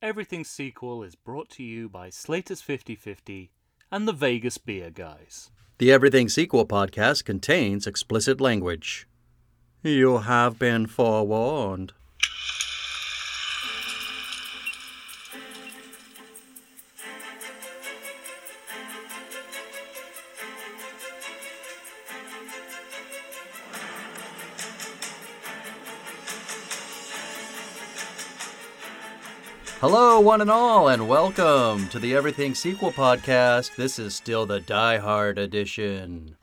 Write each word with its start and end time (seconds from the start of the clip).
Everything 0.00 0.44
Sequel 0.44 1.02
is 1.02 1.16
brought 1.16 1.50
to 1.50 1.64
you 1.64 1.88
by 1.88 2.08
Slater's 2.08 2.62
5050 2.62 3.50
and 3.90 4.06
the 4.06 4.12
Vegas 4.12 4.56
Beer 4.56 4.90
Guys. 4.90 5.50
The 5.78 5.90
Everything 5.90 6.28
Sequel 6.28 6.68
podcast 6.68 7.24
contains 7.24 7.84
explicit 7.84 8.40
language. 8.40 9.08
You 9.82 10.18
have 10.18 10.56
been 10.56 10.86
forewarned. 10.86 11.94
Hello, 29.80 30.18
one 30.18 30.40
and 30.40 30.50
all, 30.50 30.88
and 30.88 31.08
welcome 31.08 31.88
to 31.90 32.00
the 32.00 32.12
Everything 32.14 32.52
Sequel 32.52 32.90
podcast. 32.90 33.76
This 33.76 34.00
is 34.00 34.12
still 34.14 34.44
the 34.44 34.58
Die 34.58 34.98
Hard 34.98 35.38
edition. 35.38 36.36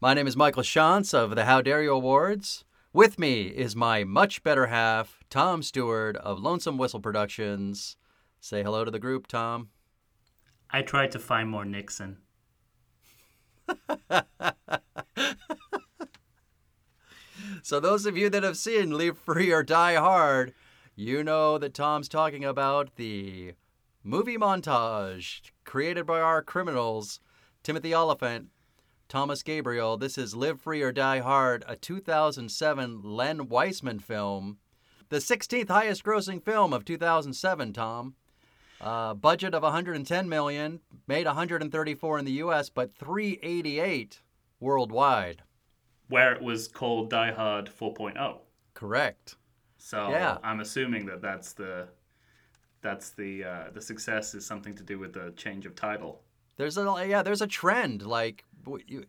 My 0.00 0.14
name 0.14 0.26
is 0.26 0.34
Michael 0.34 0.62
Shantz 0.62 1.12
of 1.12 1.34
the 1.36 1.44
How 1.44 1.60
Dare 1.60 1.82
You 1.82 1.92
Awards. 1.92 2.64
With 2.94 3.18
me 3.18 3.48
is 3.48 3.76
my 3.76 4.04
much 4.04 4.42
better 4.42 4.68
half, 4.68 5.18
Tom 5.28 5.62
Stewart 5.62 6.16
of 6.16 6.40
Lonesome 6.40 6.78
Whistle 6.78 7.00
Productions. 7.00 7.96
Say 8.40 8.62
hello 8.62 8.86
to 8.86 8.90
the 8.90 8.98
group, 8.98 9.26
Tom. 9.26 9.68
I 10.70 10.80
tried 10.80 11.10
to 11.12 11.18
find 11.18 11.50
more 11.50 11.66
Nixon. 11.66 12.16
So, 17.62 17.78
those 17.78 18.06
of 18.06 18.16
you 18.16 18.30
that 18.30 18.42
have 18.42 18.56
seen 18.56 18.90
Live 18.90 19.18
Free 19.18 19.52
or 19.52 19.62
Die 19.62 19.94
Hard, 19.94 20.54
you 21.00 21.24
know 21.24 21.56
that 21.56 21.72
Tom's 21.72 22.10
talking 22.10 22.44
about 22.44 22.96
the 22.96 23.54
movie 24.04 24.36
montage 24.36 25.50
created 25.64 26.04
by 26.04 26.20
our 26.20 26.42
criminals, 26.42 27.20
Timothy 27.62 27.94
Olyphant, 27.94 28.48
Thomas 29.08 29.42
Gabriel. 29.42 29.96
This 29.96 30.18
is 30.18 30.36
Live 30.36 30.60
Free 30.60 30.82
or 30.82 30.92
Die 30.92 31.20
Hard, 31.20 31.64
a 31.66 31.74
2007 31.74 33.00
Len 33.02 33.48
Wiseman 33.48 33.98
film, 33.98 34.58
the 35.08 35.16
16th 35.16 35.68
highest 35.68 36.04
grossing 36.04 36.44
film 36.44 36.74
of 36.74 36.84
2007, 36.84 37.72
Tom. 37.72 38.14
Uh, 38.78 39.14
budget 39.14 39.54
of 39.54 39.62
110 39.62 40.28
million, 40.28 40.80
made 41.06 41.24
134 41.24 42.18
in 42.18 42.24
the 42.26 42.32
U.S., 42.32 42.68
but 42.68 42.94
388 42.94 44.20
worldwide. 44.60 45.44
Where 46.10 46.34
it 46.34 46.42
was 46.42 46.68
called 46.68 47.08
Die 47.08 47.32
Hard 47.32 47.70
4.0. 47.74 48.38
Correct. 48.74 49.36
So 49.82 50.10
Yeah. 50.10 50.38
I'm 50.44 50.60
assuming 50.60 51.06
that 51.06 51.20
that's 51.22 51.52
the 51.54 51.88
that's 52.82 53.10
the 53.10 53.44
uh, 53.44 53.64
the 53.74 53.80
success 53.80 54.34
is 54.34 54.44
something 54.46 54.74
to 54.74 54.82
do 54.82 54.98
with 54.98 55.12
the 55.14 55.32
change 55.36 55.66
of 55.66 55.74
title. 55.74 56.22
There's 56.56 56.76
a 56.78 57.04
yeah, 57.08 57.22
there's 57.22 57.42
a 57.42 57.46
trend 57.46 58.02
like 58.02 58.44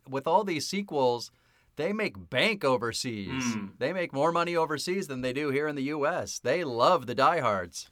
with 0.09 0.28
all 0.28 0.44
these 0.45 0.66
sequels, 0.66 1.30
they 1.75 1.91
make 1.94 2.30
bank 2.30 2.63
overseas. 2.63 3.44
Mm. 3.44 3.72
They 3.80 3.91
make 3.94 4.13
more 4.13 4.31
money 4.31 4.55
overseas 4.55 5.08
than 5.08 5.22
they 5.22 5.33
do 5.33 5.50
here 5.50 5.67
in 5.67 5.75
the 5.75 5.83
U.S. 5.83 6.39
They 6.39 6.63
love 6.63 7.06
the 7.06 7.16
diehards. 7.16 7.89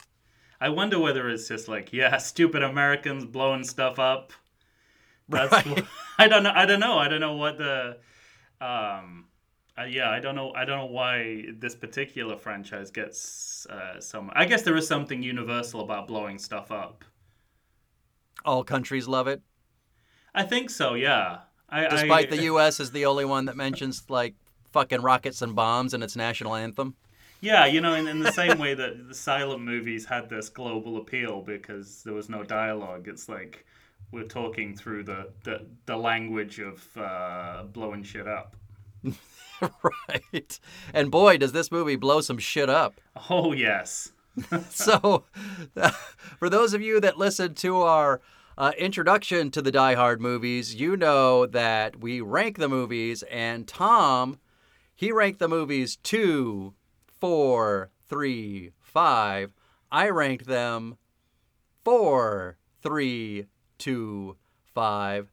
I 0.62 0.70
wonder 0.70 1.00
whether 1.00 1.30
it's 1.30 1.48
just 1.50 1.68
like 1.68 1.92
yeah, 1.94 2.18
stupid 2.32 2.64
Americans 2.64 3.26
blowing 3.26 3.64
stuff 3.66 4.00
up. 4.00 4.32
That's 5.28 5.52
Right. 5.52 5.68
what- 5.68 5.86
I 6.18 6.28
don't 6.28 6.44
know. 6.44 6.52
I 6.54 6.66
don't 6.66 6.80
know. 6.80 6.98
I 6.98 7.08
don't 7.10 7.22
know 7.22 7.36
what 7.36 7.58
the 7.58 7.98
um. 8.62 9.26
Uh, 9.80 9.86
yeah, 9.86 10.10
I 10.10 10.20
don't 10.20 10.36
know. 10.36 10.52
I 10.54 10.66
don't 10.66 10.80
know 10.80 10.86
why 10.86 11.46
this 11.58 11.76
particular 11.76 12.36
franchise 12.36 12.92
gets 12.92 13.66
uh, 13.68 14.02
some. 14.02 14.30
I 14.34 14.46
guess 14.46 14.64
there 14.64 14.76
is 14.76 14.88
something 14.88 15.24
universal 15.24 15.82
about 15.82 16.08
blowing 16.08 16.38
stuff 16.38 16.72
up. 16.72 17.06
All 18.44 18.64
countries 18.64 19.08
love 19.08 19.28
it, 19.28 19.42
I 20.34 20.44
think 20.44 20.70
so. 20.70 20.96
Yeah. 20.96 21.40
I, 21.70 21.88
despite 21.88 22.34
I, 22.34 22.36
the 22.36 22.44
U.S. 22.44 22.80
is 22.80 22.92
the 22.92 23.06
only 23.06 23.26
one 23.26 23.46
that 23.46 23.56
mentions 23.56 24.04
like 24.10 24.34
fucking 24.72 25.02
rockets 25.02 25.42
and 25.42 25.56
bombs 25.56 25.94
in 25.94 26.02
its 26.02 26.16
national 26.16 26.56
anthem. 26.56 26.96
Yeah, 27.42 27.66
you 27.68 27.80
know, 27.80 27.94
in, 27.94 28.08
in 28.08 28.20
the 28.20 28.32
same 28.32 28.58
way 28.58 28.74
that 28.74 29.08
the 29.08 29.14
silent 29.14 29.62
movies 29.62 30.06
had 30.06 30.30
this 30.30 30.50
global 30.50 30.98
appeal 30.98 31.42
because 31.42 32.04
there 32.04 32.14
was 32.14 32.28
no 32.28 32.44
dialogue. 32.44 33.08
It's 33.08 33.30
like 33.30 33.66
we're 34.12 34.24
talking 34.24 34.76
through 34.76 35.04
the 35.04 35.30
the, 35.44 35.66
the 35.86 35.96
language 35.96 36.60
of 36.60 36.86
uh, 36.98 37.64
blowing 37.72 38.04
shit 38.04 38.28
up. 38.28 38.56
right. 39.84 40.60
And 40.94 41.12
boy, 41.12 41.38
does 41.38 41.52
this 41.52 41.72
movie 41.72 41.96
blow 41.96 42.22
some 42.22 42.38
shit 42.38 42.70
up. 42.70 43.00
Oh 43.30 43.54
yes. 43.54 44.12
so, 44.70 45.26
for 46.38 46.50
those 46.50 46.74
of 46.74 46.82
you 46.82 47.00
that 47.00 47.18
listened 47.18 47.58
to 47.58 47.82
our 47.82 48.22
uh, 48.58 48.72
introduction 48.78 49.52
to 49.52 49.62
the 49.62 49.72
Die 49.72 49.94
Hard 49.96 50.22
movies, 50.22 50.76
you 50.76 50.96
know 50.96 51.46
that 51.46 52.00
we 52.00 52.22
rank 52.22 52.58
the 52.58 52.70
movies, 52.70 53.24
and 53.24 53.68
Tom, 53.68 54.40
he 54.96 55.12
ranked 55.12 55.40
the 55.40 55.48
movies 55.48 55.98
two, 55.98 56.74
four, 57.08 57.90
three, 58.08 58.72
five. 58.80 59.54
I 59.92 60.10
ranked 60.10 60.46
them 60.46 60.98
four, 61.84 62.58
three, 62.82 63.46
two, 63.78 64.38
five. 64.74 65.32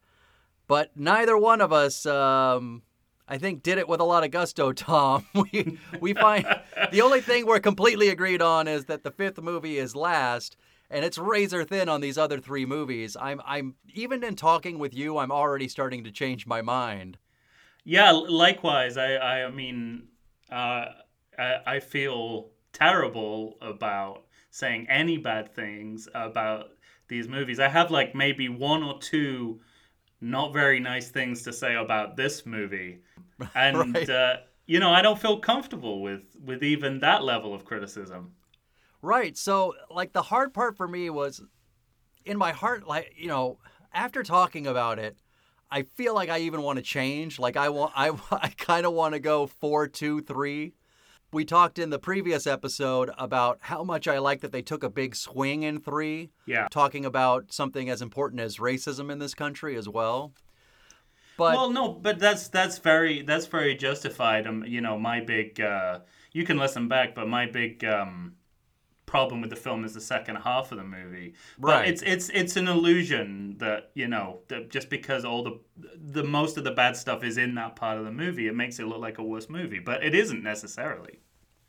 But 0.69 0.97
neither 0.97 1.37
one 1.37 1.61
of 1.61 1.73
us, 1.73 2.07
um, 2.07 2.83
I 3.29 3.39
think, 3.39 3.63
did 3.63 3.79
it 3.79 3.89
with 3.89 4.01
a 4.01 4.05
lot 4.05 4.25
of 4.25 4.31
gusto, 4.31 4.73
Tom. 4.73 5.27
We 5.35 5.79
we 6.01 6.15
find 6.15 6.47
the 6.93 7.03
only 7.03 7.21
thing 7.21 7.47
we're 7.47 7.61
completely 7.61 8.09
agreed 8.09 8.43
on 8.43 8.69
is 8.69 8.87
that 8.87 9.05
the 9.05 9.11
fifth 9.11 9.41
movie 9.41 9.79
is 9.79 9.95
last, 9.95 10.57
and 10.91 11.05
it's 11.05 11.19
razor 11.19 11.65
thin 11.65 11.89
on 11.89 12.01
these 12.01 12.19
other 12.19 12.39
three 12.39 12.67
movies. 12.67 13.17
I'm 13.21 13.41
I'm 13.45 13.75
even 13.95 14.25
in 14.25 14.37
talking 14.37 14.79
with 14.79 14.95
you, 14.95 15.19
I'm 15.19 15.33
already 15.33 15.69
starting 15.69 16.05
to 16.05 16.11
change 16.11 16.47
my 16.47 16.63
mind. 16.63 17.19
Yeah. 17.85 18.11
Likewise, 18.13 18.97
I 18.97 19.17
I 19.17 19.51
mean, 19.51 20.09
uh, 20.51 20.87
I, 21.39 21.55
I 21.67 21.81
feel 21.81 22.51
terrible 22.73 23.57
about 23.61 24.25
saying 24.51 24.87
any 24.89 25.19
bad 25.19 25.55
things 25.55 26.09
about 26.15 26.71
these 27.09 27.29
movies. 27.29 27.61
I 27.61 27.69
have 27.69 27.91
like 27.91 28.15
maybe 28.15 28.49
one 28.49 28.83
or 28.83 28.99
two 28.99 29.61
not 30.21 30.53
very 30.53 30.81
nice 30.81 31.11
things 31.11 31.43
to 31.43 31.53
say 31.53 31.75
about 31.75 32.17
this 32.17 32.47
movie, 32.47 33.01
and 33.55 33.95
Right. 33.95 34.09
uh, 34.09 34.37
you 34.67 34.81
know 34.81 34.91
I 34.93 35.03
don't 35.03 35.21
feel 35.21 35.39
comfortable 35.39 36.03
with 36.03 36.23
with 36.45 36.63
even 36.63 37.01
that 37.01 37.23
level 37.25 37.55
of 37.55 37.65
criticism. 37.65 38.33
Right. 39.03 39.37
So, 39.37 39.75
like, 39.91 40.13
the 40.13 40.23
hard 40.23 40.53
part 40.53 40.77
for 40.77 40.89
me 40.89 41.11
was 41.11 41.41
in 42.25 42.37
my 42.39 42.51
heart, 42.53 42.89
like, 42.89 43.13
you 43.17 43.29
know, 43.29 43.59
after 43.93 44.23
talking 44.25 44.67
about 44.67 44.99
it, 44.99 45.17
I 45.71 45.83
feel 45.83 46.13
like 46.15 46.29
I 46.29 46.39
even 46.41 46.63
want 46.63 46.79
to 46.79 46.83
change. 46.83 47.39
Like, 47.39 47.57
I 47.57 47.69
want, 47.69 47.93
I, 47.97 48.11
I 48.33 48.49
kind 48.57 48.85
of 48.87 48.95
want 48.95 49.13
to 49.15 49.21
go 49.21 49.47
four, 49.47 49.87
two, 49.87 50.23
three. 50.23 50.73
We 51.33 51.45
talked 51.45 51.79
in 51.79 51.91
the 51.91 51.99
previous 51.99 52.47
episode 52.47 53.11
about 53.19 53.59
how 53.61 53.85
much 53.85 54.09
I 54.09 54.19
like 54.19 54.41
that 54.41 54.51
they 54.51 54.63
took 54.63 54.83
a 54.83 54.89
big 54.91 55.15
swing 55.15 55.63
in 55.63 55.79
three, 55.81 56.31
Yeah. 56.47 56.67
talking 56.71 57.05
about 57.05 57.53
something 57.53 57.89
as 57.91 58.01
important 58.03 58.41
as 58.41 58.57
racism 58.57 59.13
in 59.13 59.19
this 59.19 59.35
country 59.35 59.77
as 59.77 59.89
well. 59.89 60.33
But 61.37 61.55
well, 61.55 61.71
no, 61.71 61.93
but 61.93 62.19
that's 62.19 62.49
that's 62.49 62.79
very 62.79 63.23
that's 63.23 63.47
very 63.47 63.75
justified. 63.75 64.47
Um, 64.47 64.65
you 64.67 64.81
know, 64.81 64.99
my 64.99 65.21
big 65.21 65.61
uh, 65.61 66.01
you 66.33 66.45
can 66.45 66.57
listen 66.59 66.89
back, 66.89 67.15
but 67.15 67.29
my 67.29 67.47
big 67.47 67.85
um, 67.85 68.37
problem 69.05 69.41
with 69.41 69.51
the 69.51 69.57
film 69.57 69.85
is 69.85 69.95
the 69.95 70.01
second 70.01 70.37
half 70.37 70.73
of 70.73 70.79
the 70.79 70.85
movie. 70.85 71.35
But 71.59 71.69
Right. 71.69 71.89
it's 71.89 72.03
it's 72.03 72.29
it's 72.31 72.57
an 72.57 72.69
illusion 72.69 73.57
that 73.59 73.91
you 73.95 74.09
know 74.09 74.41
that 74.49 74.71
just 74.71 74.89
because 74.91 75.25
all 75.25 75.43
the 75.43 75.61
the 75.95 76.25
most 76.25 76.57
of 76.57 76.65
the 76.65 76.71
bad 76.73 76.97
stuff 76.97 77.23
is 77.23 77.37
in 77.39 77.55
that 77.57 77.77
part 77.77 77.99
of 77.99 78.05
the 78.05 78.13
movie, 78.13 78.47
it 78.49 78.55
makes 78.55 78.79
it 78.79 78.87
look 78.87 79.01
like 79.01 79.19
a 79.19 79.23
worse 79.23 79.49
movie. 79.49 79.79
But 79.79 80.03
it 80.05 80.15
isn't 80.15 80.43
necessarily. 80.43 81.21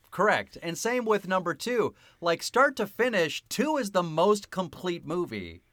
Correct. 0.10 0.58
And 0.64 0.78
same 0.78 1.06
with 1.06 1.28
number 1.28 1.54
two. 1.54 1.94
Like 2.22 2.42
start 2.42 2.76
to 2.78 2.88
finish, 2.88 3.44
two 3.50 3.78
is 3.78 3.92
the 3.92 4.02
most 4.04 4.50
complete 4.50 5.06
movie. 5.06 5.64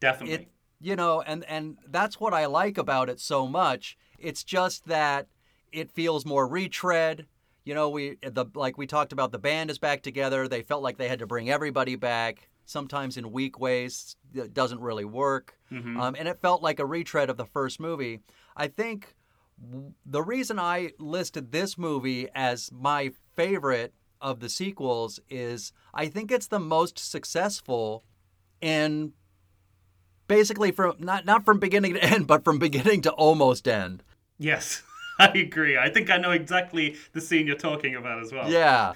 Definitely. 0.00 0.34
It 0.34 0.48
you 0.82 0.96
know, 0.96 1.22
and 1.22 1.44
and 1.44 1.78
that's 1.88 2.20
what 2.20 2.34
I 2.34 2.46
like 2.46 2.76
about 2.76 3.08
it 3.08 3.20
so 3.20 3.46
much. 3.46 3.96
It's 4.18 4.44
just 4.44 4.86
that 4.86 5.28
it 5.70 5.90
feels 5.90 6.26
more 6.26 6.46
retread. 6.46 7.26
You 7.64 7.74
know, 7.74 7.88
we 7.88 8.18
the 8.22 8.46
like 8.54 8.76
we 8.76 8.86
talked 8.86 9.12
about 9.12 9.32
the 9.32 9.38
band 9.38 9.70
is 9.70 9.78
back 9.78 10.02
together. 10.02 10.48
They 10.48 10.62
felt 10.62 10.82
like 10.82 10.98
they 10.98 11.08
had 11.08 11.20
to 11.20 11.26
bring 11.26 11.48
everybody 11.48 11.96
back. 11.96 12.48
Sometimes 12.64 13.16
in 13.16 13.32
weak 13.32 13.58
ways, 13.58 14.16
it 14.34 14.54
doesn't 14.54 14.80
really 14.80 15.04
work. 15.04 15.58
Um, 16.00 16.16
and 16.18 16.28
it 16.28 16.40
felt 16.40 16.62
like 16.62 16.78
a 16.78 16.86
retread 16.86 17.30
of 17.30 17.36
the 17.36 17.46
first 17.46 17.80
movie. 17.80 18.20
I 18.56 18.68
think 18.68 19.14
the 20.04 20.22
reason 20.22 20.58
I 20.58 20.92
listed 20.98 21.52
this 21.52 21.78
movie 21.78 22.28
as 22.34 22.70
my 22.72 23.12
favorite 23.36 23.94
of 24.20 24.40
the 24.40 24.48
sequels 24.48 25.20
is 25.28 25.72
I 25.94 26.06
think 26.08 26.30
it's 26.30 26.48
the 26.48 26.60
most 26.60 26.98
successful 26.98 28.04
in 28.60 29.12
basically 30.32 30.70
from 30.70 30.96
not 30.98 31.26
not 31.26 31.44
from 31.44 31.58
beginning 31.58 31.94
to 31.94 32.02
end, 32.14 32.26
but 32.26 32.42
from 32.42 32.58
beginning 32.58 33.02
to 33.02 33.12
almost 33.12 33.68
end. 33.68 34.02
yes, 34.38 34.82
I 35.18 35.28
agree. 35.28 35.76
I 35.76 35.90
think 35.90 36.10
I 36.10 36.16
know 36.16 36.30
exactly 36.30 36.96
the 37.12 37.20
scene 37.20 37.46
you're 37.46 37.56
talking 37.56 37.94
about 37.94 38.22
as 38.22 38.32
well. 38.32 38.50
Yeah. 38.50 38.94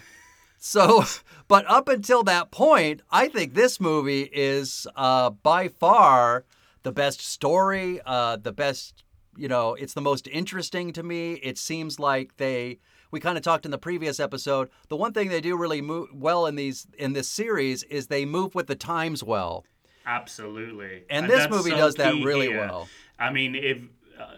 So, 0.58 1.04
but 1.48 1.66
up 1.68 1.88
until 1.88 2.22
that 2.24 2.50
point, 2.50 3.02
I 3.10 3.28
think 3.28 3.54
this 3.54 3.78
movie 3.78 4.30
is 4.32 4.86
uh, 4.96 5.30
by 5.30 5.68
far 5.68 6.44
the 6.84 6.92
best 6.92 7.20
story, 7.20 8.00
uh, 8.06 8.36
the 8.36 8.52
best, 8.52 9.04
you 9.36 9.48
know, 9.48 9.74
it's 9.74 9.92
the 9.92 10.00
most 10.00 10.26
interesting 10.28 10.92
to 10.94 11.02
me. 11.02 11.34
It 11.34 11.58
seems 11.58 11.98
like 12.00 12.36
they, 12.38 12.78
we 13.10 13.20
kind 13.20 13.36
of 13.36 13.44
talked 13.44 13.64
in 13.64 13.72
the 13.72 13.78
previous 13.78 14.18
episode. 14.18 14.70
The 14.88 14.96
one 14.96 15.12
thing 15.12 15.28
they 15.28 15.40
do 15.40 15.56
really 15.56 15.82
move 15.82 16.08
well 16.14 16.46
in 16.46 16.54
these 16.54 16.86
in 16.96 17.12
this 17.12 17.28
series 17.28 17.82
is 17.84 18.06
they 18.06 18.24
move 18.24 18.54
with 18.54 18.68
the 18.68 18.76
times 18.76 19.22
well, 19.22 19.64
Absolutely. 20.06 21.02
and, 21.10 21.28
this 21.28 21.50
movie 21.50 21.70
so 21.70 21.76
does 21.76 21.94
that 21.96 22.14
really 22.24 22.46
here. 22.48 22.60
well. 22.60 22.88
I 23.18 23.30
mean, 23.32 23.54
if 23.56 23.82
uh, 24.18 24.36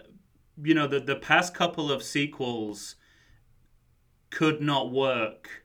you 0.63 0.73
know 0.73 0.87
the 0.87 0.99
the 0.99 1.15
past 1.15 1.53
couple 1.53 1.91
of 1.91 2.01
sequels 2.03 2.95
could 4.31 4.61
not 4.61 4.91
work 4.91 5.63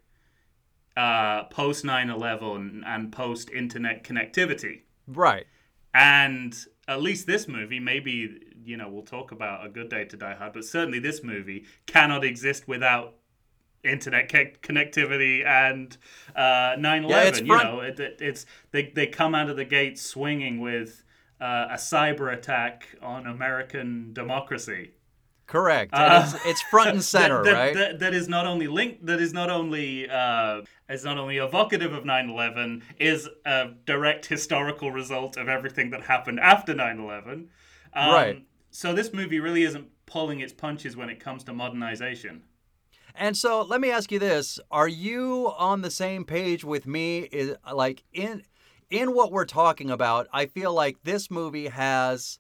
uh, 0.96 1.44
post 1.44 1.84
9/11 1.84 2.82
and 2.86 3.10
post 3.12 3.50
internet 3.50 4.04
connectivity, 4.04 4.82
Right. 5.08 5.46
and 5.92 6.54
at 6.86 7.00
least 7.02 7.26
this 7.26 7.48
movie, 7.48 7.80
maybe 7.80 8.40
you 8.64 8.76
know 8.76 8.88
we'll 8.88 9.02
talk 9.02 9.32
about 9.32 9.64
a 9.66 9.68
good 9.68 9.88
day 9.88 10.04
to 10.04 10.16
die 10.16 10.34
hard, 10.34 10.52
but 10.52 10.64
certainly 10.64 10.98
this 10.98 11.22
movie 11.22 11.64
cannot 11.86 12.24
exist 12.24 12.68
without 12.68 13.14
internet 13.84 14.31
ca- 14.31 14.52
connectivity 14.62 15.44
and 15.44 15.96
uh, 16.34 16.76
9/11. 16.78 17.08
Yeah, 17.10 17.22
it's 17.22 17.40
you 17.40 17.46
front- 17.46 17.64
know, 17.64 17.81
it, 17.81 18.00
it, 18.00 18.19
it's 18.20 18.46
they 18.70 18.90
they 18.94 19.06
come 19.06 19.34
out 19.34 19.48
of 19.50 19.56
the 19.56 19.64
gate 19.64 19.98
swinging 19.98 20.60
with 20.60 21.04
uh, 21.40 21.69
a 21.70 21.75
cyber 21.76 22.32
attack 22.32 22.88
on 23.02 23.26
American 23.26 24.12
democracy. 24.12 24.92
Correct. 25.46 25.92
Uh, 25.92 26.22
it's, 26.25 26.46
it's 26.46 26.62
front 26.62 26.88
and 26.90 27.04
center, 27.14 27.44
that, 27.44 27.50
that, 27.50 27.58
right? 27.58 27.75
That, 27.75 27.98
that 27.98 28.14
is 28.14 28.28
not 28.28 28.46
only 28.46 28.66
linked. 28.66 29.04
That 29.04 29.20
is 29.20 29.34
not 29.34 29.50
only 29.50 30.08
uh, 30.08 30.62
is 30.88 31.04
not 31.04 31.19
only 31.19 31.37
evocative 31.37 31.92
of 31.92 32.04
9/11. 32.04 32.82
Is 32.98 33.28
a 33.44 33.72
direct 33.84 34.26
historical 34.26 34.90
result 34.90 35.37
of 35.37 35.48
everything 35.48 35.90
that 35.90 36.02
happened 36.04 36.40
after 36.40 36.75
9/11. 36.75 37.32
Um, 37.32 37.48
Right. 37.94 38.46
So 38.70 38.92
this 38.92 39.12
movie 39.12 39.38
really 39.38 39.62
isn't 39.62 39.87
pulling 40.06 40.40
its 40.40 40.52
punches 40.52 40.96
when 40.96 41.08
it 41.08 41.20
comes 41.20 41.44
to 41.44 41.52
modernization. 41.52 42.42
And 43.14 43.37
so 43.37 43.62
let 43.62 43.81
me 43.81 43.90
ask 43.90 44.11
you 44.11 44.19
this: 44.19 44.58
Are 44.70 44.88
you 44.88 45.52
on 45.56 45.82
the 45.82 45.90
same 45.90 46.25
page 46.25 46.64
with 46.64 46.87
me? 46.87 47.20
Is 47.31 47.55
like 47.72 48.02
in 48.12 48.43
in 48.90 49.14
what 49.14 49.31
we're 49.31 49.44
talking 49.44 49.90
about? 49.90 50.26
I 50.32 50.46
feel 50.46 50.72
like 50.72 51.02
this 51.05 51.31
movie 51.31 51.69
has 51.69 52.38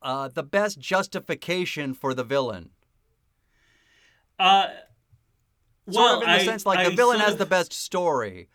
uh, 0.00 0.28
the 0.28 0.42
best 0.42 0.78
justification 0.78 1.92
for 1.94 2.14
the 2.14 2.24
villain. 2.24 2.70
Uh, 4.38 4.68
Sort 5.90 6.12
of 6.12 6.22
in 6.22 6.28
the 6.28 6.34
I- 6.34 6.44
sense 6.44 6.64
like 6.64 6.78
I 6.78 6.88
the 6.90 6.96
villain 6.96 7.20
has 7.20 7.32
of- 7.32 7.38
the 7.38 7.46
best 7.46 7.72
story. 7.72 8.48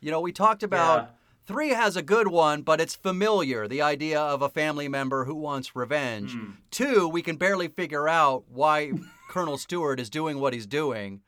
You 0.00 0.10
know, 0.10 0.20
we 0.20 0.32
talked 0.32 0.62
about. 0.62 1.10
Three 1.50 1.70
has 1.70 1.96
a 1.96 2.02
good 2.02 2.28
one, 2.28 2.62
but 2.62 2.80
it's 2.80 2.94
familiar. 2.94 3.66
The 3.66 3.82
idea 3.82 4.20
of 4.20 4.42
a 4.42 4.48
family 4.48 4.88
member 4.88 5.24
who 5.24 5.34
wants 5.34 5.74
revenge. 5.74 6.32
Hmm. 6.32 6.50
Two, 6.70 7.08
we 7.08 7.22
can 7.22 7.36
barely 7.36 7.68
figure 7.68 8.08
out 8.08 8.44
why 8.48 8.92
Colonel 9.28 9.58
Stewart 9.58 10.00
is 10.00 10.10
doing 10.10 10.38
what 10.38 10.52
he's 10.52 10.66
doing. 10.66 11.22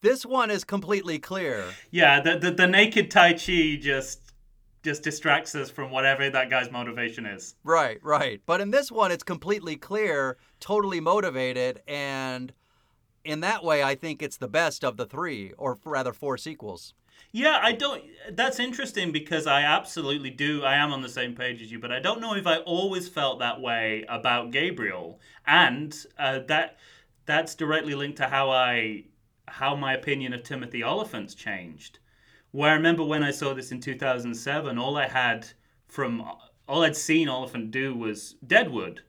This 0.00 0.24
one 0.24 0.50
is 0.50 0.62
completely 0.62 1.18
clear. 1.18 1.64
Yeah, 1.90 2.20
the, 2.20 2.38
the 2.38 2.52
the 2.52 2.66
naked 2.68 3.10
Tai 3.10 3.32
Chi 3.32 3.78
just 3.80 4.20
just 4.84 5.02
distracts 5.02 5.56
us 5.56 5.70
from 5.70 5.90
whatever 5.90 6.30
that 6.30 6.50
guy's 6.50 6.70
motivation 6.70 7.26
is. 7.26 7.56
Right, 7.64 7.98
right. 8.02 8.40
But 8.46 8.60
in 8.60 8.70
this 8.70 8.92
one, 8.92 9.10
it's 9.10 9.24
completely 9.24 9.74
clear, 9.74 10.36
totally 10.60 11.00
motivated, 11.00 11.82
and 11.88 12.52
in 13.24 13.40
that 13.40 13.64
way, 13.64 13.82
I 13.82 13.96
think 13.96 14.22
it's 14.22 14.36
the 14.36 14.48
best 14.48 14.84
of 14.84 14.96
the 14.96 15.04
three, 15.04 15.52
or 15.58 15.78
rather, 15.84 16.12
four 16.12 16.38
sequels. 16.38 16.94
Yeah, 17.30 17.58
I 17.62 17.72
don't. 17.72 18.04
That's 18.30 18.58
interesting 18.58 19.12
because 19.12 19.46
I 19.46 19.62
absolutely 19.62 20.30
do. 20.30 20.62
I 20.64 20.76
am 20.76 20.92
on 20.92 21.02
the 21.02 21.08
same 21.08 21.34
page 21.34 21.60
as 21.60 21.70
you, 21.70 21.78
but 21.78 21.92
I 21.92 22.00
don't 22.00 22.20
know 22.20 22.34
if 22.34 22.46
I 22.46 22.58
always 22.58 23.08
felt 23.08 23.38
that 23.38 23.60
way 23.60 24.04
about 24.08 24.50
Gabriel, 24.50 25.20
and 25.46 25.94
uh, 26.18 26.40
that 26.48 26.78
that's 27.26 27.54
directly 27.54 27.94
linked 27.94 28.16
to 28.18 28.28
how 28.28 28.50
I 28.50 29.04
how 29.46 29.76
my 29.76 29.92
opinion 29.94 30.32
of 30.32 30.42
Timothy 30.42 30.82
Olyphant's 30.82 31.34
changed. 31.34 31.98
Where 32.50 32.70
I 32.70 32.74
remember 32.74 33.04
when 33.04 33.22
I 33.22 33.30
saw 33.30 33.52
this 33.52 33.72
in 33.72 33.80
2007, 33.80 34.78
all 34.78 34.96
I 34.96 35.08
had 35.08 35.48
from 35.86 36.22
all 36.66 36.82
I'd 36.82 36.96
seen 36.96 37.28
Olyphant 37.28 37.70
do 37.70 37.94
was 37.94 38.36
Deadwood, 38.46 39.02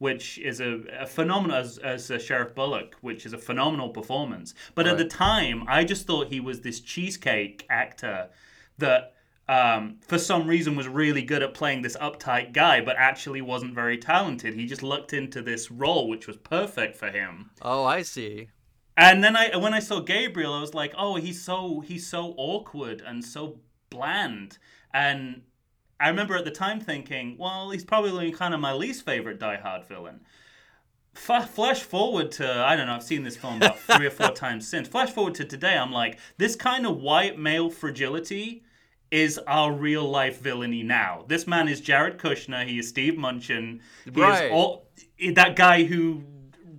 which 0.00 0.38
is 0.38 0.60
a, 0.60 0.80
a 0.98 1.06
phenomenal 1.06 1.54
as, 1.54 1.76
as 1.76 2.10
uh, 2.10 2.18
Sheriff 2.18 2.54
Bullock, 2.54 2.96
which 3.02 3.26
is 3.26 3.34
a 3.34 3.38
phenomenal 3.38 3.90
performance. 3.90 4.54
But 4.74 4.86
at 4.86 4.96
the 4.96 5.04
time, 5.04 5.62
I 5.68 5.84
just 5.84 6.06
thought 6.06 6.28
he 6.28 6.40
was 6.40 6.62
this 6.62 6.80
cheesecake 6.80 7.66
actor 7.68 8.30
that, 8.78 9.12
um, 9.46 9.98
for 10.00 10.16
some 10.16 10.48
reason, 10.48 10.74
was 10.74 10.88
really 10.88 11.20
good 11.20 11.42
at 11.42 11.52
playing 11.52 11.82
this 11.82 11.98
uptight 11.98 12.54
guy, 12.54 12.80
but 12.80 12.96
actually 12.96 13.42
wasn't 13.42 13.74
very 13.74 13.98
talented. 13.98 14.54
He 14.54 14.66
just 14.66 14.82
lucked 14.82 15.12
into 15.12 15.42
this 15.42 15.70
role, 15.70 16.08
which 16.08 16.26
was 16.26 16.38
perfect 16.38 16.96
for 16.96 17.10
him. 17.10 17.50
Oh, 17.60 17.84
I 17.84 18.00
see. 18.00 18.48
And 18.96 19.22
then 19.22 19.36
I, 19.36 19.54
when 19.56 19.74
I 19.74 19.80
saw 19.80 20.00
Gabriel, 20.00 20.54
I 20.54 20.62
was 20.62 20.72
like, 20.72 20.94
oh, 20.96 21.16
he's 21.16 21.42
so 21.44 21.80
he's 21.80 22.06
so 22.06 22.32
awkward 22.38 23.02
and 23.06 23.22
so 23.22 23.60
bland. 23.90 24.56
And 24.94 25.42
I 26.00 26.08
remember 26.08 26.34
at 26.36 26.44
the 26.44 26.50
time 26.50 26.80
thinking, 26.80 27.36
well, 27.38 27.70
he's 27.70 27.84
probably 27.84 28.32
kind 28.32 28.54
of 28.54 28.60
my 28.60 28.72
least 28.72 29.04
favorite 29.04 29.38
Die 29.38 29.56
Hard 29.56 29.84
villain. 29.86 30.20
F- 31.16 31.50
flash 31.50 31.80
forward 31.82 32.30
to 32.32 32.48
I 32.50 32.76
don't 32.76 32.86
know. 32.86 32.94
I've 32.94 33.02
seen 33.02 33.22
this 33.22 33.36
film 33.36 33.56
about 33.56 33.78
three 33.96 34.06
or 34.06 34.10
four 34.10 34.30
times 34.30 34.66
since. 34.66 34.88
Flash 34.88 35.10
forward 35.10 35.34
to 35.36 35.44
today, 35.44 35.76
I'm 35.76 35.92
like, 35.92 36.18
this 36.38 36.56
kind 36.56 36.86
of 36.86 36.96
white 36.98 37.38
male 37.38 37.68
fragility 37.70 38.62
is 39.10 39.38
our 39.46 39.72
real 39.72 40.08
life 40.08 40.40
villainy 40.40 40.84
now. 40.84 41.24
This 41.26 41.46
man 41.46 41.66
is 41.68 41.80
Jared 41.80 42.16
Kushner. 42.18 42.64
He 42.64 42.78
is 42.78 42.88
Steve 42.88 43.14
Munchin. 43.14 43.80
He 44.04 44.20
Right. 44.20 44.44
is 44.46 44.52
all 44.52 44.88
that 45.34 45.56
guy 45.56 45.82
who 45.84 46.22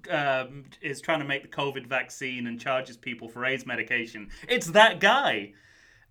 um, 0.09 0.63
is 0.81 1.01
trying 1.01 1.19
to 1.19 1.25
make 1.25 1.41
the 1.43 1.49
COVID 1.49 1.85
vaccine 1.87 2.47
and 2.47 2.59
charges 2.59 2.95
people 2.97 3.27
for 3.27 3.45
AIDS 3.45 3.65
medication. 3.65 4.29
It's 4.47 4.67
that 4.67 4.99
guy. 5.01 5.53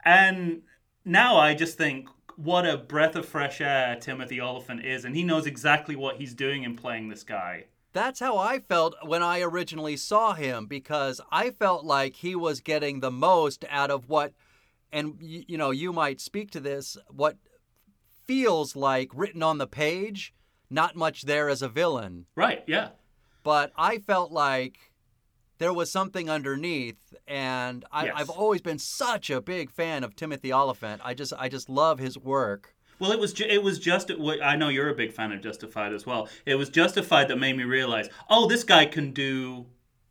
And 0.04 0.62
now 1.06 1.36
I 1.38 1.54
just 1.54 1.78
think, 1.78 2.08
what 2.42 2.66
a 2.66 2.76
breath 2.76 3.16
of 3.16 3.26
fresh 3.26 3.60
air 3.60 3.96
Timothy 4.00 4.40
Olyphant 4.40 4.84
is, 4.84 5.04
and 5.04 5.14
he 5.14 5.22
knows 5.22 5.46
exactly 5.46 5.94
what 5.94 6.16
he's 6.16 6.34
doing 6.34 6.62
in 6.62 6.76
playing 6.76 7.08
this 7.08 7.22
guy. 7.22 7.64
That's 7.92 8.20
how 8.20 8.38
I 8.38 8.60
felt 8.60 8.94
when 9.04 9.22
I 9.22 9.40
originally 9.40 9.96
saw 9.96 10.32
him 10.34 10.66
because 10.66 11.20
I 11.30 11.50
felt 11.50 11.84
like 11.84 12.16
he 12.16 12.34
was 12.34 12.60
getting 12.60 13.00
the 13.00 13.10
most 13.10 13.64
out 13.68 13.90
of 13.90 14.08
what, 14.08 14.32
and 14.92 15.18
y- 15.20 15.44
you 15.48 15.58
know, 15.58 15.70
you 15.70 15.92
might 15.92 16.20
speak 16.20 16.50
to 16.52 16.60
this, 16.60 16.96
what 17.08 17.36
feels 18.26 18.76
like 18.76 19.10
written 19.12 19.42
on 19.42 19.58
the 19.58 19.66
page, 19.66 20.32
not 20.70 20.94
much 20.96 21.22
there 21.22 21.48
as 21.48 21.62
a 21.62 21.68
villain. 21.68 22.26
Right? 22.36 22.62
Yeah. 22.66 22.90
But 23.42 23.72
I 23.76 23.98
felt 23.98 24.30
like 24.30 24.89
there 25.60 25.72
was 25.72 25.92
something 25.92 26.28
underneath, 26.28 27.14
and 27.28 27.84
I, 27.92 28.06
Yes. 28.06 28.14
I've 28.16 28.30
always 28.30 28.60
been 28.62 28.78
such 28.80 29.30
a 29.30 29.40
big 29.40 29.70
fan 29.70 30.02
of 30.02 30.16
Timothy 30.16 30.52
Olyphant. 30.52 31.00
I 31.04 31.14
just, 31.14 31.32
I 31.38 31.48
just 31.48 31.68
love 31.68 32.00
his 32.00 32.18
work. 32.18 32.74
Well, 32.98 33.12
it 33.12 33.20
was 33.20 33.32
ju- 33.32 33.46
it 33.48 33.62
was 33.62 33.78
just 33.78 34.10
I 34.42 34.56
know 34.56 34.68
you're 34.68 34.88
a 34.90 34.94
big 34.94 35.12
fan 35.12 35.30
of 35.32 35.40
Justified 35.40 35.92
as 35.94 36.04
well. 36.04 36.28
It 36.44 36.56
was 36.56 36.68
Justified 36.68 37.28
that 37.28 37.36
made 37.36 37.56
me 37.56 37.62
realize, 37.64 38.08
oh, 38.28 38.48
this 38.48 38.64
guy 38.64 38.84
can 38.86 39.12
do 39.12 39.66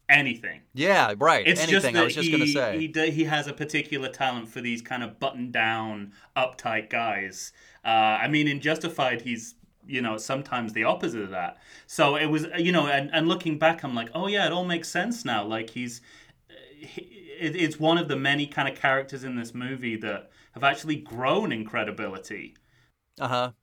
anything. 0.07 0.61
Yeah, 0.73 1.13
right. 1.19 1.45
It's 1.47 1.61
Anything. 1.61 1.81
just 1.81 1.93
that 1.93 1.95
I 2.01 2.03
was 2.03 2.15
just 2.15 2.27
he, 2.27 2.31
gonna 2.31 2.47
say. 2.47 2.79
he 2.79 2.87
d- 2.87 3.11
he 3.11 3.25
has 3.25 3.45
a 3.47 3.53
particular 3.53 4.09
talent 4.09 4.47
for 4.49 4.59
these 4.61 4.81
kind 4.81 5.03
of 5.03 5.19
button 5.19 5.51
down, 5.51 6.13
uptight 6.35 6.89
guys. 6.89 7.51
Uh, 7.85 7.89
I 8.23 8.27
mean, 8.27 8.47
in 8.47 8.59
Justified, 8.59 9.21
he's 9.21 9.53
you 9.89 10.01
know 10.01 10.17
sometimes 10.17 10.73
the 10.73 10.83
opposite 10.85 11.21
of 11.21 11.31
that. 11.31 11.57
So 11.87 12.15
it 12.15 12.27
was 12.27 12.47
you 12.57 12.71
know, 12.71 12.87
and, 12.87 13.09
and 13.13 13.27
looking 13.27 13.57
back, 13.59 13.83
I'm 13.83 13.95
like, 13.95 14.09
oh 14.13 14.27
yeah, 14.27 14.45
it 14.45 14.51
all 14.51 14.65
makes 14.65 14.89
sense 14.89 15.25
now. 15.25 15.43
Like 15.45 15.71
he's 15.71 16.01
he, 16.77 17.01
it, 17.39 17.55
it's 17.55 17.79
one 17.79 17.97
of 17.97 18.07
the 18.07 18.15
many 18.17 18.47
kind 18.47 18.67
of 18.69 18.75
characters 18.79 19.23
in 19.23 19.35
this 19.35 19.53
movie 19.53 19.95
that 19.97 20.31
have 20.53 20.63
actually 20.63 20.97
grown 20.97 21.51
in 21.51 21.65
credibility. 21.65 22.55
Uh 23.19 23.27
huh. 23.27 23.53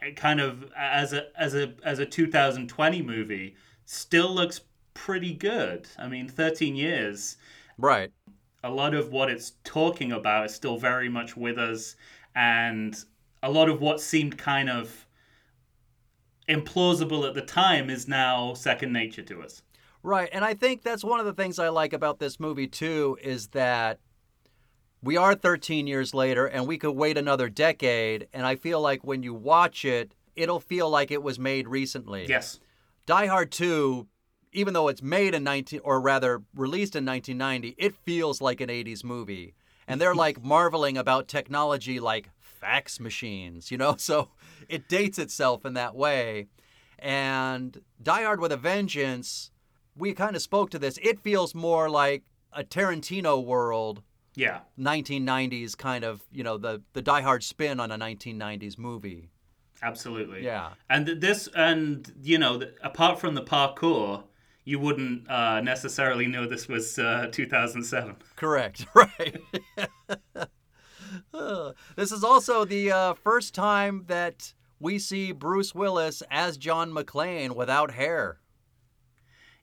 It 0.00 0.16
kind 0.16 0.40
of 0.40 0.72
as 0.74 1.12
a 1.12 1.26
as 1.38 1.54
a 1.54 1.74
as 1.82 1.98
a 1.98 2.06
2020 2.06 3.02
movie 3.02 3.56
still 3.84 4.34
looks 4.34 4.62
pretty 4.94 5.34
good. 5.34 5.88
I 5.98 6.08
mean, 6.08 6.28
13 6.28 6.76
years 6.76 7.36
Right. 7.78 8.12
a 8.62 8.70
lot 8.70 8.94
of 8.94 9.12
what 9.12 9.30
it's 9.30 9.52
talking 9.64 10.12
about 10.12 10.46
is 10.46 10.54
still 10.54 10.76
very 10.78 11.08
much 11.08 11.36
with 11.36 11.58
us 11.58 11.96
and 12.34 13.04
a 13.42 13.50
lot 13.50 13.68
of 13.68 13.80
what 13.80 14.00
seemed 14.00 14.36
kind 14.38 14.68
of 14.68 15.05
implausible 16.48 17.26
at 17.26 17.34
the 17.34 17.42
time 17.42 17.90
is 17.90 18.06
now 18.06 18.54
second 18.54 18.92
nature 18.92 19.22
to 19.22 19.42
us 19.42 19.62
Right. 20.06 20.28
And 20.30 20.44
I 20.44 20.54
think 20.54 20.84
that's 20.84 21.02
one 21.02 21.18
of 21.18 21.26
the 21.26 21.32
things 21.32 21.58
I 21.58 21.68
like 21.68 21.92
about 21.92 22.20
this 22.20 22.38
movie, 22.38 22.68
too, 22.68 23.18
is 23.20 23.48
that 23.48 23.98
we 25.02 25.16
are 25.16 25.34
13 25.34 25.88
years 25.88 26.14
later 26.14 26.46
and 26.46 26.64
we 26.64 26.78
could 26.78 26.92
wait 26.92 27.18
another 27.18 27.48
decade. 27.48 28.28
And 28.32 28.46
I 28.46 28.54
feel 28.54 28.80
like 28.80 29.02
when 29.02 29.24
you 29.24 29.34
watch 29.34 29.84
it, 29.84 30.14
it'll 30.36 30.60
feel 30.60 30.88
like 30.88 31.10
it 31.10 31.24
was 31.24 31.40
made 31.40 31.66
recently. 31.66 32.26
yes 32.28 32.60
Die 33.06 33.26
Hard 33.26 33.50
2 33.50 34.06
even 34.52 34.74
though 34.74 34.86
it's 34.86 35.02
made 35.02 35.34
in 35.34 35.42
19 35.42 35.80
or 35.82 36.00
rather 36.00 36.40
released 36.54 36.94
in 36.94 37.04
1990, 37.04 37.74
it 37.76 37.94
feels 37.94 38.40
like 38.40 38.60
an 38.60 38.70
80s 38.70 39.02
movie. 39.02 39.54
And 39.88 40.00
they're 40.00 40.14
like 40.14 40.42
marveling 40.42 40.96
about 40.96 41.26
technology 41.26 41.98
like 41.98 42.30
fax 42.38 43.00
machines, 43.00 43.72
you 43.72 43.76
know? 43.76 43.96
So 43.98 44.28
it 44.68 44.88
dates 44.88 45.18
itself 45.18 45.64
in 45.64 45.74
that 45.74 45.94
way. 45.94 46.48
And 46.98 47.80
Die 48.02 48.22
Hard 48.22 48.40
with 48.40 48.52
a 48.52 48.56
Vengeance, 48.56 49.50
we 49.96 50.12
kind 50.14 50.34
of 50.36 50.42
spoke 50.42 50.70
to 50.70 50.78
this. 50.78 50.98
It 51.02 51.20
feels 51.20 51.54
more 51.54 51.88
like 51.90 52.24
a 52.52 52.64
Tarantino 52.64 53.44
world 53.44 54.02
Yeah. 54.34 54.60
1990s 54.78 55.76
kind 55.76 56.04
of, 56.04 56.22
you 56.32 56.42
know, 56.42 56.56
the 56.58 56.82
the 56.94 57.02
Die 57.02 57.20
Hard 57.22 57.42
spin 57.44 57.80
on 57.80 57.90
a 57.90 57.98
1990s 57.98 58.78
movie. 58.78 59.30
Absolutely. 59.82 60.42
Yeah. 60.42 60.70
And 60.88 61.06
this, 61.06 61.48
and 61.54 62.10
you 62.22 62.38
know, 62.38 62.62
apart 62.82 63.20
from 63.20 63.34
the 63.34 63.42
parkour, 63.42 64.24
you 64.64 64.78
wouldn't 64.78 65.30
uh, 65.30 65.60
necessarily 65.60 66.26
know 66.26 66.46
this 66.46 66.66
was 66.66 66.98
uh, 66.98 67.28
2007. 67.30 68.16
Correct. 68.36 68.86
Right. 68.94 69.36
This 71.96 72.12
is 72.12 72.24
also 72.24 72.64
the 72.64 72.92
uh, 72.92 73.14
first 73.14 73.54
time 73.54 74.04
that 74.06 74.54
we 74.78 74.98
see 74.98 75.32
Bruce 75.32 75.74
Willis 75.74 76.22
as 76.30 76.56
John 76.56 76.90
McClane 76.92 77.54
without 77.56 77.92
hair. 77.92 78.40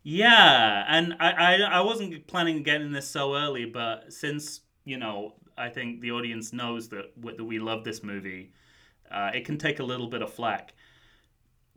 Yeah, 0.03 0.83
and 0.87 1.15
I, 1.19 1.31
I, 1.31 1.53
I 1.61 1.81
wasn't 1.81 2.27
planning 2.27 2.57
on 2.57 2.63
getting 2.63 2.91
this 2.91 3.07
so 3.07 3.35
early, 3.35 3.65
but 3.65 4.11
since 4.11 4.61
you 4.85 4.97
know, 4.97 5.35
I 5.57 5.69
think 5.69 6.01
the 6.01 6.11
audience 6.11 6.51
knows 6.51 6.89
that 6.89 7.11
that 7.37 7.43
we 7.43 7.59
love 7.59 7.83
this 7.83 8.03
movie, 8.03 8.51
uh, 9.09 9.31
it 9.33 9.45
can 9.45 9.57
take 9.57 9.79
a 9.79 9.83
little 9.83 10.07
bit 10.07 10.21
of 10.21 10.33
flack. 10.33 10.73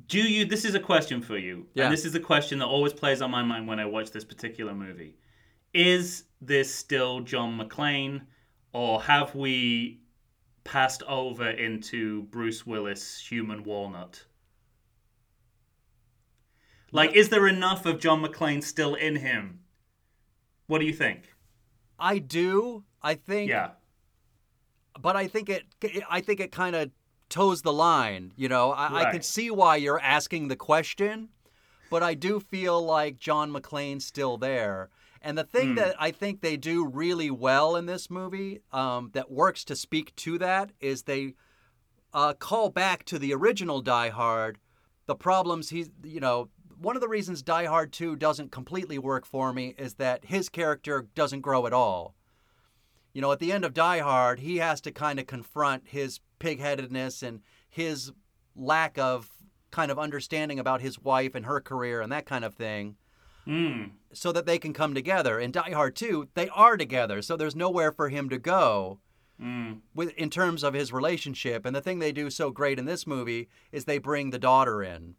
Do 0.08 0.18
you? 0.20 0.44
This 0.44 0.64
is 0.64 0.74
a 0.74 0.80
question 0.80 1.22
for 1.22 1.38
you, 1.38 1.66
Yeah. 1.74 1.84
and 1.84 1.92
this 1.92 2.04
is 2.04 2.14
a 2.14 2.20
question 2.20 2.58
that 2.58 2.66
always 2.66 2.92
plays 2.92 3.22
on 3.22 3.30
my 3.30 3.42
mind 3.42 3.68
when 3.68 3.78
I 3.78 3.86
watch 3.86 4.10
this 4.10 4.24
particular 4.24 4.74
movie. 4.74 5.16
Is 5.72 6.24
this 6.40 6.74
still 6.74 7.20
John 7.20 7.58
McClane, 7.58 8.22
or 8.76 9.00
have 9.00 9.34
we 9.34 10.02
passed 10.62 11.02
over 11.04 11.48
into 11.48 12.24
Bruce 12.24 12.66
Willis, 12.66 13.18
human 13.18 13.64
walnut? 13.64 14.26
Like, 16.92 17.14
is 17.14 17.30
there 17.30 17.48
enough 17.48 17.86
of 17.86 17.98
John 18.00 18.22
McClane 18.22 18.62
still 18.62 18.94
in 18.94 19.16
him? 19.16 19.60
What 20.66 20.80
do 20.80 20.84
you 20.84 20.92
think? 20.92 21.22
I 21.98 22.18
do. 22.18 22.84
I 23.02 23.14
think. 23.14 23.48
Yeah. 23.48 23.70
But 25.00 25.16
I 25.16 25.26
think 25.26 25.48
it. 25.48 25.64
I 26.10 26.20
think 26.20 26.40
it 26.40 26.52
kind 26.52 26.76
of 26.76 26.90
toes 27.30 27.62
the 27.62 27.72
line. 27.72 28.34
You 28.36 28.50
know, 28.50 28.72
I, 28.72 29.04
I 29.04 29.10
can 29.10 29.22
see 29.22 29.50
why 29.50 29.76
you're 29.76 30.00
asking 30.00 30.48
the 30.48 30.56
question, 30.56 31.30
but 31.88 32.02
I 32.02 32.12
do 32.12 32.40
feel 32.40 32.84
like 32.84 33.18
John 33.18 33.50
McClane's 33.50 34.04
still 34.04 34.36
there. 34.36 34.90
And 35.26 35.36
the 35.36 35.42
thing 35.42 35.70
Hmm. 35.70 35.74
that 35.74 35.96
I 35.98 36.12
think 36.12 36.40
they 36.40 36.56
do 36.56 36.86
really 36.86 37.32
well 37.32 37.74
in 37.74 37.86
this 37.86 38.08
movie 38.08 38.60
um, 38.72 39.10
that 39.12 39.28
works 39.28 39.64
to 39.64 39.74
speak 39.74 40.14
to 40.16 40.38
that 40.38 40.70
is 40.80 41.02
they 41.02 41.34
uh, 42.14 42.32
call 42.32 42.70
back 42.70 43.04
to 43.06 43.18
the 43.18 43.34
original 43.34 43.80
Die 43.82 44.08
Hard, 44.10 44.58
the 45.06 45.16
problems 45.16 45.70
he's, 45.70 45.90
you 46.04 46.20
know, 46.20 46.48
one 46.78 46.94
of 46.94 47.02
the 47.02 47.08
reasons 47.08 47.42
Die 47.42 47.64
Hard 47.64 47.92
2 47.92 48.14
doesn't 48.14 48.52
completely 48.52 48.98
work 49.00 49.26
for 49.26 49.52
me 49.52 49.74
is 49.76 49.94
that 49.94 50.26
his 50.26 50.48
character 50.48 51.08
doesn't 51.16 51.40
grow 51.40 51.66
at 51.66 51.72
all. 51.72 52.14
You 53.12 53.20
know, 53.20 53.32
at 53.32 53.40
the 53.40 53.50
end 53.50 53.64
of 53.64 53.74
Die 53.74 53.98
Hard, 53.98 54.38
he 54.38 54.58
has 54.58 54.80
to 54.82 54.92
kind 54.92 55.18
of 55.18 55.26
confront 55.26 55.88
his 55.88 56.20
pigheadedness 56.38 57.26
and 57.26 57.40
his 57.68 58.12
lack 58.54 58.96
of 58.96 59.28
kind 59.72 59.90
of 59.90 59.98
understanding 59.98 60.60
about 60.60 60.82
his 60.82 61.00
wife 61.00 61.34
and 61.34 61.46
her 61.46 61.60
career 61.60 62.00
and 62.00 62.12
that 62.12 62.26
kind 62.26 62.44
of 62.44 62.54
thing 62.54 62.96
Mm. 63.46 63.90
So 64.16 64.32
that 64.32 64.46
they 64.46 64.58
can 64.58 64.72
come 64.72 64.94
together. 64.94 65.38
In 65.38 65.52
Die 65.52 65.70
Hard 65.72 65.94
2, 65.94 66.28
they 66.34 66.48
are 66.48 66.76
together, 66.76 67.20
so 67.22 67.36
there's 67.36 67.54
nowhere 67.54 67.92
for 67.92 68.08
him 68.08 68.28
to 68.30 68.38
go 68.38 68.98
Mm. 69.40 69.80
with 69.94 70.12
in 70.14 70.30
terms 70.30 70.62
of 70.62 70.72
his 70.72 70.94
relationship. 70.94 71.66
And 71.66 71.76
the 71.76 71.82
thing 71.82 71.98
they 71.98 72.10
do 72.12 72.30
so 72.30 72.50
great 72.50 72.78
in 72.78 72.86
this 72.86 73.06
movie 73.06 73.48
is 73.70 73.84
they 73.84 73.98
bring 73.98 74.30
the 74.30 74.38
daughter 74.38 74.82
in. 74.82 75.16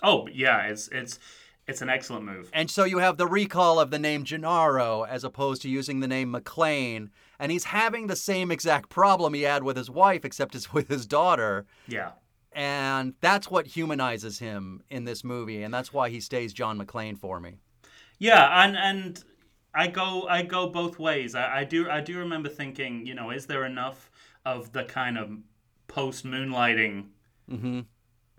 Oh 0.00 0.28
yeah, 0.32 0.66
it's 0.68 0.86
it's 0.92 1.18
it's 1.66 1.82
an 1.82 1.88
excellent 1.90 2.24
move. 2.24 2.48
And 2.52 2.70
so 2.70 2.84
you 2.84 2.98
have 2.98 3.16
the 3.16 3.26
recall 3.26 3.80
of 3.80 3.90
the 3.90 3.98
name 3.98 4.22
Gennaro 4.22 5.02
as 5.02 5.24
opposed 5.24 5.60
to 5.62 5.68
using 5.68 5.98
the 5.98 6.06
name 6.06 6.32
McClane. 6.32 7.10
And 7.40 7.50
he's 7.50 7.64
having 7.64 8.06
the 8.06 8.14
same 8.14 8.52
exact 8.52 8.88
problem 8.90 9.34
he 9.34 9.42
had 9.42 9.64
with 9.64 9.76
his 9.76 9.90
wife, 9.90 10.24
except 10.24 10.54
it's 10.54 10.72
with 10.76 10.86
his 10.88 11.04
daughter. 11.06 11.66
Yeah. 11.88 12.12
And 12.52 13.14
that's 13.20 13.50
what 13.50 13.66
humanizes 13.66 14.38
him 14.38 14.82
in 14.88 15.04
this 15.04 15.24
movie. 15.24 15.64
And 15.64 15.74
that's 15.74 15.92
why 15.92 16.08
he 16.10 16.20
stays 16.20 16.52
John 16.52 16.78
McClane 16.78 17.18
for 17.18 17.40
me. 17.40 17.58
Yeah, 18.18 18.64
and 18.64 18.76
and 18.76 19.24
I 19.74 19.88
go 19.88 20.26
I 20.28 20.42
go 20.42 20.68
both 20.68 20.98
ways. 20.98 21.34
I, 21.34 21.58
I 21.60 21.64
do 21.64 21.88
I 21.90 22.00
do 22.00 22.18
remember 22.18 22.48
thinking, 22.48 23.06
you 23.06 23.14
know, 23.14 23.30
is 23.30 23.46
there 23.46 23.64
enough 23.64 24.10
of 24.44 24.72
the 24.72 24.84
kind 24.84 25.18
of 25.18 25.30
post 25.88 26.24
moonlighting 26.24 27.08
Mm-hmm. 27.50 27.80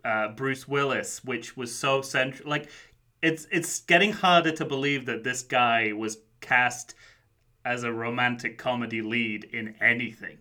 uh, 0.03 0.29
Bruce 0.29 0.67
Willis, 0.67 1.23
which 1.23 1.55
was 1.57 1.75
so 1.75 2.01
central. 2.01 2.49
Like, 2.49 2.69
it's 3.21 3.47
it's 3.51 3.81
getting 3.81 4.13
harder 4.13 4.51
to 4.53 4.65
believe 4.65 5.05
that 5.05 5.23
this 5.23 5.41
guy 5.43 5.91
was 5.93 6.17
cast 6.41 6.95
as 7.65 7.83
a 7.83 7.91
romantic 7.93 8.57
comedy 8.57 9.01
lead 9.01 9.45
in 9.45 9.75
anything. 9.81 10.39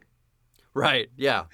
Right. 0.74 1.10
Yeah. 1.16 1.44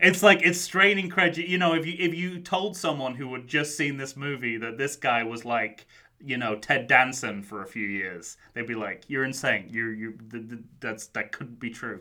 It's 0.00 0.22
like 0.22 0.42
it's 0.42 0.60
straining 0.60 1.08
credit. 1.08 1.46
You 1.46 1.58
know, 1.58 1.74
if 1.74 1.86
you 1.86 1.94
if 1.98 2.14
you 2.14 2.40
told 2.40 2.76
someone 2.76 3.14
who 3.14 3.32
had 3.34 3.46
just 3.46 3.76
seen 3.76 3.96
this 3.96 4.16
movie 4.16 4.56
that 4.58 4.78
this 4.78 4.96
guy 4.96 5.22
was 5.22 5.44
like, 5.44 5.86
you 6.24 6.36
know, 6.36 6.56
Ted 6.56 6.86
Danson 6.86 7.42
for 7.42 7.62
a 7.62 7.66
few 7.66 7.86
years, 7.86 8.36
they'd 8.54 8.66
be 8.66 8.74
like, 8.74 9.04
"You're 9.08 9.24
insane. 9.24 9.68
You're 9.70 9.92
you. 9.92 10.18
Th- 10.30 10.48
th- 10.48 10.62
that's 10.80 11.06
that 11.08 11.32
couldn't 11.32 11.58
be 11.60 11.70
true." 11.70 12.00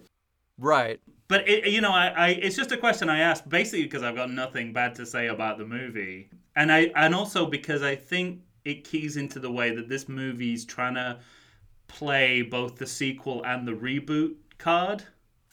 Right. 0.57 0.99
But 1.27 1.47
it, 1.47 1.67
you 1.67 1.81
know, 1.81 1.91
I, 1.91 2.07
I 2.07 2.27
it's 2.29 2.55
just 2.55 2.71
a 2.71 2.77
question 2.77 3.09
I 3.09 3.19
asked 3.19 3.49
basically 3.49 3.83
because 3.83 4.03
I've 4.03 4.15
got 4.15 4.31
nothing 4.31 4.73
bad 4.73 4.95
to 4.95 5.05
say 5.05 5.27
about 5.27 5.57
the 5.57 5.65
movie, 5.65 6.29
and 6.55 6.71
I 6.71 6.91
and 6.95 7.15
also 7.15 7.45
because 7.45 7.81
I 7.81 7.95
think 7.95 8.41
it 8.65 8.83
keys 8.83 9.17
into 9.17 9.39
the 9.39 9.51
way 9.51 9.73
that 9.75 9.89
this 9.89 10.07
movie's 10.07 10.65
trying 10.65 10.95
to 10.95 11.19
play 11.87 12.41
both 12.41 12.77
the 12.77 12.87
sequel 12.87 13.43
and 13.43 13.67
the 13.67 13.73
reboot 13.73 14.35
card. 14.57 15.03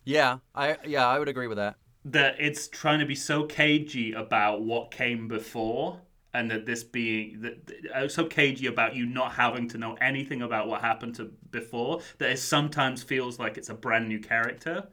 Yeah. 0.04 0.38
I 0.54 0.76
yeah, 0.84 1.06
I 1.06 1.18
would 1.18 1.28
agree 1.28 1.46
with 1.46 1.58
that. 1.58 1.76
That 2.04 2.36
it's 2.38 2.68
trying 2.68 3.00
to 3.00 3.06
be 3.06 3.14
so 3.14 3.44
cagey 3.44 4.12
about 4.12 4.62
what 4.62 4.90
came 4.90 5.28
before, 5.28 6.00
and 6.34 6.50
that 6.50 6.66
this 6.66 6.84
being 6.84 7.40
that 7.40 8.10
so 8.10 8.24
cagey 8.26 8.66
about 8.66 8.94
you 8.94 9.06
not 9.06 9.32
having 9.32 9.68
to 9.68 9.78
know 9.78 9.94
anything 10.00 10.42
about 10.42 10.68
what 10.68 10.80
happened 10.80 11.14
to 11.14 11.30
before 11.50 12.00
that 12.18 12.30
it 12.30 12.38
sometimes 12.38 13.02
feels 13.02 13.38
like 13.38 13.56
it's 13.56 13.70
a 13.70 13.74
brand 13.74 14.08
new 14.08 14.20
character. 14.20 14.86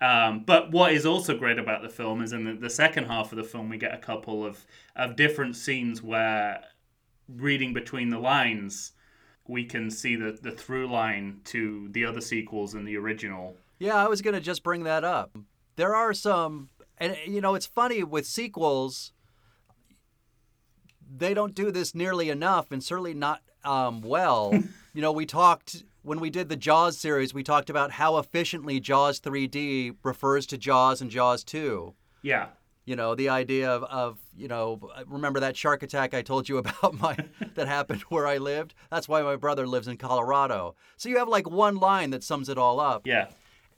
Um, 0.00 0.42
but 0.44 0.72
what 0.72 0.92
is 0.92 1.06
also 1.06 1.38
great 1.38 1.58
about 1.58 1.82
the 1.82 1.88
film 1.88 2.20
is 2.20 2.32
in 2.32 2.44
the, 2.44 2.52
the 2.54 2.70
second 2.70 3.06
half 3.06 3.32
of 3.32 3.38
the 3.38 3.44
film 3.44 3.68
we 3.68 3.78
get 3.78 3.94
a 3.94 3.98
couple 3.98 4.44
of 4.44 4.66
of 4.96 5.16
different 5.16 5.56
scenes 5.56 6.02
where 6.02 6.64
reading 7.28 7.72
between 7.72 8.10
the 8.10 8.18
lines 8.18 8.92
we 9.46 9.64
can 9.64 9.90
see 9.90 10.16
the 10.16 10.38
the 10.40 10.50
through 10.50 10.88
line 10.88 11.40
to 11.44 11.88
the 11.92 12.04
other 12.04 12.20
sequels 12.20 12.74
and 12.74 12.86
the 12.86 12.96
original. 12.96 13.56
Yeah, 13.78 13.96
I 13.96 14.08
was 14.08 14.22
going 14.22 14.34
to 14.34 14.40
just 14.40 14.62
bring 14.62 14.84
that 14.84 15.04
up. 15.04 15.36
There 15.76 15.94
are 15.94 16.14
some, 16.14 16.70
and 16.98 17.16
you 17.26 17.40
know, 17.40 17.54
it's 17.54 17.66
funny 17.66 18.02
with 18.04 18.26
sequels, 18.26 19.12
they 21.16 21.34
don't 21.34 21.54
do 21.54 21.70
this 21.70 21.94
nearly 21.94 22.28
enough, 22.30 22.70
and 22.70 22.82
certainly 22.82 23.14
not 23.14 23.42
um, 23.64 24.00
well. 24.00 24.52
you 24.94 25.02
know, 25.02 25.12
we 25.12 25.26
talked 25.26 25.84
when 26.04 26.20
we 26.20 26.30
did 26.30 26.48
the 26.48 26.56
Jaws 26.56 26.98
series, 26.98 27.32
we 27.32 27.42
talked 27.42 27.70
about 27.70 27.90
how 27.92 28.18
efficiently 28.18 28.78
Jaws 28.78 29.20
3D 29.20 29.96
refers 30.02 30.46
to 30.46 30.58
Jaws 30.58 31.00
and 31.00 31.10
Jaws 31.10 31.42
2. 31.44 31.94
Yeah. 32.22 32.48
You 32.84 32.94
know, 32.94 33.14
the 33.14 33.30
idea 33.30 33.70
of, 33.70 33.84
of 33.84 34.18
you 34.36 34.46
know, 34.46 34.90
remember 35.06 35.40
that 35.40 35.56
shark 35.56 35.82
attack 35.82 36.12
I 36.12 36.20
told 36.20 36.46
you 36.46 36.58
about 36.58 37.00
my 37.00 37.16
that 37.54 37.66
happened 37.66 38.02
where 38.02 38.26
I 38.26 38.36
lived? 38.36 38.74
That's 38.90 39.08
why 39.08 39.22
my 39.22 39.36
brother 39.36 39.66
lives 39.66 39.88
in 39.88 39.96
Colorado. 39.96 40.76
So 40.98 41.08
you 41.08 41.16
have 41.16 41.28
like 41.28 41.48
one 41.48 41.76
line 41.76 42.10
that 42.10 42.22
sums 42.22 42.50
it 42.50 42.58
all 42.58 42.80
up. 42.80 43.06
Yeah. 43.06 43.28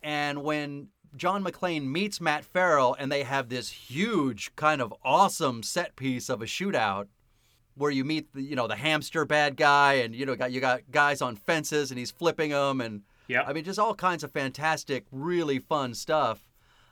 And 0.03 0.43
when 0.43 0.89
John 1.15 1.43
McClane 1.43 1.85
meets 1.85 2.19
Matt 2.19 2.43
Farrell 2.43 2.93
and 2.99 3.09
they 3.09 3.23
have 3.23 3.47
this 3.47 3.69
huge 3.69 4.53
kind 4.57 4.81
of 4.81 4.93
awesome 5.03 5.63
set 5.63 5.95
piece 5.95 6.27
of 6.27 6.41
a 6.41 6.45
shootout 6.45 7.07
where 7.77 7.91
you 7.91 8.03
meet 8.03 8.33
the 8.33 8.41
you 8.41 8.55
know 8.55 8.67
the 8.67 8.75
hamster 8.75 9.23
bad 9.25 9.55
guy 9.55 9.93
and 9.95 10.15
you 10.15 10.25
know 10.25 10.35
got 10.35 10.51
you 10.51 10.59
got 10.59 10.81
guys 10.91 11.21
on 11.21 11.35
fences 11.35 11.91
and 11.91 11.97
he's 11.99 12.11
flipping 12.11 12.49
them 12.51 12.81
and 12.81 13.03
Yeah. 13.27 13.43
I 13.47 13.53
mean 13.53 13.63
just 13.63 13.79
all 13.79 13.93
kinds 13.95 14.23
of 14.23 14.31
fantastic 14.31 15.05
really 15.11 15.59
fun 15.59 15.93
stuff. 15.93 16.43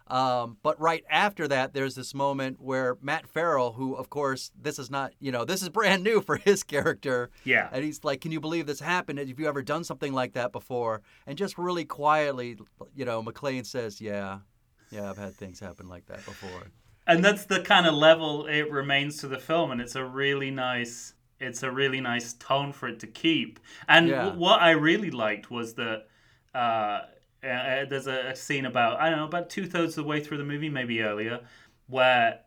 Um, 0.08 0.58
but 0.62 0.80
right 0.80 1.04
after 1.10 1.48
that, 1.48 1.74
there's 1.74 1.96
this 1.96 2.14
moment 2.14 2.62
where 2.62 2.96
Matt 3.02 3.28
Farrell, 3.28 3.72
who 3.74 3.96
of 3.96 4.12
course 4.12 4.52
this 4.62 4.78
is 4.78 4.92
not, 4.92 5.14
you 5.20 5.32
know, 5.32 5.46
this 5.46 5.64
is 5.64 5.70
brand 5.80 6.04
new 6.04 6.22
for 6.22 6.38
his 6.38 6.62
character, 6.64 7.32
Yeah. 7.44 7.70
and 7.72 7.84
he's 7.84 8.04
like, 8.04 8.22
"Can 8.22 8.32
you 8.32 8.40
believe 8.40 8.68
this 8.68 8.80
happened? 8.80 9.18
Have 9.18 9.40
you 9.40 9.48
ever 9.48 9.64
done 9.64 9.84
something 9.84 10.14
like 10.14 10.34
that 10.34 10.52
before?" 10.52 11.02
And 11.26 11.36
just 11.40 11.58
really 11.58 11.86
quietly, 11.86 12.56
you 12.96 13.04
know, 13.06 13.24
McClane 13.24 13.66
says, 13.66 14.00
"Yeah, 14.00 14.40
yeah, 14.92 15.10
I've 15.10 15.18
had 15.18 15.34
things 15.34 15.60
happen 15.60 15.88
like 15.90 16.06
that 16.06 16.24
before." 16.24 16.68
And 17.08 17.24
that's 17.24 17.46
the 17.46 17.62
kind 17.62 17.86
of 17.86 17.94
level 17.94 18.46
it 18.48 18.70
remains 18.72 19.18
to 19.18 19.28
the 19.28 19.40
film 19.40 19.72
and 19.72 19.82
it's 19.82 19.96
a 19.96 20.04
really 20.04 20.52
nice 20.52 21.14
it's 21.40 21.64
a 21.64 21.72
really 21.72 22.00
nice 22.00 22.34
tone 22.34 22.72
for 22.72 22.88
it 22.88 23.00
to 23.02 23.08
keep. 23.08 23.60
And 23.88 24.08
Yeah. 24.08 24.24
w- 24.24 24.40
what 24.40 24.62
I 24.62 24.72
really 24.72 25.12
liked 25.12 25.52
was 25.52 25.74
that 25.76 26.08
uh, 26.54 26.58
uh, 27.44 27.86
there's 27.86 28.08
a, 28.08 28.30
a 28.30 28.36
scene 28.36 28.66
about 28.66 29.00
I 29.02 29.10
don't 29.10 29.20
know 29.20 29.26
about 29.26 29.50
two 29.50 29.66
thirds 29.68 29.98
of 29.98 30.06
the 30.06 30.10
way 30.10 30.22
through 30.22 30.38
the 30.38 30.46
movie, 30.46 30.70
maybe 30.70 31.02
earlier, 31.02 31.42
where 31.88 32.40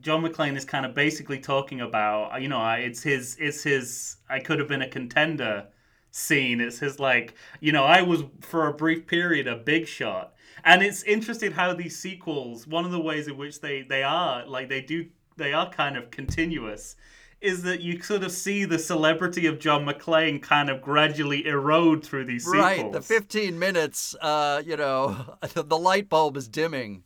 John 0.00 0.22
McClane 0.22 0.56
is 0.56 0.64
kind 0.64 0.84
of 0.84 0.94
basically 0.94 1.38
talking 1.38 1.80
about 1.80 2.40
you 2.42 2.48
know 2.48 2.68
it's 2.72 3.02
his 3.02 3.36
it's 3.38 3.62
his 3.62 4.16
I 4.28 4.40
could 4.40 4.58
have 4.58 4.68
been 4.68 4.82
a 4.82 4.88
contender 4.88 5.68
scene. 6.10 6.60
It's 6.60 6.78
his 6.80 6.98
like 6.98 7.34
you 7.60 7.72
know 7.72 7.84
I 7.84 8.02
was 8.02 8.24
for 8.40 8.66
a 8.68 8.72
brief 8.74 9.06
period 9.06 9.46
a 9.46 9.56
big 9.56 9.86
shot. 9.86 10.34
And 10.66 10.82
it's 10.82 11.04
interesting 11.04 11.52
how 11.52 11.72
these 11.74 11.96
sequels, 11.96 12.66
one 12.66 12.84
of 12.84 12.90
the 12.90 13.00
ways 13.00 13.28
in 13.28 13.36
which 13.36 13.60
they, 13.60 13.82
they 13.82 14.02
are, 14.02 14.44
like 14.44 14.68
they 14.68 14.80
do, 14.80 15.06
they 15.36 15.52
are 15.52 15.70
kind 15.70 15.96
of 15.96 16.10
continuous, 16.10 16.96
is 17.40 17.62
that 17.62 17.82
you 17.82 18.02
sort 18.02 18.24
of 18.24 18.32
see 18.32 18.64
the 18.64 18.78
celebrity 18.78 19.46
of 19.46 19.60
John 19.60 19.86
McClane 19.86 20.42
kind 20.42 20.68
of 20.68 20.82
gradually 20.82 21.46
erode 21.46 22.04
through 22.04 22.24
these 22.24 22.44
sequels. 22.44 22.62
Right, 22.62 22.92
the 22.92 23.00
15 23.00 23.56
minutes, 23.56 24.16
uh, 24.20 24.60
you 24.66 24.76
know, 24.76 25.36
the 25.54 25.78
light 25.78 26.08
bulb 26.08 26.36
is 26.36 26.48
dimming. 26.48 27.04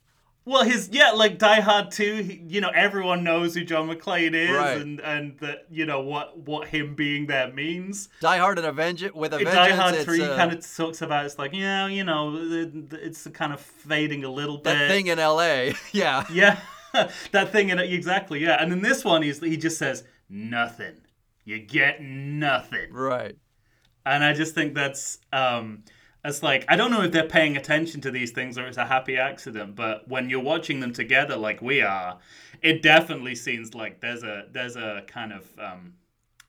Well, 0.51 0.65
his 0.65 0.89
yeah, 0.93 1.13
like 1.13 1.39
Die 1.39 1.61
Hard 1.61 1.91
Two. 1.93 2.17
He, 2.23 2.43
you 2.49 2.61
know, 2.61 2.71
everyone 2.75 3.23
knows 3.23 3.55
who 3.55 3.63
John 3.65 3.89
McClane 3.89 4.35
is, 4.35 4.51
Right. 4.51 4.81
and 4.81 4.99
and 5.01 5.39
that 5.39 5.67
you 5.71 5.87
know 5.87 6.01
what 6.01 6.37
what 6.39 6.67
him 6.69 6.95
being 6.97 7.27
there 7.27 7.53
means. 7.53 8.09
Die 8.21 8.37
Hard 8.39 8.59
and 8.59 8.67
Avenge 8.67 9.03
it 9.05 9.15
with 9.15 9.33
a 9.33 9.39
vengeance. 9.39 9.55
Die 9.55 9.71
Hard 9.71 9.95
Three 9.99 10.23
uh, 10.23 10.37
kind 10.37 10.53
of 10.53 10.67
talks 10.77 11.03
about 11.03 11.25
it's 11.27 11.39
like 11.39 11.53
yeah, 11.55 11.87
you 11.87 12.03
know, 12.05 12.37
it- 12.37 12.93
it's 12.95 13.27
kind 13.29 13.53
of 13.53 13.61
fading 13.61 14.25
a 14.25 14.31
little 14.31 14.57
bit. 14.59 14.65
that 14.77 14.89
thing 14.89 15.07
in 15.07 15.19
L.A. 15.21 15.75
yeah, 15.93 16.25
Yeah, 16.33 16.59
that 17.31 17.51
thing 17.53 17.69
in 17.69 17.79
exactly. 17.79 18.41
Yeah, 18.41 18.61
and 18.61 18.73
then 18.73 18.83
this 18.83 19.05
one, 19.05 19.23
he's 19.23 19.39
he 19.41 19.57
just 19.57 19.79
says 19.79 20.03
nothing. 20.29 20.97
You 21.45 21.59
get 21.61 22.03
nothing, 22.03 22.93
right. 22.93 23.37
and 24.05 24.25
I 24.25 24.33
just 24.33 24.55
think 24.55 24.75
that's 24.75 25.19
um, 25.33 25.85
it's 26.25 26.43
like 26.43 26.65
I 26.69 26.77
don't 26.77 26.91
know 26.91 27.03
if 27.03 27.13
they're 27.13 27.25
paying 27.25 27.57
attention 27.57 28.01
to 28.03 28.11
these 28.11 28.33
things 28.33 28.59
or 28.59 28.67
it's 28.67 28.77
a 28.77 28.87
happy 28.87 29.17
accident, 29.17 29.77
but 29.77 30.09
when 30.09 30.29
you're 30.29 30.41
watching 30.41 30.81
them 30.81 30.93
together 30.93 31.37
like 31.37 31.63
we 31.63 31.81
are, 31.81 32.19
it 32.63 32.83
definitely 32.83 33.35
seems 33.35 33.75
like 33.75 34.01
there's 34.01 34.23
a 34.23 34.47
there's 34.53 34.77
a 34.77 35.03
kind 35.07 35.33
of 35.33 35.47
um, 35.59 35.95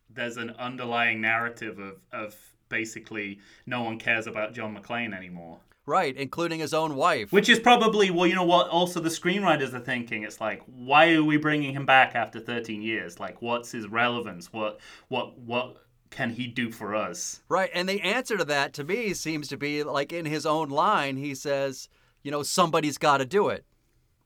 there's 0.09 0.37
an 0.37 0.51
underlying 0.51 1.21
narrative 1.21 1.79
of 1.79 1.97
of 2.11 2.35
basically 2.69 3.39
no 3.65 3.83
one 3.83 3.99
cares 3.99 4.27
about 4.27 4.53
John 4.53 4.75
McClane 4.75 5.15
anymore. 5.15 5.59
Right, 5.85 6.15
including 6.15 6.59
his 6.59 6.73
own 6.73 6.95
wife. 6.95 7.33
Which 7.33 7.49
is 7.49 7.59
probably, 7.59 8.11
well, 8.11 8.27
you 8.27 8.35
know 8.35 8.45
what, 8.45 8.69
also 8.69 8.99
the 8.99 9.09
screenwriters 9.09 9.73
are 9.73 9.79
thinking. 9.79 10.23
It's 10.23 10.39
like, 10.39 10.61
why 10.67 11.13
are 11.13 11.23
we 11.23 11.37
bringing 11.37 11.73
him 11.73 11.87
back 11.87 12.13
after 12.13 12.39
13 12.39 12.83
years? 12.83 13.19
Like, 13.19 13.41
what's 13.41 13.71
his 13.71 13.87
relevance? 13.87 14.53
What, 14.53 14.79
what, 15.07 15.39
what 15.39 15.77
can 16.11 16.29
he 16.31 16.45
do 16.45 16.71
for 16.71 16.93
us? 16.93 17.41
Right, 17.49 17.71
and 17.73 17.89
the 17.89 18.01
answer 18.01 18.37
to 18.37 18.45
that 18.45 18.73
to 18.73 18.83
me 18.83 19.13
seems 19.15 19.47
to 19.47 19.57
be 19.57 19.81
like 19.83 20.13
in 20.13 20.25
his 20.25 20.45
own 20.45 20.69
line, 20.69 21.17
he 21.17 21.33
says, 21.33 21.89
you 22.21 22.29
know, 22.29 22.43
somebody's 22.43 22.97
got 22.99 23.17
to 23.17 23.25
do 23.25 23.49
it. 23.49 23.65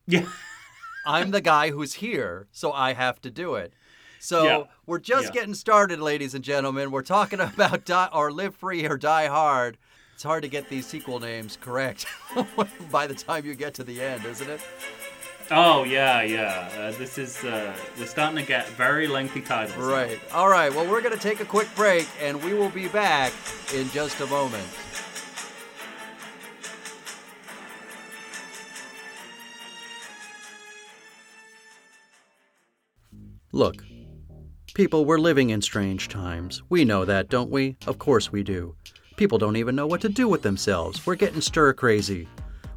Yeah. 0.07 0.27
I'm 1.05 1.31
the 1.31 1.41
guy 1.41 1.69
who's 1.69 1.93
here, 1.93 2.47
so 2.51 2.71
I 2.73 2.93
have 2.93 3.21
to 3.21 3.29
do 3.29 3.55
it. 3.55 3.73
So 4.19 4.43
Yeah. 4.43 4.63
we're 4.87 4.99
just 4.99 5.25
Yeah. 5.27 5.31
getting 5.41 5.53
started, 5.53 5.99
ladies 5.99 6.33
and 6.33 6.43
gentlemen. 6.43 6.89
We're 6.91 7.03
talking 7.03 7.39
about 7.53 7.85
die, 7.85 8.09
or 8.11 8.31
Live 8.31 8.55
Free 8.55 8.85
or 8.87 8.97
Die 8.97 9.27
Hard. 9.27 9.77
It's 10.15 10.23
hard 10.23 10.41
to 10.43 10.49
get 10.49 10.69
these 10.69 10.87
sequel 10.87 11.19
names 11.19 11.57
correct 11.61 12.05
by 12.91 13.05
the 13.05 13.13
time 13.13 13.45
you 13.45 13.53
get 13.53 13.73
to 13.75 13.83
the 13.83 14.01
end, 14.01 14.25
isn't 14.25 14.49
it? 14.49 14.61
Oh, 15.51 15.83
yeah, 15.83 16.23
yeah. 16.23 16.69
Uh, 16.77 16.91
this 16.97 17.19
is, 17.19 17.43
uh, 17.43 17.73
we're 17.99 18.07
starting 18.07 18.37
to 18.37 18.45
get 18.45 18.67
very 18.69 19.07
lengthy 19.07 19.41
titles. 19.41 19.77
Right. 19.77 20.19
All 20.33 20.49
right. 20.49 20.73
Well, 20.73 20.89
we're 20.89 21.01
going 21.01 21.13
to 21.13 21.21
take 21.21 21.39
a 21.39 21.45
quick 21.45 21.67
break 21.75 22.07
and 22.19 22.43
we 22.43 22.53
will 22.53 22.69
be 22.69 22.87
back 22.87 23.31
in 23.73 23.87
just 23.91 24.19
a 24.21 24.25
moment. 24.25 24.65
Look, 33.51 33.85
people, 34.73 35.05
we're 35.05 35.19
living 35.19 35.51
in 35.51 35.61
strange 35.61 36.09
times. 36.09 36.63
We 36.69 36.83
know 36.83 37.05
that, 37.05 37.29
don't 37.29 37.51
we? 37.51 37.77
Of 37.85 37.99
course 37.99 38.31
we 38.31 38.43
do. 38.43 38.75
People 39.15 39.37
don't 39.37 39.55
even 39.55 39.75
know 39.75 39.87
what 39.87 40.01
to 40.01 40.09
do 40.09 40.27
with 40.27 40.41
themselves. 40.41 41.05
We're 41.05 41.15
getting 41.15 41.39
stir 41.39 41.71
crazy. 41.73 42.27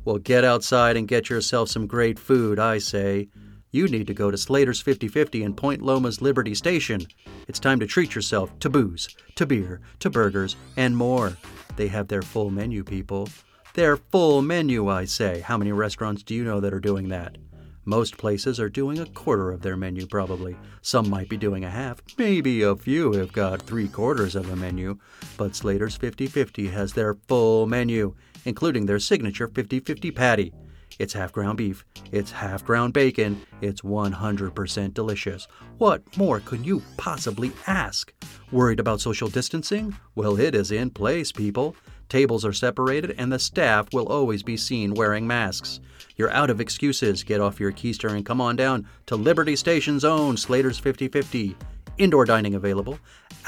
Well, 0.09 0.17
get 0.17 0.43
outside 0.43 0.97
and 0.97 1.07
get 1.07 1.29
yourself 1.29 1.69
some 1.69 1.87
great 1.87 2.19
food, 2.19 2.59
I 2.59 2.79
say. 2.79 3.29
You 3.73 3.89
need 3.89 4.07
to 4.07 4.15
go 4.15 4.31
to 4.31 4.39
Slater's 4.39 4.81
5050 4.81 5.43
in 5.43 5.53
Point 5.53 5.83
Loma's 5.83 6.23
Liberty 6.23 6.55
Station. 6.55 7.07
It's 7.47 7.59
time 7.59 7.79
to 7.81 7.87
treat 7.87 8.15
yourself 8.15 8.59
to 8.61 8.71
booze, 8.71 9.15
to 9.35 9.45
beer, 9.45 9.83
to 9.99 10.09
burgers, 10.09 10.57
and 10.79 10.97
more. 10.97 11.37
They 11.77 11.89
have 11.89 12.09
their 12.09 12.23
full 12.23 12.49
menu, 12.49 12.85
people. 12.85 13.29
Their 13.75 13.99
full 13.99 14.41
menu, 14.41 14.89
I 14.89 15.05
say. 15.05 15.41
How 15.41 15.59
many 15.59 15.73
restaurants 15.73 16.23
do 16.23 16.35
you 16.35 16.43
know 16.43 16.59
that 16.61 16.73
are 16.73 16.81
doing 16.81 17.11
that? 17.11 17.37
Most 17.85 18.17
places 18.17 18.59
are 18.59 18.71
doing 18.71 18.99
a 18.99 19.07
quarter 19.07 19.51
of 19.51 19.61
their 19.61 19.77
menu, 19.77 20.07
probably. 20.07 20.57
Some 20.81 21.11
might 21.11 21.29
be 21.29 21.37
doing 21.37 21.67
a 21.67 21.71
half. 21.71 22.03
Maybe 22.17 22.63
a 22.63 22.77
few 22.77 23.13
have 23.13 23.33
got 23.33 23.61
three 23.61 23.89
quarters 23.89 24.35
of 24.35 24.49
a 24.51 24.57
menu. 24.57 24.99
But 25.37 25.55
Slater's 25.55 25.97
5050 25.97 26.69
has 26.69 26.95
their 26.95 27.15
full 27.15 27.67
menu, 27.67 28.15
including 28.45 28.87
their 28.87 28.99
signature 28.99 29.49
50 29.49 29.81
50 29.81 30.11
patty. 30.11 30.53
It's 30.99 31.13
half 31.13 31.33
ground 31.33 31.59
beef, 31.59 31.85
it's 32.11 32.33
half 32.33 32.65
ground 32.65 32.93
bacon, 32.93 33.41
it's 33.61 33.83
100% 33.83 34.95
delicious. 34.95 35.47
What 35.77 36.17
more 36.17 36.41
could 36.41 36.67
you 36.67 36.83
possibly 36.97 37.53
ask? 37.67 38.13
Worried 38.51 38.81
about 38.81 39.01
social 39.01 39.29
distancing? 39.29 39.97
Well, 40.15 40.41
it 40.41 40.55
is 40.55 40.73
in 40.73 40.91
place, 40.91 41.31
people. 41.31 41.77
Tables 42.09 42.45
are 42.45 42.55
separated, 42.55 43.15
and 43.19 43.31
the 43.31 43.39
staff 43.39 43.93
will 43.93 44.09
always 44.09 44.43
be 44.43 44.57
seen 44.57 44.95
wearing 44.95 45.27
masks. 45.27 45.79
You're 46.17 46.33
out 46.33 46.51
of 46.51 46.61
excuses. 46.61 47.23
Get 47.23 47.41
off 47.41 47.61
your 47.61 47.71
keister 47.71 48.11
and 48.11 48.25
come 48.25 48.41
on 48.41 48.57
down 48.57 48.89
to 49.07 49.15
Liberty 49.17 49.55
Station's 49.57 50.05
own 50.05 50.37
Slater's 50.37 50.79
5050. 50.79 51.55
Indoor 51.99 52.25
dining 52.25 52.55
available, 52.55 52.99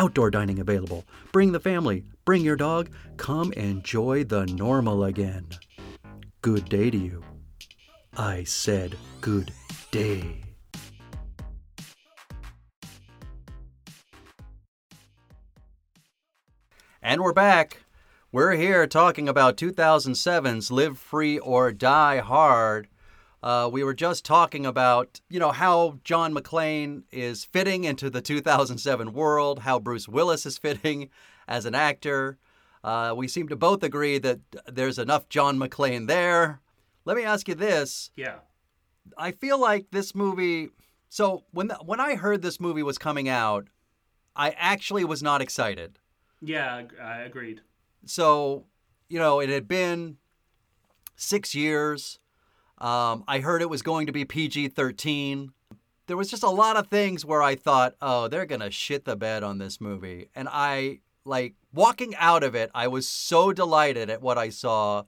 outdoor 0.00 0.30
dining 0.30 0.58
available. 0.58 1.04
Bring 1.30 1.52
the 1.52 1.60
family, 1.60 2.04
bring 2.24 2.42
your 2.42 2.56
dog. 2.56 2.88
Come 3.18 3.52
enjoy 3.52 4.24
the 4.24 4.46
normal 4.46 5.04
again. 5.04 5.46
Good 6.40 6.70
day 6.70 6.90
to 6.90 6.96
you. 6.96 7.22
I 8.16 8.44
said 8.44 8.96
good 9.20 9.52
day. 9.90 10.40
And 17.02 17.20
we're 17.20 17.34
back. 17.34 17.82
We're 18.32 18.52
here 18.52 18.86
talking 18.86 19.28
about 19.28 19.58
2007's 19.58 20.70
Live 20.70 20.98
Free 20.98 21.38
or 21.38 21.72
Die 21.72 22.18
Hard. 22.20 22.88
Uh, 23.42 23.68
we 23.72 23.82
were 23.82 23.94
just 23.94 24.24
talking 24.24 24.66
about, 24.66 25.20
you 25.28 25.40
know, 25.40 25.50
how 25.50 25.98
John 26.04 26.34
McClane 26.34 27.04
is 27.10 27.44
fitting 27.44 27.84
into 27.84 28.10
the 28.10 28.20
2007 28.20 29.12
world, 29.12 29.60
how 29.60 29.78
Bruce 29.78 30.08
Willis 30.08 30.44
is 30.44 30.58
fitting 30.58 31.08
as 31.48 31.64
an 31.64 31.74
actor. 31.74 32.38
Uh, 32.84 33.14
we 33.16 33.28
seem 33.28 33.48
to 33.48 33.56
both 33.56 33.82
agree 33.82 34.18
that 34.18 34.40
there's 34.66 34.98
enough 34.98 35.28
John 35.28 35.58
McClane 35.58 36.06
there. 36.06 36.60
Let 37.04 37.16
me 37.16 37.24
ask 37.24 37.48
you 37.48 37.54
this: 37.54 38.10
Yeah. 38.14 38.36
I 39.16 39.32
feel 39.32 39.58
like 39.58 39.86
this 39.90 40.14
movie. 40.14 40.68
So 41.08 41.44
when 41.50 41.68
the, 41.68 41.74
when 41.76 41.98
I 41.98 42.14
heard 42.14 42.42
this 42.42 42.60
movie 42.60 42.82
was 42.82 42.98
coming 42.98 43.28
out, 43.28 43.66
I 44.36 44.50
actually 44.50 45.04
was 45.04 45.22
not 45.22 45.42
excited. 45.42 45.98
Yeah, 46.40 46.82
I 47.02 47.22
agreed. 47.22 47.62
So, 48.06 48.66
you 49.08 49.18
know, 49.18 49.40
it 49.40 49.50
had 49.50 49.66
been 49.66 50.18
six 51.16 51.54
years. 51.54 52.19
Um, 52.80 53.24
I 53.28 53.40
heard 53.40 53.62
it 53.62 53.68
was 53.68 53.82
going 53.82 54.06
to 54.06 54.12
be 54.12 54.24
PG 54.24 54.68
13. 54.68 55.52
There 56.06 56.16
was 56.16 56.30
just 56.30 56.42
a 56.42 56.50
lot 56.50 56.76
of 56.76 56.88
things 56.88 57.24
where 57.24 57.42
I 57.42 57.54
thought, 57.54 57.94
oh, 58.00 58.26
they're 58.28 58.46
going 58.46 58.62
to 58.62 58.70
shit 58.70 59.04
the 59.04 59.16
bed 59.16 59.42
on 59.42 59.58
this 59.58 59.80
movie. 59.80 60.28
And 60.34 60.48
I, 60.50 61.00
like, 61.24 61.54
walking 61.72 62.14
out 62.16 62.42
of 62.42 62.54
it, 62.54 62.70
I 62.74 62.88
was 62.88 63.06
so 63.06 63.52
delighted 63.52 64.10
at 64.10 64.22
what 64.22 64.38
I 64.38 64.48
saw. 64.48 65.04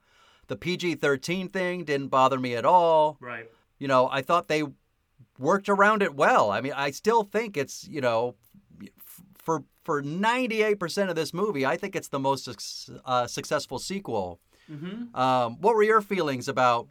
The 0.48 0.56
PG 0.56 0.96
13 0.96 1.48
thing 1.48 1.85
didn't 1.85 2.08
bother 2.08 2.38
me 2.38 2.54
at 2.54 2.64
all. 2.64 3.16
Right. 3.20 3.50
You 3.78 3.88
know, 3.88 4.08
I 4.12 4.22
thought 4.22 4.48
they 4.48 4.64
worked 5.38 5.68
around 5.68 6.02
it 6.02 6.14
well. 6.14 6.50
I 6.50 6.61
mean, 6.61 6.74
I 6.74 6.90
still 6.90 7.24
think 7.24 7.56
it's, 7.56 7.88
you 7.88 8.00
know, 8.00 8.37
for 9.35 9.64
for 9.85 10.00
98% 10.00 11.08
of 11.08 11.16
this 11.16 11.35
movie, 11.35 11.66
I 11.66 11.76
think 11.76 11.96
it's 11.96 12.06
the 12.06 12.20
most 12.20 12.48
uh, 13.04 13.26
successful 13.26 13.80
sequel. 13.80 14.38
Mm-hmm. 14.70 15.14
Um, 15.16 15.61
what 15.61 15.74
were 15.74 15.82
your 15.82 16.00
feelings 16.00 16.46
about 16.46 16.87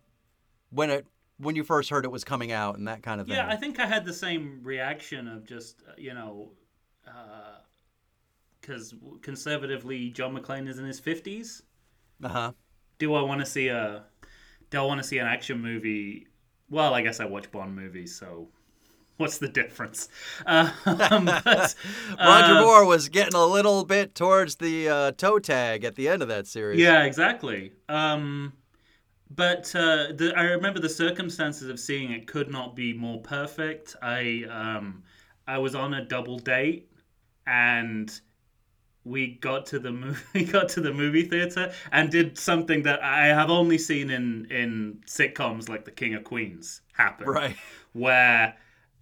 when 0.71 0.89
it 0.89 1.05
when 1.37 1.55
you 1.55 1.63
first 1.63 1.89
heard 1.89 2.05
it 2.05 2.11
was 2.11 2.23
coming 2.23 2.51
out 2.51 2.77
and 2.77 2.87
that 2.87 3.03
kind 3.03 3.19
of 3.19 3.27
thing? 3.27 3.35
Yeah, 3.35 3.47
I 3.47 3.55
think 3.55 3.79
I 3.79 3.85
had 3.85 4.05
the 4.05 4.13
same 4.13 4.59
reaction 4.63 5.27
of 5.27 5.45
just, 5.45 5.81
uh, 5.87 5.93
you 5.97 6.13
know, 6.13 6.51
because 8.61 8.93
conservatively, 9.21 10.09
John 10.09 10.35
McClane 10.35 10.67
is 10.67 10.77
in 10.77 10.85
his 10.85 11.01
50s. 11.01 11.63
uh-huh. 12.23 12.51
do 12.99 13.15
I 13.15 13.21
want 13.21 13.39
to 13.39 13.45
see 13.45 13.69
a 13.69 14.03
do 14.69 14.77
I 14.79 14.83
want 14.83 15.01
to 15.01 15.07
see 15.07 15.17
an 15.17 15.27
action 15.27 15.61
movie? 15.61 16.27
Well, 16.69 16.93
I 16.93 17.01
guess 17.01 17.19
I 17.19 17.25
watch 17.25 17.51
Bond 17.51 17.75
movies, 17.75 18.15
so 18.15 18.47
what's 19.17 19.37
the 19.37 19.49
difference? 19.49 20.09
Um, 20.45 21.25
but, 21.25 21.45
Roger 22.19 22.53
uh, 22.53 22.61
Moore 22.61 22.85
was 22.85 23.09
getting 23.09 23.35
a 23.35 23.45
little 23.45 23.83
bit 23.83 24.15
towards 24.15 24.55
the 24.55 24.89
uh, 24.89 25.11
toe 25.11 25.39
tag 25.39 25.83
at 25.83 25.95
the 25.95 26.07
end 26.07 26.21
of 26.21 26.27
that 26.29 26.47
series. 26.47 26.79
Yeah, 26.79 27.03
exactly. 27.03 27.73
Um, 27.89 28.53
but 29.35 29.73
uh, 29.75 30.07
the, 30.13 30.33
I 30.35 30.43
remember 30.43 30.79
the 30.79 30.89
circumstances 30.89 31.69
of 31.69 31.79
seeing 31.79 32.11
it 32.11 32.27
could 32.27 32.51
not 32.51 32.75
be 32.75 32.93
more 32.93 33.21
perfect. 33.21 33.95
I 34.01 34.45
um, 34.49 35.03
I 35.47 35.57
was 35.57 35.75
on 35.75 35.93
a 35.93 36.03
double 36.05 36.39
date, 36.39 36.91
and 37.47 38.11
we 39.03 39.35
got 39.35 39.65
to 39.67 39.79
the 39.79 39.91
movie 39.91 40.45
got 40.45 40.69
to 40.69 40.81
the 40.81 40.93
movie 40.93 41.23
theater 41.23 41.71
and 41.91 42.09
did 42.09 42.37
something 42.37 42.83
that 42.83 43.01
I 43.03 43.27
have 43.27 43.49
only 43.49 43.77
seen 43.77 44.09
in 44.09 44.47
in 44.51 45.01
sitcoms 45.05 45.69
like 45.69 45.85
The 45.85 45.91
King 45.91 46.15
of 46.15 46.23
Queens 46.23 46.81
happen. 46.93 47.27
Right. 47.27 47.55
Where 47.93 48.55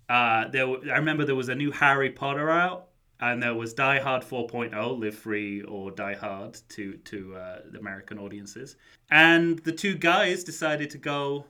uh, 0.10 0.48
there, 0.50 0.68
I 0.68 0.98
remember 0.98 1.26
there 1.26 1.36
was 1.36 1.50
a 1.50 1.56
new 1.56 1.72
Harry 1.72 2.10
Potter 2.10 2.50
out, 2.50 2.89
and 3.22 3.42
there 3.44 3.54
was 3.54 3.74
Die 3.74 4.00
Hard 4.00 4.24
4.0, 4.24 5.00
Live 5.00 5.16
Free 5.16 5.62
or 5.64 5.92
Die 5.92 6.16
Hard 6.16 6.58
to 6.70 6.94
to 6.94 7.36
uh, 7.36 7.60
the 7.72 7.80
American 7.80 8.18
audiences, 8.20 8.76
and 9.12 9.60
the 9.60 9.72
two 9.72 9.96
guys 9.96 10.44
decided 10.44 10.90
to 10.92 10.98
go 10.98 11.46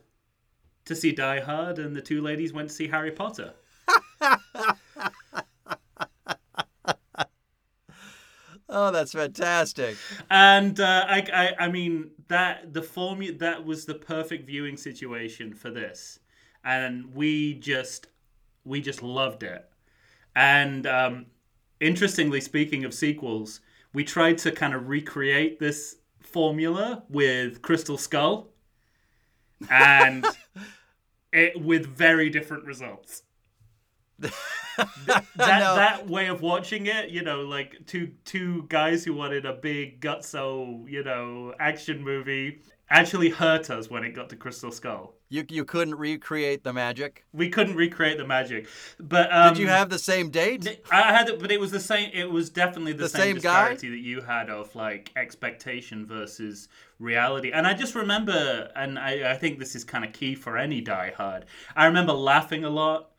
to 0.85 0.95
see 0.95 1.11
Die 1.11 1.39
Hard, 1.39 1.79
and 1.79 1.95
the 1.95 2.01
two 2.01 2.21
ladies 2.21 2.53
went 2.53 2.69
to 2.69 2.75
see 2.75 2.87
Harry 2.87 3.11
Potter. 3.11 3.53
Oh, 8.71 8.91
that's 8.91 9.13
fantastic. 9.13 9.97
and 10.29 10.79
uh, 10.79 11.05
I, 11.07 11.25
I, 11.33 11.65
I 11.65 11.69
mean 11.69 12.11
that 12.27 12.71
the 12.71 12.83
formula 12.83 13.35
that 13.39 13.65
was 13.65 13.85
the 13.85 13.95
perfect 13.95 14.45
viewing 14.45 14.77
situation 14.77 15.53
for 15.53 15.71
this, 15.71 16.19
and 16.63 17.13
we 17.15 17.55
just 17.55 18.07
we 18.63 18.79
just 18.79 19.01
loved 19.01 19.41
it. 19.41 19.67
And 20.35 20.85
um, 20.85 21.25
interestingly, 21.79 22.41
speaking 22.41 22.85
of 22.85 22.93
sequels, 22.93 23.61
we 23.93 24.03
tried 24.03 24.37
to 24.39 24.51
kind 24.51 24.73
of 24.73 24.87
recreate 24.89 25.59
this 25.59 25.97
formula 26.19 27.03
with 27.09 27.61
Crystal 27.61 27.97
Skull, 27.97 28.49
and 29.69 30.25
it 31.33 31.59
with 31.61 31.85
very 31.87 32.29
different 32.29 32.65
results. 32.65 33.23
that 34.19 35.25
No. 35.37 35.75
that 35.75 36.07
way 36.07 36.27
of 36.27 36.41
watching 36.41 36.87
it, 36.87 37.09
you 37.09 37.21
know, 37.23 37.41
like 37.41 37.85
two 37.85 38.11
two 38.25 38.65
guys 38.69 39.03
who 39.05 39.13
wanted 39.13 39.45
a 39.45 39.53
big 39.53 40.01
gutso, 40.01 40.89
you 40.89 41.03
know, 41.03 41.53
action 41.59 42.03
movie 42.03 42.61
actually 42.89 43.29
hurt 43.29 43.69
us 43.69 43.89
when 43.89 44.03
it 44.03 44.11
got 44.11 44.29
to 44.29 44.35
Crystal 44.35 44.71
Skull. 44.71 45.15
You 45.29 45.45
you 45.47 45.63
couldn't 45.65 45.95
recreate 45.95 46.63
the 46.63 46.73
magic. 46.73 47.25
We 47.31 47.49
couldn't 47.49 47.75
recreate 47.75 48.17
the 48.17 48.25
magic, 48.25 48.67
but 48.99 49.31
um, 49.31 49.53
Did 49.53 49.61
you 49.61 49.67
have 49.67 49.89
the 49.89 49.99
same 49.99 50.31
date? 50.31 50.79
I 50.91 51.13
had 51.13 51.29
it, 51.29 51.39
but 51.39 51.51
it 51.51 51.59
was 51.59 51.71
the 51.71 51.79
same. 51.79 52.09
It 52.13 52.31
was 52.31 52.49
definitely 52.49 52.93
the, 52.93 53.03
The 53.03 53.09
same, 53.09 53.21
same 53.35 53.39
guy? 53.39 53.75
disparity 53.75 53.89
that 53.89 53.99
you 53.99 54.21
had 54.21 54.49
of 54.49 54.73
like 54.75 55.11
expectation 55.15 56.05
versus 56.07 56.67
reality. 56.97 57.51
And 57.51 57.67
I 57.67 57.75
just 57.75 57.93
remember, 57.93 58.71
and 58.75 58.97
I, 58.97 59.31
I 59.31 59.35
think 59.37 59.59
this 59.59 59.75
is 59.75 59.83
kind 59.83 60.03
of 60.03 60.13
key 60.13 60.33
for 60.33 60.57
any 60.57 60.81
Die 60.81 61.13
Hard. 61.15 61.45
I 61.75 61.85
remember 61.85 62.13
laughing 62.13 62.63
a 62.63 62.69
lot. 62.69 63.11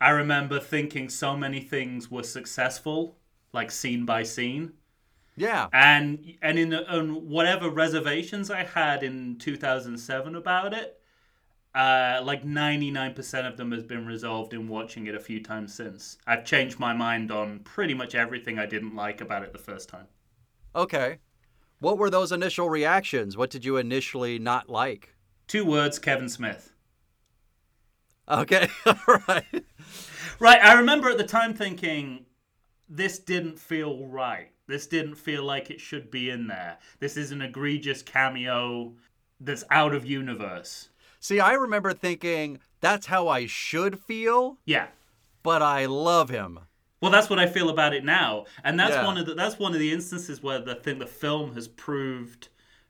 I 0.00 0.10
remember 0.10 0.60
thinking 0.60 1.08
so 1.08 1.36
many 1.36 1.60
things 1.60 2.10
were 2.10 2.22
successful, 2.22 3.16
like 3.52 3.72
scene 3.72 4.04
by 4.04 4.22
scene. 4.22 4.74
Yeah. 5.36 5.68
And 5.72 6.34
and 6.42 6.58
in 6.58 6.72
on 6.74 7.28
whatever 7.28 7.68
reservations 7.70 8.50
I 8.50 8.64
had 8.64 9.02
in 9.02 9.38
2007 9.38 10.34
about 10.34 10.72
it, 10.72 10.95
uh, 11.76 12.22
like 12.24 12.42
99% 12.42 13.46
of 13.46 13.58
them 13.58 13.70
has 13.70 13.82
been 13.82 14.06
resolved 14.06 14.54
in 14.54 14.66
watching 14.66 15.06
it 15.06 15.14
a 15.14 15.20
few 15.20 15.42
times 15.42 15.74
since. 15.74 16.16
I've 16.26 16.44
changed 16.44 16.78
my 16.78 16.94
mind 16.94 17.30
on 17.30 17.58
pretty 17.60 17.92
much 17.92 18.14
everything 18.14 18.58
I 18.58 18.64
didn't 18.64 18.96
like 18.96 19.20
about 19.20 19.42
it 19.42 19.52
the 19.52 19.58
first 19.58 19.90
time. 19.90 20.06
Okay. 20.74 21.18
What 21.78 21.98
were 21.98 22.08
those 22.08 22.32
initial 22.32 22.70
reactions? 22.70 23.36
What 23.36 23.50
did 23.50 23.64
you 23.66 23.76
initially 23.76 24.38
not 24.38 24.70
like? 24.70 25.14
Two 25.46 25.66
words, 25.66 25.98
Kevin 25.98 26.30
Smith. 26.30 26.72
Okay. 28.26 28.68
All 28.86 29.20
right. 29.28 29.64
Right, 30.38 30.62
I 30.62 30.74
remember 30.74 31.10
at 31.10 31.18
the 31.18 31.24
time 31.24 31.52
thinking, 31.52 32.24
this 32.88 33.18
didn't 33.18 33.58
feel 33.58 34.06
right. 34.06 34.48
This 34.66 34.86
didn't 34.86 35.16
feel 35.16 35.44
like 35.44 35.70
it 35.70 35.80
should 35.80 36.10
be 36.10 36.30
in 36.30 36.46
there. 36.46 36.78
This 37.00 37.18
is 37.18 37.32
an 37.32 37.42
egregious 37.42 38.02
cameo 38.02 38.94
that's 39.40 39.64
out 39.70 39.94
of 39.94 40.06
universe. 40.06 40.88
See, 41.26 41.40
I 41.40 41.54
remember 41.54 41.92
thinking 41.92 42.60
that's 42.80 43.06
how 43.06 43.26
I 43.26 43.46
should 43.46 43.98
feel, 43.98 44.58
Yeah. 44.64 44.86
but 45.42 45.60
I 45.60 45.86
love 45.86 46.28
him. 46.28 46.60
Well, 47.00 47.10
that's 47.10 47.28
what 47.28 47.40
I 47.40 47.48
feel 47.48 47.68
about 47.68 47.92
it 47.94 48.04
now, 48.04 48.44
and 48.62 48.78
that's 48.78 48.94
Yeah. 48.94 49.04
one 49.04 49.18
of 49.18 49.26
the 49.26 49.34
that's 49.34 49.58
one 49.58 49.72
of 49.74 49.80
the 49.80 49.90
instances 49.90 50.40
where 50.40 50.60
the 50.60 50.76
thing 50.76 51.00
the 51.00 51.06
film 51.08 51.54
has 51.54 51.66
proved 51.66 52.46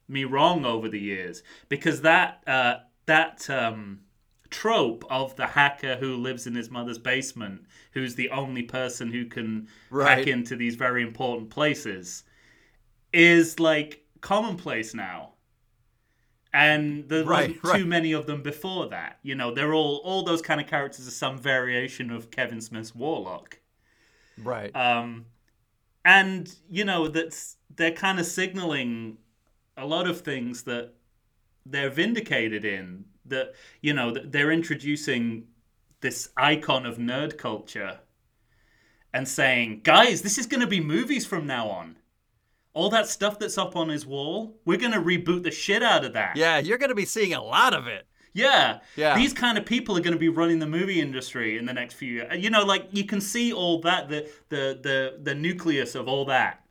me 0.06 0.24
wrong 0.24 0.66
over 0.66 0.86
the 0.86 1.00
years 1.00 1.42
because 1.70 2.02
that 2.02 2.42
uh, 2.46 2.80
that 3.06 3.48
um, 3.48 4.00
trope 4.50 5.06
of 5.08 5.34
the 5.36 5.46
hacker 5.46 5.96
who 5.96 6.14
lives 6.14 6.46
in 6.46 6.54
his 6.54 6.68
mother's 6.70 6.98
basement, 6.98 7.64
who's 7.92 8.16
the 8.16 8.28
only 8.28 8.64
person 8.64 9.10
who 9.12 9.24
can 9.24 9.66
Right. 9.88 10.18
hack 10.18 10.26
into 10.26 10.56
these 10.56 10.74
very 10.74 11.00
important 11.02 11.48
places, 11.48 12.22
is 13.14 13.58
like 13.58 14.04
commonplace 14.20 14.92
now. 14.92 15.32
And 16.52 17.08
there 17.08 17.24
Right, 17.24 17.50
wasn't 17.50 17.64
right. 17.64 17.78
too 17.80 17.86
many 17.86 18.12
of 18.12 18.26
them 18.26 18.42
before 18.42 18.88
that. 18.88 19.18
You 19.22 19.34
know, 19.34 19.52
they're 19.54 19.74
all 19.74 19.96
all 20.04 20.22
those 20.22 20.42
kind 20.42 20.60
of 20.60 20.66
characters 20.66 21.06
are 21.06 21.10
some 21.10 21.38
variation 21.38 22.10
of 22.10 22.30
Kevin 22.30 22.60
Smith's 22.60 22.94
Warlock. 22.94 23.60
Right. 24.38 24.74
Um, 24.74 25.26
and 26.04 26.54
you 26.70 26.84
know 26.84 27.08
that's 27.08 27.56
they're 27.76 27.92
kind 27.92 28.20
of 28.20 28.26
signaling 28.26 29.18
a 29.76 29.86
lot 29.86 30.08
of 30.08 30.22
things 30.22 30.64
that 30.64 30.92
they're 31.66 31.90
vindicated 31.90 32.64
in. 32.64 33.06
That 33.26 33.54
you 33.82 33.94
know 33.94 34.12
that 34.12 34.32
they're 34.32 34.52
introducing 34.52 35.48
this 36.00 36.30
icon 36.36 36.86
of 36.86 36.98
nerd 36.98 37.38
culture 37.38 38.00
and 39.12 39.26
saying, 39.26 39.80
guys, 39.82 40.22
this 40.22 40.38
is 40.38 40.46
going 40.46 40.60
to 40.60 40.66
be 40.66 40.80
movies 40.80 41.26
from 41.26 41.46
now 41.46 41.68
on. 41.68 41.96
All 42.76 42.90
that 42.90 43.06
stuff 43.06 43.38
that's 43.38 43.56
up 43.56 43.74
on 43.74 43.88
his 43.88 44.04
wall, 44.04 44.54
we're 44.66 44.76
going 44.76 44.92
to 44.92 45.00
reboot 45.00 45.42
the 45.44 45.50
shit 45.50 45.82
out 45.82 46.04
of 46.04 46.12
that. 46.12 46.36
yeah, 46.36 46.58
you're 46.58 46.76
going 46.76 46.90
to 46.90 46.94
be 46.94 47.06
seeing 47.06 47.32
a 47.32 47.42
lot 47.42 47.72
of 47.72 47.86
it. 47.86 48.06
Yeah. 48.34 48.80
Yeah. 48.96 49.16
These 49.16 49.32
kind 49.32 49.56
of 49.56 49.64
people 49.64 49.96
are 49.96 50.02
going 50.02 50.12
to 50.12 50.18
be 50.18 50.28
running 50.28 50.58
the 50.58 50.66
movie 50.66 51.00
industry 51.00 51.56
in 51.56 51.64
the 51.64 51.72
next 51.72 51.94
few 51.94 52.12
years. 52.12 52.44
You 52.44 52.50
know, 52.50 52.64
like 52.66 52.88
you 52.92 53.04
can 53.04 53.22
see 53.22 53.50
all 53.50 53.80
that 53.80 54.10
the 54.10 54.28
the 54.50 54.78
the 54.82 55.18
the 55.22 55.34
nucleus 55.34 55.94
of 55.94 56.06
all 56.06 56.26
that 56.26 56.62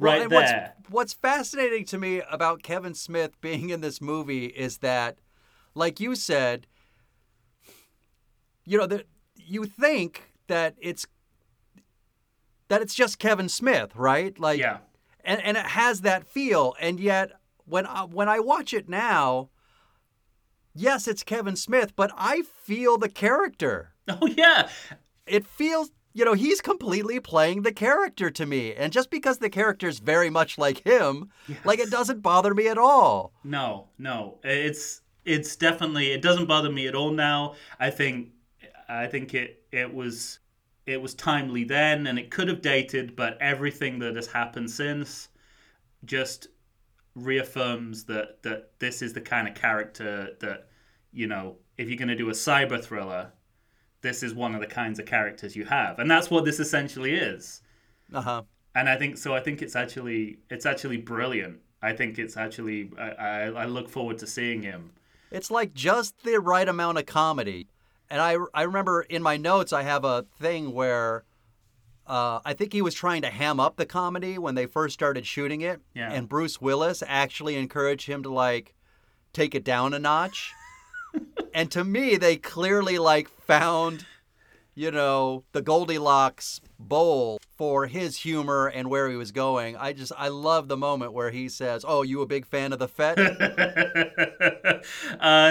Well, 0.00 0.18
right 0.18 0.28
there. 0.28 0.74
What's, 0.88 0.90
what's 0.90 1.12
fascinating 1.12 1.84
to 1.86 1.98
me 1.98 2.22
about 2.28 2.64
Kevin 2.64 2.94
Smith 2.94 3.40
being 3.40 3.70
in 3.70 3.82
this 3.82 4.00
movie 4.00 4.46
is 4.46 4.78
that, 4.78 5.18
like 5.76 6.00
you 6.00 6.16
said, 6.16 6.66
you 8.64 8.76
know, 8.76 8.86
that 8.86 9.06
you 9.36 9.64
think 9.64 10.32
that 10.48 10.74
it's 10.80 11.06
that 12.66 12.82
it's 12.82 12.96
just 12.96 13.20
Kevin 13.20 13.48
Smith, 13.48 13.94
right? 13.94 14.36
Like, 14.40 14.58
Yeah. 14.58 14.78
And 15.26 15.42
and 15.42 15.56
it 15.56 15.66
has 15.66 16.00
that 16.02 16.26
feel, 16.26 16.74
and 16.80 16.98
yet 16.98 17.32
when 17.66 17.84
I, 17.84 18.04
when 18.04 18.28
I 18.28 18.40
watch 18.40 18.72
it 18.72 18.88
now, 18.88 19.50
yes, 20.74 21.06
it's 21.06 21.22
Kevin 21.22 21.56
Smith, 21.56 21.94
but 21.96 22.10
I 22.16 22.42
feel 22.42 22.96
the 22.96 23.08
character. 23.08 23.92
Oh 24.08 24.28
yeah. 24.28 24.68
It 25.26 25.44
feels. 25.44 25.90
You 26.12 26.24
know, 26.24 26.32
he's 26.32 26.60
completely 26.62 27.18
playing 27.18 27.62
the 27.62 27.72
character 27.72 28.30
to 28.30 28.46
me. 28.46 28.72
And 28.72 28.90
just 28.92 29.10
because 29.10 29.38
the 29.38 29.50
character's 29.50 29.98
very 29.98 30.30
much 30.30 30.56
like 30.56 30.78
him, 30.86 31.28
like 31.64 31.78
it 31.80 31.90
doesn't 31.90 32.22
bother 32.22 32.54
me 32.54 32.68
at 32.68 32.78
all. 32.78 33.32
No, 33.42 33.88
no. 33.98 34.38
It's 34.44 35.02
it's 35.26 35.56
definitely 35.56 36.12
it 36.12 36.22
doesn't 36.22 36.46
bother 36.46 36.70
me 36.70 36.86
at 36.86 36.94
all 36.94 37.10
now. 37.10 37.56
I 37.80 37.90
think 37.90 38.28
I 38.88 39.08
think 39.08 39.34
it 39.34 39.64
it 39.72 39.92
was 39.92 40.38
it 40.86 41.02
was 41.02 41.14
timely 41.14 41.64
then 41.64 42.06
and 42.06 42.18
it 42.18 42.30
could 42.30 42.48
have 42.48 42.62
dated, 42.62 43.16
but 43.16 43.36
everything 43.40 43.98
that 44.00 44.16
has 44.16 44.28
happened 44.28 44.70
since 44.70 45.28
just 46.04 46.48
reaffirms 47.14 48.04
that 48.04 48.42
that 48.42 48.78
this 48.78 49.02
is 49.02 49.12
the 49.12 49.20
kind 49.20 49.48
of 49.48 49.54
character 49.54 50.36
that 50.40 50.68
you 51.12 51.26
know, 51.26 51.56
if 51.78 51.88
you're 51.88 51.96
going 51.98 52.08
to 52.08 52.14
do 52.16 52.28
a 52.28 52.32
cyber 52.32 52.82
thriller, 52.82 53.32
this 54.02 54.22
is 54.22 54.34
one 54.34 54.54
of 54.54 54.60
the 54.60 54.66
kinds 54.66 54.98
of 54.98 55.06
characters 55.06 55.56
you 55.56 55.64
have. 55.64 55.98
And 55.98 56.10
that's 56.10 56.30
what 56.30 56.44
this 56.44 56.60
essentially 56.60 57.14
is. 57.14 57.62
Uh 58.12 58.20
huh. 58.20 58.42
and 58.74 58.88
I 58.88 58.96
think 58.96 59.18
so. 59.18 59.34
I 59.34 59.40
think 59.40 59.62
it's 59.62 59.74
actually 59.76 60.38
it's 60.50 60.66
actually 60.66 60.98
brilliant. 60.98 61.60
I 61.82 61.92
think 61.92 62.18
it's 62.18 62.36
actually 62.36 62.90
I, 62.98 63.10
I, 63.10 63.40
I 63.48 63.64
look 63.66 63.88
forward 63.88 64.18
to 64.18 64.26
seeing 64.26 64.62
him. 64.62 64.92
It's 65.30 65.50
like 65.50 65.74
just 65.74 66.22
the 66.24 66.40
right 66.40 66.68
amount 66.68 66.98
of 66.98 67.06
comedy. 67.06 67.68
And 68.10 68.20
I, 68.20 68.36
I 68.54 68.62
remember 68.62 69.02
in 69.02 69.22
my 69.22 69.36
notes, 69.36 69.72
I 69.72 69.82
have 69.82 70.04
a 70.04 70.26
thing 70.38 70.72
where 70.72 71.24
uh, 72.06 72.40
I 72.44 72.54
think 72.54 72.72
he 72.72 72.82
was 72.82 72.94
trying 72.94 73.22
to 73.22 73.30
ham 73.30 73.58
up 73.58 73.76
the 73.76 73.86
comedy 73.86 74.38
when 74.38 74.54
they 74.54 74.66
first 74.66 74.94
started 74.94 75.26
shooting 75.26 75.60
it. 75.60 75.80
Yeah. 75.94 76.12
And 76.12 76.28
Bruce 76.28 76.60
Willis 76.60 77.02
actually 77.06 77.56
encouraged 77.56 78.06
him 78.06 78.22
to 78.22 78.32
like 78.32 78.74
take 79.32 79.54
it 79.54 79.64
down 79.64 79.92
a 79.92 79.98
notch. 79.98 80.52
and 81.54 81.70
to 81.72 81.84
me, 81.84 82.16
they 82.16 82.36
clearly 82.36 82.98
like 82.98 83.28
found 83.28 84.06
you 84.76 84.90
know, 84.90 85.42
the 85.52 85.62
Goldilocks 85.62 86.60
bowl 86.78 87.40
for 87.56 87.86
his 87.86 88.18
humor 88.18 88.66
and 88.66 88.90
where 88.90 89.08
he 89.08 89.16
was 89.16 89.32
going. 89.32 89.74
I 89.74 89.94
just 89.94 90.12
I 90.16 90.28
love 90.28 90.68
the 90.68 90.76
moment 90.76 91.14
where 91.14 91.30
he 91.30 91.48
says, 91.48 91.82
"Oh, 91.88 92.02
you 92.02 92.20
a 92.20 92.26
big 92.26 92.44
fan 92.46 92.74
of 92.74 92.78
the 92.78 92.86
Fett?" 92.86 93.18
uh, 93.18 93.24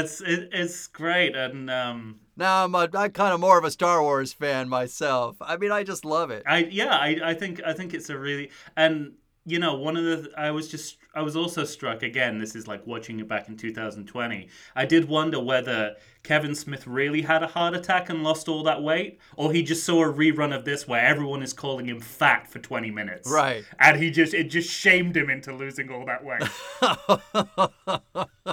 it's 0.04 0.22
it, 0.22 0.50
it's 0.54 0.86
great, 0.88 1.36
and 1.36 1.72
um, 1.72 2.20
now 2.38 2.65
I'm 2.65 2.76
a, 2.76 2.89
I'm 2.93 3.12
kind 3.12 3.34
of 3.34 3.39
more 3.39 3.58
of 3.58 3.63
a 3.63 3.71
Star 3.71 4.02
Wars 4.02 4.34
fan 4.34 4.69
myself. 4.69 5.38
I 5.41 5.58
mean, 5.58 5.71
I 5.71 5.84
just 5.84 6.06
love 6.06 6.32
it. 6.32 6.43
I 6.45 6.60
yeah, 6.60 6.95
I, 6.95 7.19
I 7.24 7.34
think 7.34 7.62
I 7.65 7.74
think 7.74 7.93
it's 7.93 8.10
a 8.10 8.17
really 8.17 8.52
and 8.76 9.13
you 9.45 9.60
know 9.60 9.76
one 9.76 9.95
of 9.95 10.04
the 10.04 10.32
I 10.38 10.52
was 10.52 10.67
just 10.67 10.98
I 11.13 11.21
was 11.21 11.36
also 11.36 11.63
struck 11.63 12.04
again. 12.04 12.39
This 12.39 12.56
is 12.56 12.67
like 12.67 12.86
watching 12.86 13.19
it 13.21 13.28
back 13.28 13.48
in 13.48 13.56
2020. 13.56 14.50
I 14.76 14.86
did 14.86 15.08
wonder 15.08 15.39
whether 15.39 15.95
Kevin 16.24 16.54
Smith 16.54 16.86
really 16.86 17.21
had 17.21 17.41
a 17.41 17.48
heart 17.48 17.74
attack 17.74 18.10
and 18.10 18.21
lost 18.21 18.50
all 18.50 18.63
that 18.63 18.84
weight, 18.84 19.19
or 19.38 19.54
he 19.54 19.63
just 19.63 19.86
saw 19.86 20.04
a 20.04 20.12
rerun 20.12 20.54
of 20.54 20.65
this 20.65 20.88
where 20.88 21.00
everyone 21.00 21.41
is 21.41 21.54
calling 21.54 21.86
him 21.86 22.02
fat 22.02 22.52
for 22.52 22.60
20 22.60 22.91
minutes, 22.91 23.32
Right. 23.32 23.63
And 23.80 23.98
he 23.98 24.12
just 24.12 24.34
it 24.34 24.45
just 24.45 24.69
shamed 24.69 25.15
him 25.15 25.30
into 25.30 25.54
losing 25.54 25.89
all 25.89 26.06
that 26.06 26.26
weight. 26.26 26.43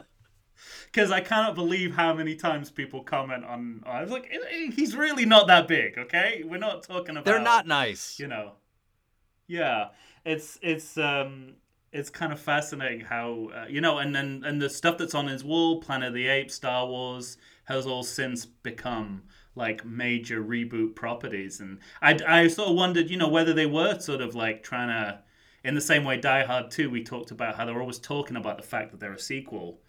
Because 0.92 1.10
I 1.10 1.20
cannot 1.20 1.54
believe 1.54 1.94
how 1.94 2.12
many 2.12 2.34
times 2.36 2.70
people 2.70 3.02
comment 3.02 3.44
on. 3.44 3.82
I 3.86 4.02
was 4.02 4.10
like, 4.10 4.28
"Eh, 4.30 4.38
eh, 4.50 4.70
he's 4.70 4.94
really 4.94 5.24
not 5.24 5.46
that 5.46 5.66
big. 5.66 5.96
Okay, 5.98 6.42
we're 6.44 6.58
not 6.58 6.82
talking 6.82 7.16
about. 7.16 7.24
They're 7.24 7.40
not 7.40 7.66
nice. 7.66 8.18
you 8.20 8.26
know 8.26 8.52
yeah 9.48 9.88
it's 10.24 10.58
it's 10.62 10.96
um 10.96 11.54
it's 11.92 12.08
kind 12.08 12.32
of 12.32 12.40
fascinating 12.40 13.00
how 13.00 13.48
uh, 13.54 13.66
you 13.68 13.80
know 13.80 13.98
and 13.98 14.14
then 14.14 14.42
and 14.46 14.62
the 14.62 14.70
stuff 14.70 14.96
that's 14.98 15.14
on 15.14 15.26
his 15.26 15.44
wall 15.44 15.80
planet 15.80 16.08
of 16.08 16.14
the 16.14 16.26
apes 16.28 16.54
star 16.54 16.86
wars 16.86 17.36
has 17.64 17.86
all 17.86 18.02
since 18.02 18.46
become 18.46 19.22
like 19.54 19.84
major 19.84 20.42
reboot 20.42 20.94
properties 20.94 21.60
and 21.60 21.78
i 22.00 22.16
i 22.26 22.46
sort 22.48 22.68
of 22.70 22.76
wondered 22.76 23.10
you 23.10 23.16
know 23.16 23.28
whether 23.28 23.52
they 23.52 23.66
were 23.66 23.98
sort 23.98 24.20
of 24.20 24.34
like 24.34 24.62
trying 24.62 24.88
to 24.88 25.18
in 25.64 25.74
the 25.74 25.80
same 25.80 26.04
way 26.04 26.16
die 26.16 26.44
hard 26.44 26.70
2 26.70 26.88
we 26.88 27.02
talked 27.02 27.30
about 27.30 27.56
how 27.56 27.64
they're 27.66 27.80
always 27.80 27.98
talking 27.98 28.36
about 28.36 28.56
the 28.56 28.62
fact 28.62 28.90
that 28.92 29.00
they're 29.00 29.12
a 29.12 29.18
sequel 29.18 29.80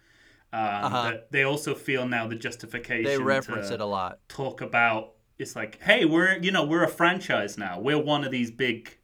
um, 0.54 0.84
Uh-huh. 0.84 1.02
that 1.10 1.32
they 1.32 1.42
also 1.42 1.74
feel 1.74 2.06
now 2.06 2.26
the 2.28 2.36
justification 2.36 3.04
They 3.04 3.18
reference 3.18 3.70
it 3.70 3.80
a 3.80 3.86
lot. 3.86 4.18
talk 4.28 4.60
about 4.60 5.12
it's 5.38 5.56
like 5.56 5.82
hey 5.82 6.04
we're 6.04 6.38
you 6.38 6.52
know 6.52 6.64
we're 6.64 6.84
a 6.84 6.88
franchise 7.00 7.58
now 7.58 7.74
we're 7.80 7.98
one 7.98 8.22
of 8.24 8.30
these 8.30 8.50
big 8.52 8.96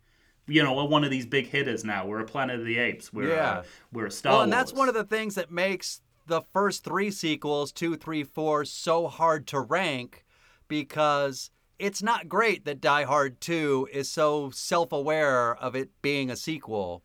you 0.46 0.62
know 0.62 0.72
we're 0.76 0.84
one 0.84 1.02
of 1.04 1.10
these 1.10 1.26
big 1.26 1.46
hitters 1.48 1.82
now 1.84 2.06
we're 2.06 2.20
a 2.20 2.24
planet 2.34 2.60
of 2.60 2.66
the 2.66 2.78
apes 2.78 3.12
we're 3.12 3.28
Yeah. 3.34 3.58
a, 3.58 3.64
we're 3.92 4.06
a 4.06 4.10
star 4.12 4.32
Well, 4.32 4.42
and 4.42 4.52
that's 4.52 4.72
one 4.72 4.88
of 4.88 4.94
the 4.94 5.04
things 5.16 5.34
that 5.34 5.50
makes 5.50 6.00
the 6.26 6.42
first 6.52 6.84
three 6.84 7.10
sequels, 7.10 7.72
two, 7.72 7.96
three, 7.96 8.22
four, 8.22 8.64
so 8.64 9.08
hard 9.08 9.48
to 9.48 9.58
rank 9.60 10.24
because 10.68 11.50
it's 11.80 12.02
not 12.02 12.28
great 12.28 12.64
that 12.64 12.80
Die 12.80 13.02
Hard 13.04 13.40
2 13.40 13.88
is 13.92 14.08
so 14.08 14.50
self 14.50 14.92
aware 14.92 15.56
of 15.56 15.74
it 15.74 15.90
being 16.02 16.30
a 16.30 16.36
sequel. 16.36 17.02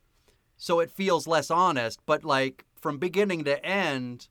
So 0.57 0.79
it 0.79 0.91
feels 0.91 1.25
less 1.27 1.49
honest, 1.49 1.99
but 2.05 2.23
like 2.23 2.65
from 2.79 2.99
beginning 2.99 3.43
to 3.45 3.65
end, 3.65 4.27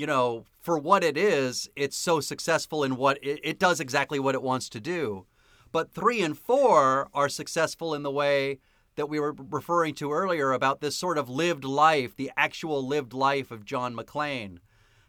you 0.00 0.06
know, 0.06 0.46
for 0.62 0.78
what 0.78 1.04
it 1.04 1.18
is, 1.18 1.68
it's 1.76 1.96
so 1.96 2.20
successful 2.20 2.82
in 2.82 2.96
what 2.96 3.18
it, 3.22 3.38
it 3.44 3.58
does 3.58 3.80
exactly 3.80 4.18
what 4.18 4.34
it 4.34 4.40
wants 4.40 4.70
to 4.70 4.80
do. 4.80 5.26
But 5.72 5.92
three 5.92 6.22
and 6.22 6.36
four 6.36 7.10
are 7.12 7.28
successful 7.28 7.94
in 7.94 8.02
the 8.02 8.10
way 8.10 8.60
that 8.96 9.10
we 9.10 9.20
were 9.20 9.34
referring 9.50 9.94
to 9.96 10.10
earlier 10.10 10.52
about 10.52 10.80
this 10.80 10.96
sort 10.96 11.18
of 11.18 11.28
lived 11.28 11.64
life, 11.64 12.16
the 12.16 12.32
actual 12.34 12.84
lived 12.84 13.12
life 13.12 13.50
of 13.50 13.66
John 13.66 13.94
McClane, 13.94 14.60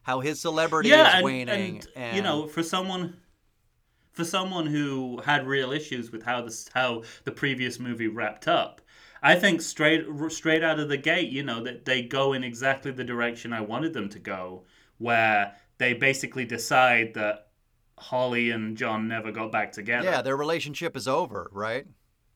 how 0.03 0.19
his 0.19 0.41
celebrity 0.41 0.89
yeah 0.89 1.07
is 1.07 1.15
and, 1.15 1.23
waning. 1.23 1.49
and, 1.49 1.87
And, 1.95 2.17
you 2.17 2.21
know 2.21 2.47
for 2.47 2.61
someone 2.61 3.15
for 4.11 4.25
someone 4.25 4.65
who 4.65 5.21
had 5.23 5.47
real 5.47 5.71
issues 5.71 6.11
with 6.11 6.23
how 6.23 6.41
this 6.41 6.69
how 6.73 7.03
the 7.23 7.31
previous 7.31 7.79
movie 7.79 8.07
wrapped 8.07 8.45
up 8.45 8.81
I 9.23 9.35
think 9.35 9.61
straight 9.61 10.05
straight 10.29 10.63
out 10.63 10.79
of 10.79 10.89
the 10.89 10.97
gate, 10.97 11.29
you 11.29 11.43
know, 11.43 11.63
that 11.63 11.85
they 11.85 12.01
go 12.01 12.33
in 12.33 12.43
exactly 12.43 12.91
the 12.91 13.03
direction 13.03 13.53
I 13.53 13.61
wanted 13.61 13.93
them 13.93 14.09
to 14.09 14.19
go, 14.19 14.63
where 15.01 15.55
they 15.77 15.93
basically 15.93 16.45
decide 16.45 17.13
that 17.15 17.47
Holly 17.97 18.51
and 18.51 18.77
John 18.77 19.07
never 19.07 19.31
got 19.31 19.51
back 19.51 19.71
together. 19.71 20.09
yeah, 20.09 20.21
their 20.21 20.37
relationship 20.37 20.95
is 20.95 21.07
over, 21.07 21.49
right? 21.51 21.85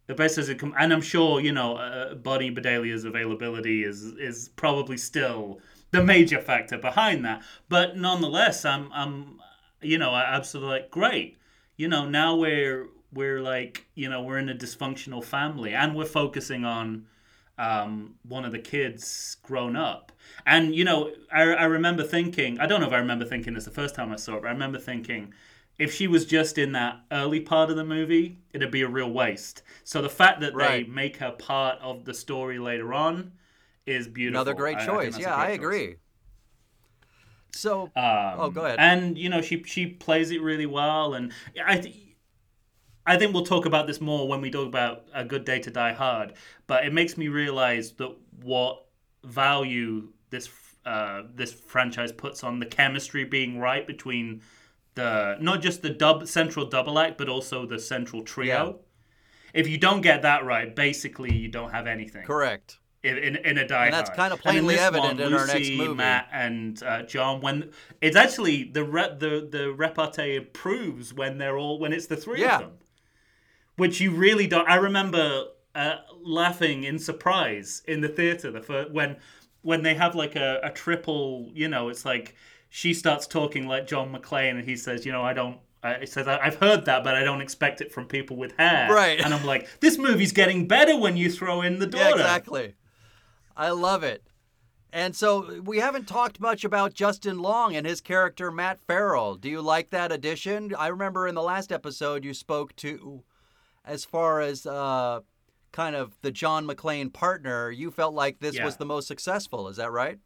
the 0.08 0.14
best 0.14 0.38
as 0.38 0.50
it 0.50 0.60
com- 0.60 0.76
and 0.78 0.94
I'm 0.94 1.02
sure 1.02 1.40
you 1.40 1.52
know 1.52 1.78
uh, 1.78 2.16
Bonnie 2.16 2.52
Bedelia's 2.52 3.06
availability 3.06 3.84
is 3.84 4.04
is 4.04 4.50
probably 4.50 4.98
still 4.98 5.60
the 5.92 6.04
major 6.04 6.40
factor 6.42 6.78
behind 6.78 7.26
that. 7.26 7.44
But 7.70 7.98
nonetheless, 7.98 8.66
I'm 8.66 8.92
I'm 8.94 9.40
you 9.82 9.98
know 9.98 10.12
I 10.12 10.24
absolutely 10.36 10.80
like 10.80 10.92
great. 10.92 11.38
You 11.78 11.88
know 11.88 12.08
now 12.08 12.36
we're 12.36 12.88
we're 13.14 13.42
like 13.42 13.88
you 13.96 14.10
know 14.10 14.22
we're 14.22 14.38
in 14.38 14.50
a 14.50 14.56
dysfunctional 14.56 15.24
family 15.24 15.74
and 15.74 15.96
we're 15.96 16.06
focusing 16.06 16.66
on 16.66 17.08
um, 17.58 18.16
one 18.24 18.46
of 18.46 18.52
the 18.52 18.60
kids 18.60 19.38
grown 19.42 19.76
up. 19.76 20.12
And 20.46 20.76
you 20.76 20.84
know 20.84 21.12
I 21.32 21.42
I 21.44 21.64
remember 21.66 22.04
thinking 22.04 22.60
I 22.60 22.68
don't 22.68 22.80
know 22.82 22.88
if 22.88 22.94
I 22.94 22.98
remember 22.98 23.26
thinking 23.26 23.54
this 23.54 23.66
the 23.66 23.72
first 23.72 23.96
time 23.96 24.12
I 24.12 24.16
saw 24.18 24.36
it, 24.36 24.42
but 24.42 24.48
I 24.50 24.52
remember 24.52 24.78
thinking 24.80 25.34
if 25.78 25.94
she 25.94 26.08
was 26.08 26.26
just 26.26 26.58
in 26.58 26.72
that 26.74 27.02
early 27.12 27.42
part 27.42 27.70
of 27.70 27.76
the 27.76 27.84
movie, 27.84 28.40
it'd 28.54 28.72
be 28.72 28.82
a 28.84 28.88
real 28.88 29.12
waste. 29.12 29.64
So 29.84 30.02
the 30.02 30.10
fact 30.10 30.40
that 30.42 30.54
Right. 30.56 30.86
they 30.86 30.92
make 30.92 31.18
her 31.18 31.32
part 31.32 31.80
of 31.82 32.06
the 32.06 32.14
story 32.14 32.60
later 32.60 32.94
on 32.94 33.34
is 33.86 34.08
beautiful. 34.08 34.42
Another 34.42 34.54
great 34.54 34.78
I- 34.78 34.84
I 34.84 34.86
choice. 34.86 35.18
a 35.18 35.22
yeah, 35.22 35.36
I 35.36 35.46
great 35.46 35.48
choice. 35.58 35.58
agree. 35.66 35.96
So, 37.52 37.84
Um, 37.96 38.40
Oh, 38.40 38.50
go 38.50 38.66
ahead. 38.66 38.80
And 38.80 39.18
you 39.18 39.30
know, 39.30 39.42
she 39.42 39.64
she 39.64 39.88
plays 39.88 40.32
it 40.32 40.42
really 40.42 40.66
well, 40.66 41.14
and 41.14 41.32
I. 41.66 41.78
Th- 41.80 41.96
I 43.08 43.18
think 43.20 43.36
we'll 43.36 43.46
talk 43.46 43.68
about 43.68 43.86
this 43.86 44.02
more 44.02 44.28
when 44.28 44.42
we 44.42 44.50
talk 44.50 44.66
about 44.66 45.06
A 45.14 45.24
Good 45.24 45.46
Day 45.46 45.60
to 45.60 45.70
Die 45.70 45.94
Hard, 45.94 46.34
but 46.66 46.86
it 46.88 46.92
makes 46.92 47.18
me 47.18 47.28
realize 47.28 47.92
that 47.94 48.10
what 48.42 48.84
value 49.24 50.12
this 50.36 50.50
uh, 50.86 51.24
this 51.34 51.52
franchise 51.74 52.12
puts 52.12 52.44
on 52.44 52.60
the 52.60 52.66
chemistry 52.80 53.24
being 53.38 53.52
right 53.60 53.86
between 53.88 54.42
the 54.96 55.36
not 55.40 55.58
just 55.68 55.82
the 55.82 55.90
dub 55.90 56.28
central 56.28 56.66
double 56.76 57.00
act, 57.00 57.18
but 57.18 57.28
also 57.36 57.66
the 57.66 57.80
central 57.80 58.22
trio. 58.24 58.80
If 59.54 59.68
you 59.72 59.78
don't 59.78 60.02
get 60.02 60.22
that 60.24 60.46
right, 60.46 60.70
basically 60.76 61.34
you 61.34 61.48
don't 61.58 61.72
have 61.72 61.88
anything 61.88 62.26
correct. 62.26 62.78
in, 63.04 63.18
in, 63.28 63.36
in 63.50 63.58
a 63.58 63.66
Die 63.68 63.86
And 63.86 63.94
that's 63.94 64.10
kinda 64.10 64.36
in 64.36 64.42
plainly 64.42 64.78
evident 64.78 65.18
one, 65.20 65.28
in 65.28 65.34
our 65.34 65.48
next 65.48 65.54
Lucy, 65.70 65.78
movie. 65.78 65.94
Matt 65.96 66.28
and 66.46 66.84
uh, 66.84 67.02
John. 67.04 67.40
When 67.42 67.72
it's 68.02 68.18
actually 68.26 68.58
the 68.78 68.84
re- 68.84 69.16
the 69.18 69.34
the 69.56 69.66
repartee 69.84 70.36
improves 70.36 71.14
when 71.14 71.38
they're 71.40 71.58
all 71.58 71.80
when 71.80 71.94
it's 71.94 72.08
the 72.08 72.18
three 72.26 72.42
Yeah. 72.42 72.56
of 72.56 72.62
them, 72.62 72.72
which 73.78 74.00
you 74.02 74.12
really 74.12 74.48
don't. 74.54 74.68
I 74.70 74.76
remember 74.76 75.46
uh, 75.74 75.96
laughing 76.40 76.84
in 76.84 77.00
surprise 77.00 77.82
in 77.88 78.02
the 78.02 78.10
theater 78.20 78.52
the 78.52 78.62
first, 78.62 78.92
when 78.92 79.18
when 79.66 79.84
they 79.84 79.96
have 79.96 80.16
like 80.16 80.36
a, 80.36 80.60
a 80.64 80.70
triple. 80.70 81.50
You 81.54 81.68
know, 81.68 81.90
it's 81.90 82.06
like 82.06 82.36
she 82.70 82.94
starts 82.94 83.28
talking 83.28 83.68
like 83.68 83.88
John 83.88 84.14
McClane, 84.14 84.52
and 84.52 84.64
he 84.64 84.76
says, 84.78 85.06
"You 85.06 85.12
know, 85.12 85.24
I 85.24 85.34
don't." 85.34 85.58
I, 85.84 86.00
he 86.00 86.06
says, 86.06 86.28
"I- 86.28 86.40
"I've 86.40 86.56
heard 86.56 86.86
that, 86.86 87.04
but 87.04 87.16
I 87.16 87.24
don't 87.24 87.42
expect 87.42 87.82
it 87.82 87.92
from 87.92 88.06
people 88.08 88.38
with 88.38 88.54
hair." 88.58 88.88
Right. 88.92 89.20
And 89.20 89.34
I'm 89.34 89.46
like, 89.46 89.68
"This 89.82 89.98
movie's 89.98 90.32
getting 90.32 90.68
better 90.68 90.98
when 90.98 91.18
you 91.18 91.30
throw 91.32 91.62
in 91.62 91.80
the 91.80 91.88
daughter." 91.88 92.06
Yeah, 92.06 92.12
exactly. 92.12 92.76
I 93.58 93.70
love 93.72 94.04
it. 94.04 94.24
And 94.94 95.14
so 95.14 95.62
we 95.62 95.80
haven't 95.80 96.08
talked 96.08 96.40
much 96.40 96.64
about 96.64 96.94
Justin 96.94 97.40
Long 97.40 97.76
and 97.76 97.86
his 97.86 98.00
character 98.00 98.50
Matt 98.50 98.80
Farrell. 98.88 99.36
Do 99.36 99.50
you 99.50 99.62
like 99.62 99.90
that 99.90 100.12
addition? 100.12 100.74
I 100.74 100.88
remember 100.88 101.28
in 101.28 101.36
the 101.36 101.42
last 101.44 101.72
episode 101.72 102.24
you 102.24 102.34
spoke 102.34 102.74
to 102.78 103.24
as 103.84 104.06
far 104.06 104.40
as 104.40 104.66
uh, 104.66 105.20
kind 105.76 105.96
of 105.96 106.16
the 106.22 106.32
John 106.32 106.66
McClane 106.66 107.12
partner, 107.12 107.70
you 107.70 107.92
felt 107.92 108.14
like 108.14 108.40
this 108.40 108.56
Yeah. 108.56 108.66
was 108.66 108.78
the 108.78 108.86
most 108.86 109.08
successful. 109.08 109.68
Is 109.68 109.76
that 109.76 109.92
right? 109.92 110.20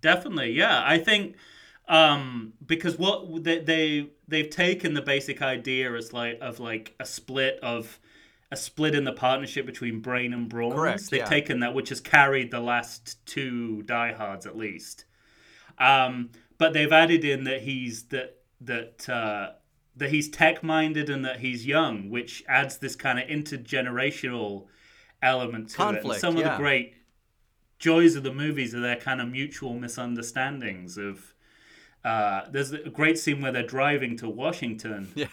Definitely, 0.00 0.52
yeah. 0.52 0.82
I 0.84 0.98
think 0.98 1.36
um, 1.86 2.54
because 2.64 2.98
what 2.98 3.44
they, 3.44 3.58
they 3.60 4.08
they've 4.26 4.48
taken 4.48 4.94
the 4.94 5.02
basic 5.02 5.42
idea 5.42 5.94
as 5.94 6.12
like 6.12 6.38
of 6.40 6.58
like 6.60 6.94
a 6.98 7.04
split 7.04 7.58
of 7.62 8.00
a 8.50 8.56
split 8.56 8.94
in 8.94 9.04
the 9.04 9.12
partnership 9.12 9.66
between 9.66 10.00
Brain 10.00 10.32
and 10.32 10.48
Brawn. 10.48 10.72
Correct, 10.72 11.10
They've 11.10 11.18
yeah. 11.20 11.26
taken 11.26 11.60
that, 11.60 11.74
which 11.74 11.90
has 11.90 12.00
carried 12.00 12.50
the 12.50 12.60
last 12.60 13.24
two 13.26 13.82
diehards 13.82 14.46
at 14.46 14.56
least. 14.56 15.04
Um, 15.78 16.30
but 16.56 16.72
they've 16.72 16.92
added 16.92 17.24
in 17.24 17.44
that 17.44 17.62
he's 17.62 18.04
that 18.04 18.38
that 18.62 19.08
uh, 19.08 19.52
that 19.96 20.10
he's 20.10 20.28
tech 20.28 20.62
minded 20.62 21.08
and 21.08 21.24
that 21.24 21.40
he's 21.40 21.66
young, 21.66 22.10
which 22.10 22.42
adds 22.48 22.78
this 22.78 22.96
kind 22.96 23.18
of 23.18 23.28
intergenerational 23.28 24.66
element 25.22 25.70
to 25.70 25.82
it. 25.82 25.86
And 25.86 25.96
Conflict, 25.96 26.20
some 26.20 26.36
of 26.36 26.40
yeah. 26.42 26.52
the 26.52 26.56
great 26.56 26.94
joys 27.78 28.16
of 28.16 28.22
the 28.22 28.32
movies 28.32 28.74
are 28.74 28.80
their 28.80 28.96
kind 28.96 29.20
of 29.20 29.28
mutual 29.28 29.74
misunderstandings 29.74 30.96
of. 30.98 31.34
Uh, 32.04 32.44
there's 32.50 32.70
a 32.70 32.90
great 32.90 33.18
scene 33.18 33.40
where 33.40 33.50
they're 33.50 33.62
driving 33.62 34.14
to 34.14 34.28
Washington 34.28 35.10
Yeah. 35.14 35.26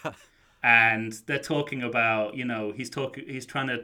and 0.63 1.12
they're 1.26 1.38
talking 1.38 1.84
about 1.84 2.36
you 2.36 2.45
know 2.45 2.71
he's 2.71 2.89
talking 2.89 3.26
he's 3.28 3.45
trying 3.45 3.67
to 3.67 3.84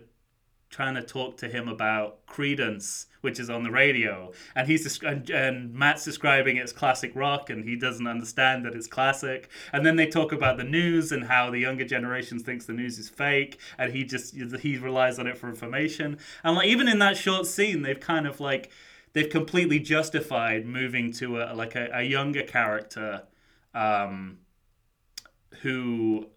trying 0.69 0.95
to 0.95 1.01
talk 1.01 1.38
to 1.38 1.47
him 1.47 1.67
about 1.67 2.25
Creedence, 2.27 3.06
which 3.21 3.39
is 3.39 3.49
on 3.49 3.63
the 3.63 3.71
radio, 3.71 4.32
and 4.56 4.67
he's 4.67 5.01
and, 5.01 5.30
and 5.30 5.73
Matt's 5.73 6.03
describing 6.03 6.58
it 6.58 6.63
as 6.63 6.73
classic 6.73 7.12
rock, 7.15 7.49
and 7.49 7.63
he 7.63 7.75
doesn't 7.75 8.08
understand 8.08 8.65
that 8.65 8.75
it's 8.75 8.88
classic. 8.88 9.49
And 9.71 9.86
then 9.86 9.95
they 9.95 10.08
talk 10.08 10.32
about 10.32 10.58
the 10.58 10.63
news 10.63 11.12
and 11.12 11.25
how 11.25 11.49
the 11.49 11.60
younger 11.60 11.86
generations 11.86 12.43
thinks 12.43 12.65
the 12.65 12.73
news 12.73 12.99
is 12.99 13.10
fake, 13.10 13.60
and 13.77 13.93
he 13.93 14.03
just 14.03 14.36
he 14.36 14.77
relies 14.77 15.19
on 15.19 15.27
it 15.27 15.38
for 15.38 15.47
information. 15.47 16.17
And 16.43 16.56
like 16.56 16.67
even 16.67 16.88
in 16.88 16.99
that 16.99 17.17
short 17.17 17.47
scene, 17.47 17.82
they've 17.82 17.99
kind 17.99 18.27
of 18.27 18.39
like 18.39 18.69
they've 19.13 19.30
completely 19.30 19.80
justified 19.80 20.65
moving 20.65 21.12
to 21.13 21.41
a 21.41 21.56
like 21.56 21.75
a, 21.75 21.89
a 21.93 22.03
younger 22.03 22.43
character 22.43 23.23
um, 23.73 24.39
who 25.62 26.27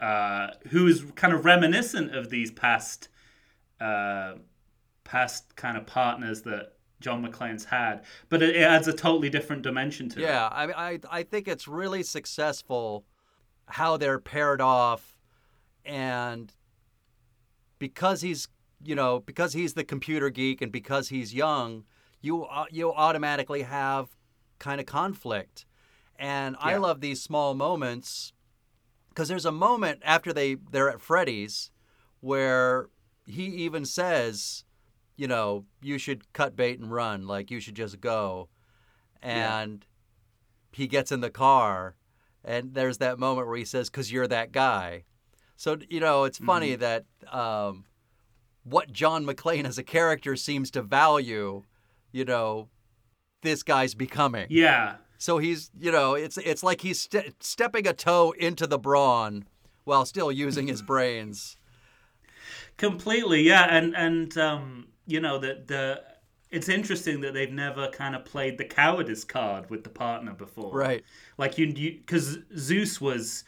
uh, 0.00 0.48
who 0.70 0.88
is 0.88 1.04
kind 1.14 1.32
of 1.32 1.44
reminiscent 1.44 2.14
of 2.14 2.28
these 2.28 2.50
past 2.50 3.08
uh, 3.82 4.34
past 5.04 5.54
kind 5.56 5.76
of 5.76 5.86
partners 5.86 6.42
that 6.42 6.74
John 7.00 7.26
McClane's 7.26 7.64
had, 7.64 8.04
but 8.28 8.42
it, 8.42 8.56
it 8.56 8.62
adds 8.62 8.86
a 8.86 8.92
totally 8.92 9.28
different 9.28 9.62
dimension 9.62 10.08
to 10.10 10.20
it. 10.20 10.22
Yeah, 10.22 10.46
I, 10.46 10.92
I 10.92 10.98
I 11.10 11.22
think 11.24 11.48
it's 11.48 11.66
really 11.66 12.02
successful 12.02 13.04
how 13.66 13.96
they're 13.96 14.20
paired 14.20 14.60
off, 14.60 15.18
and 15.84 16.52
because 17.78 18.20
he's 18.20 18.48
you 18.84 18.94
know 18.94 19.20
because 19.20 19.52
he's 19.52 19.74
the 19.74 19.84
computer 19.84 20.30
geek 20.30 20.62
and 20.62 20.70
because 20.70 21.08
he's 21.08 21.34
young, 21.34 21.84
you 22.20 22.44
uh, 22.44 22.66
you 22.70 22.92
automatically 22.92 23.62
have 23.62 24.10
kind 24.58 24.80
of 24.80 24.86
conflict, 24.86 25.66
and 26.16 26.56
I 26.60 26.76
love 26.76 27.00
these 27.00 27.20
small 27.20 27.54
moments 27.54 28.32
because 29.08 29.28
there's 29.28 29.44
a 29.44 29.52
moment 29.52 30.00
after 30.04 30.32
they 30.32 30.54
they're 30.54 30.88
at 30.88 31.00
Freddy's 31.00 31.72
where 32.20 32.88
he 33.32 33.44
even 33.46 33.84
says, 33.84 34.64
you 35.16 35.28
know, 35.28 35.64
you 35.82 35.98
should 35.98 36.32
cut 36.32 36.56
bait 36.56 36.78
and 36.78 36.90
run, 36.90 37.26
like 37.26 37.50
you 37.50 37.60
should 37.60 37.74
just 37.76 38.00
go, 38.00 38.48
Yeah. 39.22 39.60
and 39.60 39.86
he 40.72 40.86
gets 40.86 41.12
in 41.12 41.20
the 41.20 41.30
car, 41.30 41.96
and 42.44 42.74
there's 42.74 42.98
that 42.98 43.18
moment 43.18 43.46
where 43.46 43.56
he 43.56 43.64
says, 43.64 43.90
"Cause 43.90 44.10
you're 44.10 44.28
that 44.28 44.52
guy." 44.52 45.04
So 45.56 45.76
you 45.88 46.00
know, 46.00 46.24
it's 46.24 46.38
funny 46.38 46.74
that 46.76 47.04
um, 47.30 47.84
what 48.64 48.90
John 48.92 49.24
McClane 49.26 49.64
as 49.66 49.78
a 49.78 49.82
character 49.84 50.34
seems 50.34 50.70
to 50.72 50.82
value, 50.82 51.62
you 52.10 52.24
know, 52.24 52.68
this 53.42 53.62
guy's 53.62 53.94
becoming. 53.94 54.46
Yeah. 54.50 54.96
So 55.18 55.38
he's, 55.38 55.70
you 55.78 55.92
know, 55.92 56.14
it's 56.14 56.36
it's 56.38 56.62
like 56.64 56.80
he's 56.80 57.00
ste- 57.00 57.34
stepping 57.40 57.86
a 57.86 57.92
toe 57.92 58.32
into 58.38 58.66
the 58.66 58.78
brawn 58.78 59.44
while 59.84 60.04
still 60.04 60.32
using 60.32 60.66
his 60.66 60.82
brains. 60.92 61.56
Completely, 62.82 63.42
yeah, 63.42 63.66
and 63.70 63.94
and 63.94 64.36
um, 64.38 64.88
you 65.06 65.20
know 65.20 65.38
the 65.38 65.62
the 65.64 66.02
it's 66.50 66.68
interesting 66.68 67.20
that 67.20 67.32
they've 67.32 67.52
never 67.52 67.86
kind 67.90 68.16
of 68.16 68.24
played 68.24 68.58
the 68.58 68.64
cowardice 68.64 69.22
card 69.22 69.70
with 69.70 69.84
the 69.84 69.88
partner 69.88 70.34
before, 70.34 70.74
Right. 70.74 71.04
Like 71.38 71.58
you, 71.58 71.72
because 71.72 72.38
Zeus 72.58 73.00
was, 73.00 73.44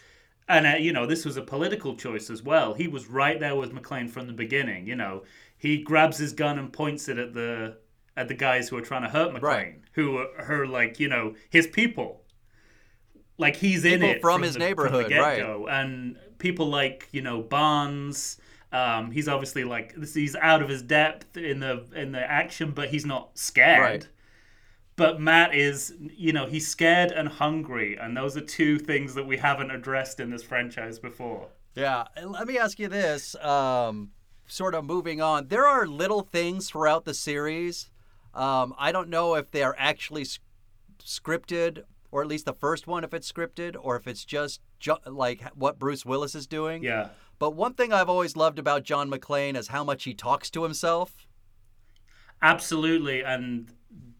and 0.49 0.68
uh, 0.68 0.77
you 0.79 0.92
know 0.92 1.05
this 1.05 1.25
was 1.25 1.37
a 1.37 1.42
political 1.42 1.97
choice 1.97 2.31
as 2.31 2.44
well. 2.44 2.75
He 2.75 2.87
was 2.87 3.09
right 3.09 3.40
there 3.40 3.57
with 3.57 3.73
McClane 3.73 4.09
from 4.09 4.29
the 4.29 4.33
beginning. 4.33 4.87
You 4.87 4.94
know, 4.94 5.25
he 5.59 5.79
grabs 5.79 6.16
his 6.16 6.33
gun 6.33 6.57
and 6.57 6.73
points 6.73 7.09
it 7.09 7.18
at 7.18 7.35
the 7.35 7.79
at 8.16 8.29
the 8.29 8.35
guys 8.35 8.68
who 8.68 8.77
are 8.77 8.83
trying 8.83 9.03
to 9.03 9.09
hurt 9.09 9.33
McClane, 9.35 9.42
Right. 9.42 9.81
who 9.94 10.18
are, 10.18 10.29
are 10.61 10.66
like 10.68 11.01
you 11.01 11.09
know 11.09 11.35
his 11.51 11.66
people. 11.66 12.23
Like 13.37 13.57
he's 13.57 13.85
in 13.85 14.05
it 14.05 14.20
from 14.20 14.42
his 14.42 14.55
the, 14.55 14.61
from 14.61 14.68
neighborhood, 14.68 15.11
the 15.11 15.18
right. 15.18 15.40
and 15.68 16.18
people 16.38 16.68
like 16.68 17.09
you 17.11 17.20
know 17.20 17.42
Barnes. 17.42 18.38
Um, 18.74 19.12
he's 19.12 19.28
obviously 19.28 19.62
like 19.62 19.94
he's 20.12 20.34
out 20.34 20.60
of 20.60 20.68
his 20.68 20.82
depth 20.82 21.37
in 21.37 21.60
the 21.60 21.84
in 21.94 22.10
the 22.10 22.18
action, 22.18 22.72
but 22.72 22.88
he's 22.88 23.06
not 23.06 23.38
scared. 23.38 23.80
Right. 23.80 24.08
But 24.96 25.20
Matt 25.20 25.54
is, 25.54 25.94
you 26.16 26.32
know, 26.32 26.46
he's 26.46 26.66
scared 26.66 27.12
and 27.12 27.28
hungry, 27.28 27.96
and 27.96 28.16
those 28.16 28.37
are 28.37 28.40
two 28.40 28.78
things 28.78 29.14
that 29.14 29.26
we 29.26 29.37
haven't 29.37 29.70
addressed 29.70 30.18
in 30.18 30.30
this 30.30 30.42
franchise 30.42 30.98
before. 30.98 31.48
Yeah. 31.74 32.04
And 32.16 32.32
let 32.32 32.46
me 32.46 32.58
ask 32.58 32.78
you 32.78 32.88
this, 32.88 33.34
um, 33.37 34.10
sort 34.46 34.74
of 34.74 34.84
moving 34.84 35.20
on. 35.20 35.48
There 35.48 35.66
are 35.66 35.87
little 35.87 36.22
things 36.22 36.68
throughout 36.70 37.04
the 37.04 37.14
series. 37.14 37.90
Um, 38.34 38.74
I 38.78 38.92
don't 38.92 39.08
know 39.08 39.34
if 39.34 39.50
they 39.50 39.62
are 39.62 39.74
actually 39.78 40.26
scripted, 41.04 41.84
or 42.10 42.22
at 42.22 42.28
least 42.28 42.44
the 42.44 42.52
first 42.54 42.87
one, 42.87 43.04
if 43.04 43.14
it's 43.14 43.30
scripted, 43.30 43.76
or 43.80 43.96
if 43.96 44.06
it's 44.06 44.24
just 44.24 44.60
ju- 44.78 44.96
like 45.06 45.42
what 45.54 45.78
Bruce 45.78 46.04
Willis 46.04 46.34
is 46.34 46.46
doing. 46.46 46.82
Yeah. 46.84 47.08
But 47.38 47.55
one 47.55 47.75
thing 47.75 47.92
I've 47.92 48.09
always 48.09 48.37
loved 48.37 48.59
about 48.59 48.85
John 48.85 49.11
McClane 49.11 49.57
is 49.57 49.68
how 49.68 49.85
much 49.85 50.05
he 50.05 50.14
talks 50.14 50.51
to 50.51 50.62
himself. 50.62 51.27
Absolutely, 52.42 53.23
and 53.25 53.70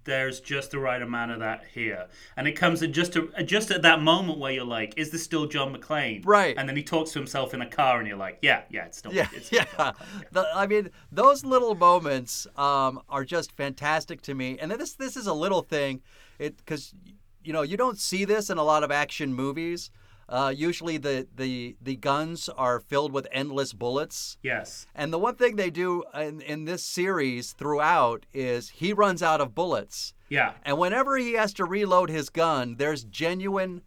there's 0.05 0.41
just 0.41 0.71
the 0.71 0.79
right 0.79 1.01
amount 1.01 1.33
of 1.33 1.41
that 1.41 1.65
here, 1.73 2.07
and 2.37 2.47
it 2.47 2.53
comes 2.53 2.83
at 2.83 2.93
just 2.93 3.17
a, 3.17 3.43
just 3.45 3.71
at 3.71 3.83
that 3.83 4.01
moment 4.01 4.39
where 4.39 4.53
you're 4.53 4.65
like, 4.65 4.95
"Is 4.97 5.11
this 5.11 5.23
still 5.23 5.47
John 5.47 5.75
McClane?" 5.75 6.23
Right. 6.25 6.55
And 6.57 6.69
then 6.69 6.77
he 6.77 6.83
talks 6.83 7.13
to 7.13 7.19
himself 7.19 7.55
in 7.55 7.63
a 7.63 7.67
car, 7.67 7.99
and 7.99 8.07
you're 8.07 8.17
like, 8.17 8.39
"Yeah, 8.43 8.63
yeah, 8.71 8.85
it's 8.87 8.99
still, 8.99 9.13
Yeah, 9.13 9.29
it's 9.33 9.47
still 9.49 9.65
yeah. 9.79 9.93
The, 10.33 10.47
I 10.55 10.67
mean, 10.67 10.91
those 11.11 11.45
little 11.45 11.75
moments 11.75 12.47
um, 12.57 13.01
are 13.09 13.25
just 13.25 13.53
fantastic 13.53 14.21
to 14.23 14.35
me. 14.35 14.59
And 14.59 14.71
then 14.71 14.79
this 14.79 14.95
this 14.95 15.17
is 15.17 15.27
a 15.27 15.35
little 15.35 15.63
thing, 15.63 16.03
it 16.39 16.57
because 16.59 16.95
you 17.43 17.53
know 17.53 17.63
you 17.63 17.77
don't 17.77 17.99
see 17.99 18.25
this 18.25 18.51
in 18.51 18.59
a 18.59 18.65
lot 18.65 18.85
of 18.85 18.91
action 18.91 19.35
movies. 19.35 19.91
Uh, 20.29 20.53
usually 20.57 20.97
the, 20.97 21.27
the 21.37 21.77
the 21.83 21.97
guns 21.97 22.49
are 22.49 22.81
filled 22.81 23.13
with 23.13 23.27
endless 23.31 23.73
bullets. 23.73 24.39
Yes. 24.43 24.87
And 24.95 25.13
the 25.13 25.19
one 25.19 25.37
thing 25.37 25.57
they 25.57 25.71
do 25.71 26.03
in, 26.15 26.41
in 26.41 26.65
this 26.65 26.83
series 26.83 27.53
throughout 27.53 28.25
is 28.33 28.71
he 28.71 28.93
runs 28.93 29.23
out 29.23 29.41
of 29.41 29.55
bullets. 29.55 30.15
Yeah. 30.29 30.53
And 30.65 30.79
whenever 30.79 31.17
he 31.17 31.35
has 31.35 31.53
to 31.55 31.65
reload 31.65 32.09
his 32.09 32.31
gun, 32.31 32.77
there's 32.77 33.05
genuine, 33.05 33.83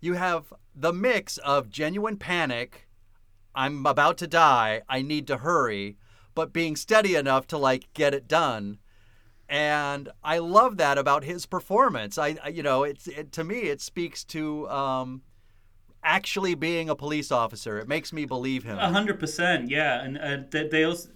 you 0.00 0.14
have 0.14 0.52
the 0.74 0.92
mix 0.92 1.38
of 1.38 1.68
genuine 1.68 2.16
panic, 2.16 2.88
I'm 3.54 3.86
about 3.86 4.18
to 4.18 4.26
die, 4.26 4.82
I 4.88 5.02
need 5.02 5.26
to 5.28 5.38
hurry, 5.38 5.96
but 6.34 6.52
being 6.52 6.76
steady 6.76 7.14
enough 7.14 7.46
to 7.48 7.58
like 7.58 7.92
get 7.94 8.14
it 8.14 8.26
done. 8.26 8.78
And 9.48 10.08
I 10.24 10.38
love 10.38 10.78
that 10.78 10.98
about 10.98 11.24
his 11.24 11.46
performance. 11.46 12.16
I, 12.18 12.36
I 12.42 12.48
you 12.48 12.62
know, 12.62 12.82
it's 12.82 13.06
it, 13.06 13.30
to 13.32 13.44
me 13.44 13.64
it 13.64 13.80
speaks 13.80 14.24
to 14.24 14.68
um, 14.70 15.22
actually 16.04 16.54
being 16.54 16.88
a 16.88 16.94
police 16.96 17.32
officer. 17.32 17.78
It 17.78 17.88
makes 17.88 18.12
me 18.12 18.24
believe 18.26 18.64
him. 18.64 18.78
A 18.78 18.88
hundred 18.90 19.18
percent, 19.18 19.70
yeah, 19.70 20.02
and 20.02 20.18
uh, 20.18 20.38
they, 20.50 20.68
they 20.68 20.84
also. 20.84 21.10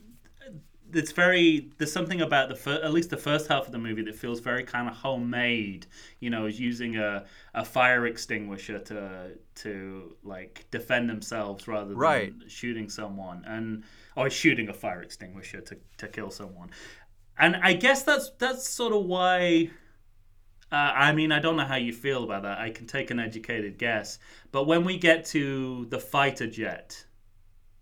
It's 0.90 1.12
very. 1.12 1.70
There's 1.76 1.92
something 1.92 2.22
about 2.22 2.48
the 2.48 2.56
fir- 2.56 2.80
at 2.82 2.92
least 2.92 3.10
the 3.10 3.18
first 3.18 3.46
half 3.48 3.66
of 3.66 3.72
the 3.72 3.78
movie 3.78 4.02
that 4.04 4.14
feels 4.14 4.40
very 4.40 4.64
kind 4.64 4.88
of 4.88 4.96
homemade. 4.96 5.86
You 6.20 6.30
know, 6.30 6.46
is 6.46 6.58
using 6.58 6.96
a, 6.96 7.26
a 7.54 7.62
fire 7.64 8.06
extinguisher 8.06 8.78
to 8.78 9.32
to 9.56 10.16
like 10.22 10.64
defend 10.70 11.10
themselves 11.10 11.68
rather 11.68 11.90
than 11.90 11.98
Right. 11.98 12.32
shooting 12.46 12.88
someone, 12.88 13.44
and 13.46 13.84
or 14.16 14.30
shooting 14.30 14.70
a 14.70 14.72
fire 14.72 15.02
extinguisher 15.02 15.60
to, 15.60 15.76
to 15.98 16.08
kill 16.08 16.30
someone. 16.30 16.70
And 17.38 17.56
I 17.56 17.74
guess 17.74 18.02
that's 18.02 18.30
that's 18.38 18.66
sort 18.66 18.94
of 18.94 19.04
why. 19.04 19.70
Uh, 20.70 20.76
I 20.94 21.12
mean, 21.12 21.32
I 21.32 21.38
don't 21.38 21.56
know 21.56 21.64
how 21.64 21.76
you 21.76 21.92
feel 21.94 22.24
about 22.24 22.42
that. 22.42 22.58
I 22.58 22.70
can 22.70 22.86
take 22.86 23.10
an 23.10 23.18
educated 23.18 23.78
guess, 23.78 24.18
but 24.52 24.64
when 24.66 24.84
we 24.84 24.98
get 24.98 25.24
to 25.26 25.86
the 25.86 25.98
fighter 25.98 26.46
jet 26.46 27.06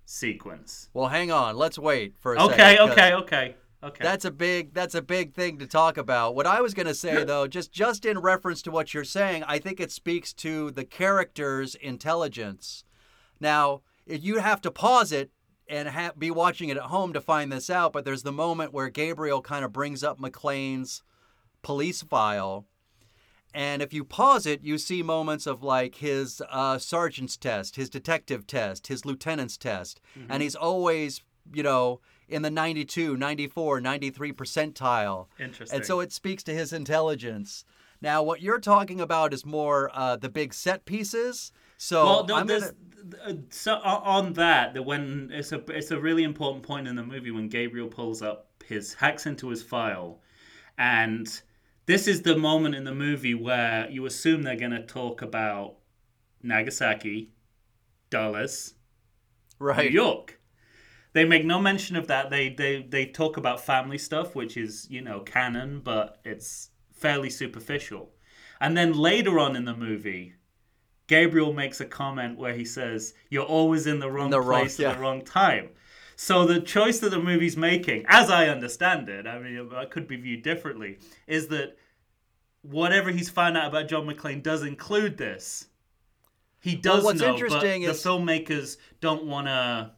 sequence, 0.04 0.88
Well, 0.94 1.08
hang 1.08 1.30
on. 1.30 1.56
Let's 1.56 1.78
wait 1.78 2.14
for 2.18 2.34
a 2.34 2.42
okay, 2.44 2.56
second. 2.56 2.76
'cause 2.78 2.90
okay, 2.92 3.14
okay, 3.14 3.56
okay. 3.82 4.04
That's 4.04 4.24
a 4.24 4.30
big 4.30 4.72
that's 4.72 4.94
a 4.94 5.02
big 5.02 5.34
thing 5.34 5.58
to 5.58 5.66
talk 5.66 5.96
about. 5.96 6.34
What 6.36 6.46
I 6.46 6.60
was 6.60 6.74
going 6.74 6.86
to 6.86 6.94
say 6.94 7.24
though, 7.32 7.46
just 7.48 7.72
just 7.72 8.04
in 8.04 8.18
reference 8.20 8.62
to 8.62 8.70
what 8.70 8.94
you're 8.94 9.04
saying, 9.04 9.42
I 9.44 9.58
think 9.58 9.80
it 9.80 9.90
speaks 9.90 10.32
to 10.34 10.70
the 10.70 10.84
character's 10.84 11.74
intelligence. 11.74 12.84
Now, 13.40 13.82
if 14.06 14.22
you 14.22 14.38
have 14.38 14.60
to 14.62 14.70
pause 14.70 15.10
it 15.10 15.30
and 15.68 15.88
ha- 15.88 16.12
be 16.16 16.30
watching 16.30 16.68
it 16.68 16.76
at 16.76 16.84
home 16.84 17.12
to 17.12 17.20
find 17.20 17.50
this 17.50 17.68
out, 17.68 17.92
but 17.92 18.04
there's 18.04 18.22
the 18.22 18.30
moment 18.32 18.72
where 18.72 18.88
Gabriel 18.88 19.42
kind 19.42 19.64
of 19.64 19.72
brings 19.72 20.04
up 20.04 20.20
McClane's 20.20 21.02
police 21.62 22.02
file. 22.02 22.66
And 23.56 23.80
if 23.80 23.94
you 23.94 24.04
pause 24.04 24.44
it, 24.44 24.62
you 24.62 24.76
see 24.76 25.02
moments 25.02 25.46
of 25.46 25.62
like 25.62 25.94
his 25.94 26.42
uh, 26.50 26.76
sergeant's 26.76 27.38
test, 27.38 27.76
his 27.76 27.88
detective 27.88 28.46
test, 28.46 28.88
his 28.88 29.06
lieutenant's 29.06 29.56
test. 29.56 29.98
And 30.28 30.42
he's 30.42 30.54
always, 30.54 31.22
you 31.54 31.62
know, 31.62 32.00
in 32.28 32.42
the 32.42 32.50
92, 32.50 33.16
94, 33.16 33.80
93 33.80 34.32
percentile. 34.34 35.28
Interesting. 35.38 35.74
And 35.74 35.86
so 35.86 36.00
it 36.00 36.12
speaks 36.12 36.42
to 36.42 36.52
his 36.52 36.74
intelligence. 36.74 37.64
Now, 38.02 38.22
what 38.22 38.42
you're 38.42 38.60
talking 38.60 39.00
about 39.00 39.32
is 39.32 39.46
more 39.46 39.90
uh, 39.94 40.16
the 40.16 40.28
big 40.28 40.52
set 40.52 40.84
pieces. 40.84 41.50
So 41.78 42.04
well, 42.04 42.26
no, 42.26 42.44
gonna, 42.44 43.38
so 43.48 43.76
on 43.76 44.34
that, 44.34 44.74
that 44.74 44.82
when 44.82 45.30
it's 45.32 45.52
a 45.52 45.62
it's 45.68 45.90
a 45.92 45.98
really 45.98 46.24
important 46.24 46.62
point 46.62 46.88
in 46.88 46.94
the 46.94 47.02
movie 47.02 47.30
when 47.30 47.48
Gabriel 47.48 47.88
pulls 47.88 48.20
up 48.20 48.50
his 48.66 48.92
hacks 48.92 49.24
into 49.24 49.48
his 49.48 49.62
file, 49.62 50.20
and 50.76 51.40
this 51.86 52.08
is 52.08 52.22
the 52.22 52.36
moment 52.36 52.74
in 52.74 52.84
the 52.84 52.94
movie 52.94 53.34
where 53.34 53.88
you 53.90 54.06
assume 54.06 54.42
they're 54.42 54.56
going 54.56 54.72
to 54.72 54.84
talk 54.84 55.22
about 55.22 55.76
Nagasaki, 56.42 57.32
Dulles, 58.10 58.74
right. 59.58 59.90
New 59.90 59.94
York. 59.94 60.40
They 61.12 61.24
make 61.24 61.44
no 61.44 61.58
mention 61.60 61.96
of 61.96 62.08
that. 62.08 62.28
They 62.28 62.50
they 62.50 62.82
they 62.82 63.06
talk 63.06 63.38
about 63.38 63.64
family 63.64 63.98
stuff, 63.98 64.34
which 64.34 64.56
is 64.56 64.86
you 64.90 65.00
know 65.00 65.20
canon, 65.20 65.80
but 65.80 66.20
it's 66.24 66.70
fairly 66.92 67.30
superficial. 67.30 68.10
And 68.60 68.76
then 68.76 68.92
later 68.92 69.38
on 69.38 69.56
in 69.56 69.64
the 69.64 69.74
movie, 69.74 70.34
Gabriel 71.06 71.52
makes 71.52 71.80
a 71.80 71.86
comment 71.86 72.36
where 72.36 72.54
he 72.54 72.64
says, 72.64 73.14
"You're 73.30 73.44
always 73.44 73.86
in 73.86 73.98
the 74.00 74.10
wrong 74.10 74.30
the 74.30 74.40
wrong- 74.40 74.60
place 74.60 74.78
yeah. 74.78 74.90
at 74.90 74.96
the 74.96 75.02
wrong 75.02 75.24
time." 75.24 75.70
So 76.18 76.46
the 76.46 76.60
choice 76.60 76.98
that 77.00 77.10
the 77.10 77.18
movie's 77.20 77.56
making, 77.58 78.04
as 78.08 78.30
I 78.30 78.48
understand 78.48 79.08
it, 79.10 79.26
I 79.26 79.38
mean, 79.38 79.68
it 79.70 79.90
could 79.90 80.08
be 80.08 80.16
viewed 80.16 80.42
differently, 80.42 80.98
is 81.26 81.48
that 81.48 81.76
whatever 82.62 83.10
he's 83.10 83.28
found 83.28 83.56
out 83.56 83.68
about 83.68 83.88
John 83.88 84.06
McClane 84.06 84.42
does 84.42 84.62
include 84.62 85.18
this. 85.18 85.66
He 86.58 86.74
does 86.74 87.04
what's 87.04 87.20
know, 87.20 87.32
interesting 87.34 87.82
but 87.84 87.90
is- 87.90 88.02
the 88.02 88.08
filmmakers 88.08 88.76
don't 89.00 89.24
want 89.24 89.46
to 89.46 89.92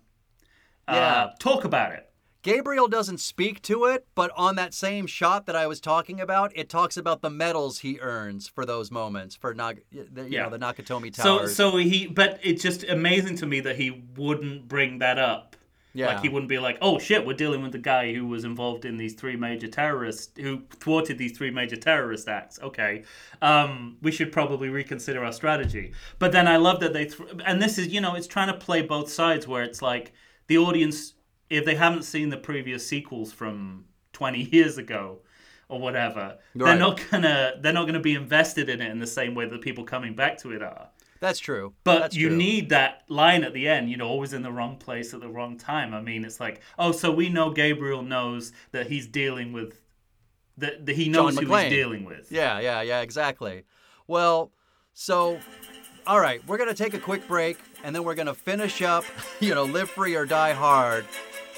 uh, 0.89 0.93
Yeah. 0.93 1.31
talk 1.39 1.65
about 1.65 1.93
it. 1.93 2.05
Gabriel 2.43 2.89
doesn't 2.89 3.19
speak 3.19 3.61
to 3.63 3.85
it, 3.87 4.07
but 4.15 4.31
on 4.37 4.57
that 4.57 4.73
same 4.73 5.07
shot 5.07 5.47
that 5.47 5.57
I 5.57 5.67
was 5.67 5.81
talking 5.81 6.21
about, 6.21 6.51
it 6.57 6.69
talks 6.69 6.97
about 6.97 7.21
the 7.21 7.31
medals 7.31 7.81
he 7.81 7.99
earns 8.01 8.49
for 8.49 8.65
those 8.65 8.91
moments 8.91 9.37
for 9.37 9.53
Nag- 9.55 9.83
the, 9.93 10.23
you 10.23 10.29
Yeah. 10.31 10.45
know 10.45 10.51
the 10.51 10.59
Nakatomi 10.59 11.13
Tower. 11.13 11.47
So, 11.49 11.71
so 11.73 11.77
he, 11.77 12.07
but 12.07 12.41
it's 12.43 12.63
just 12.63 12.85
amazing 12.85 13.37
to 13.37 13.47
me 13.47 13.61
that 13.61 13.77
he 13.77 14.03
wouldn't 14.17 14.67
bring 14.67 14.99
that 14.99 15.19
up. 15.19 15.57
Yeah. 15.99 16.15
Like 16.15 16.21
he 16.21 16.29
wouldn't 16.29 16.49
be 16.49 16.61
like, 16.61 16.79
oh 16.81 17.01
shit, 17.01 17.27
we're 17.27 17.33
dealing 17.33 17.61
with 17.61 17.73
the 17.73 17.79
guy 17.79 18.15
who 18.15 18.25
was 18.29 18.45
involved 18.45 18.85
in 18.85 18.97
these 18.97 19.15
three 19.15 19.35
major 19.35 19.67
terrorists, 19.67 20.31
who 20.41 20.63
thwarted 20.79 21.19
these 21.19 21.37
three 21.37 21.51
major 21.51 21.75
terrorist 21.75 22.29
acts. 22.29 22.61
Okay, 22.63 23.03
um, 23.43 23.97
we 24.01 24.13
should 24.13 24.31
probably 24.31 24.69
reconsider 24.69 25.25
our 25.25 25.33
strategy. 25.33 25.93
But 26.21 26.31
then 26.31 26.47
I 26.47 26.57
love 26.57 26.79
that 26.81 26.93
they, 26.93 27.07
th- 27.07 27.41
and 27.45 27.61
this 27.61 27.79
is, 27.79 27.89
you 27.89 28.01
know, 28.01 28.15
it's 28.15 28.29
trying 28.29 28.47
to 28.47 28.55
play 28.55 28.81
both 28.83 29.11
sides 29.11 29.49
where 29.49 29.65
it's 29.65 29.83
like 29.83 30.13
the 30.47 30.57
audience, 30.59 31.15
if 31.51 31.65
they 31.65 31.75
haven't 31.75 32.05
seen 32.05 32.29
the 32.29 32.37
previous 32.37 32.87
sequels 32.87 33.33
from 33.33 33.85
20 34.13 34.43
years 34.53 34.79
ago 34.79 35.19
or 35.69 35.81
whatever, 35.81 36.39
they're 36.55 36.79
not 36.79 37.03
gonna, 37.11 37.55
they're 37.61 37.73
not 37.73 37.87
gonna 37.87 37.99
be 37.99 38.15
invested 38.15 38.69
in 38.69 38.81
it 38.81 38.91
in 38.93 39.01
the 39.01 39.07
same 39.07 39.35
way 39.35 39.49
that 39.49 39.61
people 39.63 39.83
coming 39.83 40.15
back 40.15 40.39
to 40.39 40.53
it 40.53 40.63
are. 40.63 40.91
That's 41.21 41.39
true. 41.39 41.75
But 41.85 41.99
That's 42.01 42.17
you 42.17 42.29
true. 42.29 42.37
need 42.37 42.69
that 42.71 43.03
line 43.09 43.43
at 43.45 43.53
the 43.53 43.69
end, 43.69 43.91
you 43.91 43.97
know, 43.97 44.07
always 44.09 44.33
in 44.33 44.43
the 44.43 44.53
wrong 44.53 44.77
place 44.77 45.13
at 45.15 45.21
the 45.21 45.29
wrong 45.29 45.57
time. 45.59 45.95
I 45.95 46.01
mean, 46.01 46.25
it's 46.25 46.39
like, 46.41 46.61
oh, 46.79 46.93
so 46.93 47.11
we 47.11 47.29
know 47.29 47.51
Gabriel 47.51 48.03
knows 48.03 48.53
that 48.73 48.87
he's 48.89 49.07
dealing 49.07 49.53
with, 49.53 49.81
that, 50.59 50.87
that 50.87 50.95
he 50.95 51.09
knows 51.09 51.35
John 51.35 51.45
who 51.45 51.51
McClane. 51.51 51.63
he's 51.65 51.73
dealing 51.73 52.05
with. 52.05 52.31
Yeah, 52.31 52.61
yeah, 52.61 52.83
yeah, 52.83 53.01
exactly. 53.01 53.65
Well, 54.07 54.53
so, 54.95 55.39
all 56.07 56.21
right, 56.21 56.41
we're 56.47 56.59
going 56.59 56.69
to 56.69 56.75
take 56.75 56.95
a 56.95 56.99
quick 57.01 57.27
break 57.27 57.59
and 57.83 57.95
then 57.95 58.05
we're 58.05 58.15
going 58.15 58.27
to 58.27 58.35
finish 58.35 58.81
up, 58.83 59.05
you 59.41 59.55
know, 59.55 59.65
Live 59.65 59.91
Free 59.91 60.15
or 60.15 60.25
Die 60.27 60.53
Hard. 60.53 61.05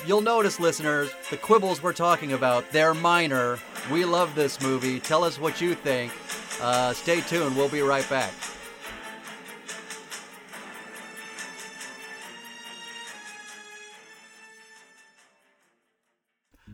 You'll 0.07 0.23
notice, 0.23 0.59
listeners, 0.59 1.11
the 1.29 1.37
quibbles 1.37 1.83
we're 1.83 1.93
talking 1.93 2.33
about, 2.33 2.71
they're 2.71 2.95
minor. 2.95 3.59
We 3.93 4.07
love 4.07 4.35
this 4.35 4.59
movie. 4.63 4.99
Tell 4.99 5.23
us 5.25 5.39
what 5.39 5.61
you 5.61 5.75
think. 5.75 6.11
Uh, 6.63 6.95
stay 6.95 7.21
tuned. 7.21 7.55
We'll 7.55 7.69
be 7.69 7.83
right 7.83 8.09
back. 8.09 8.33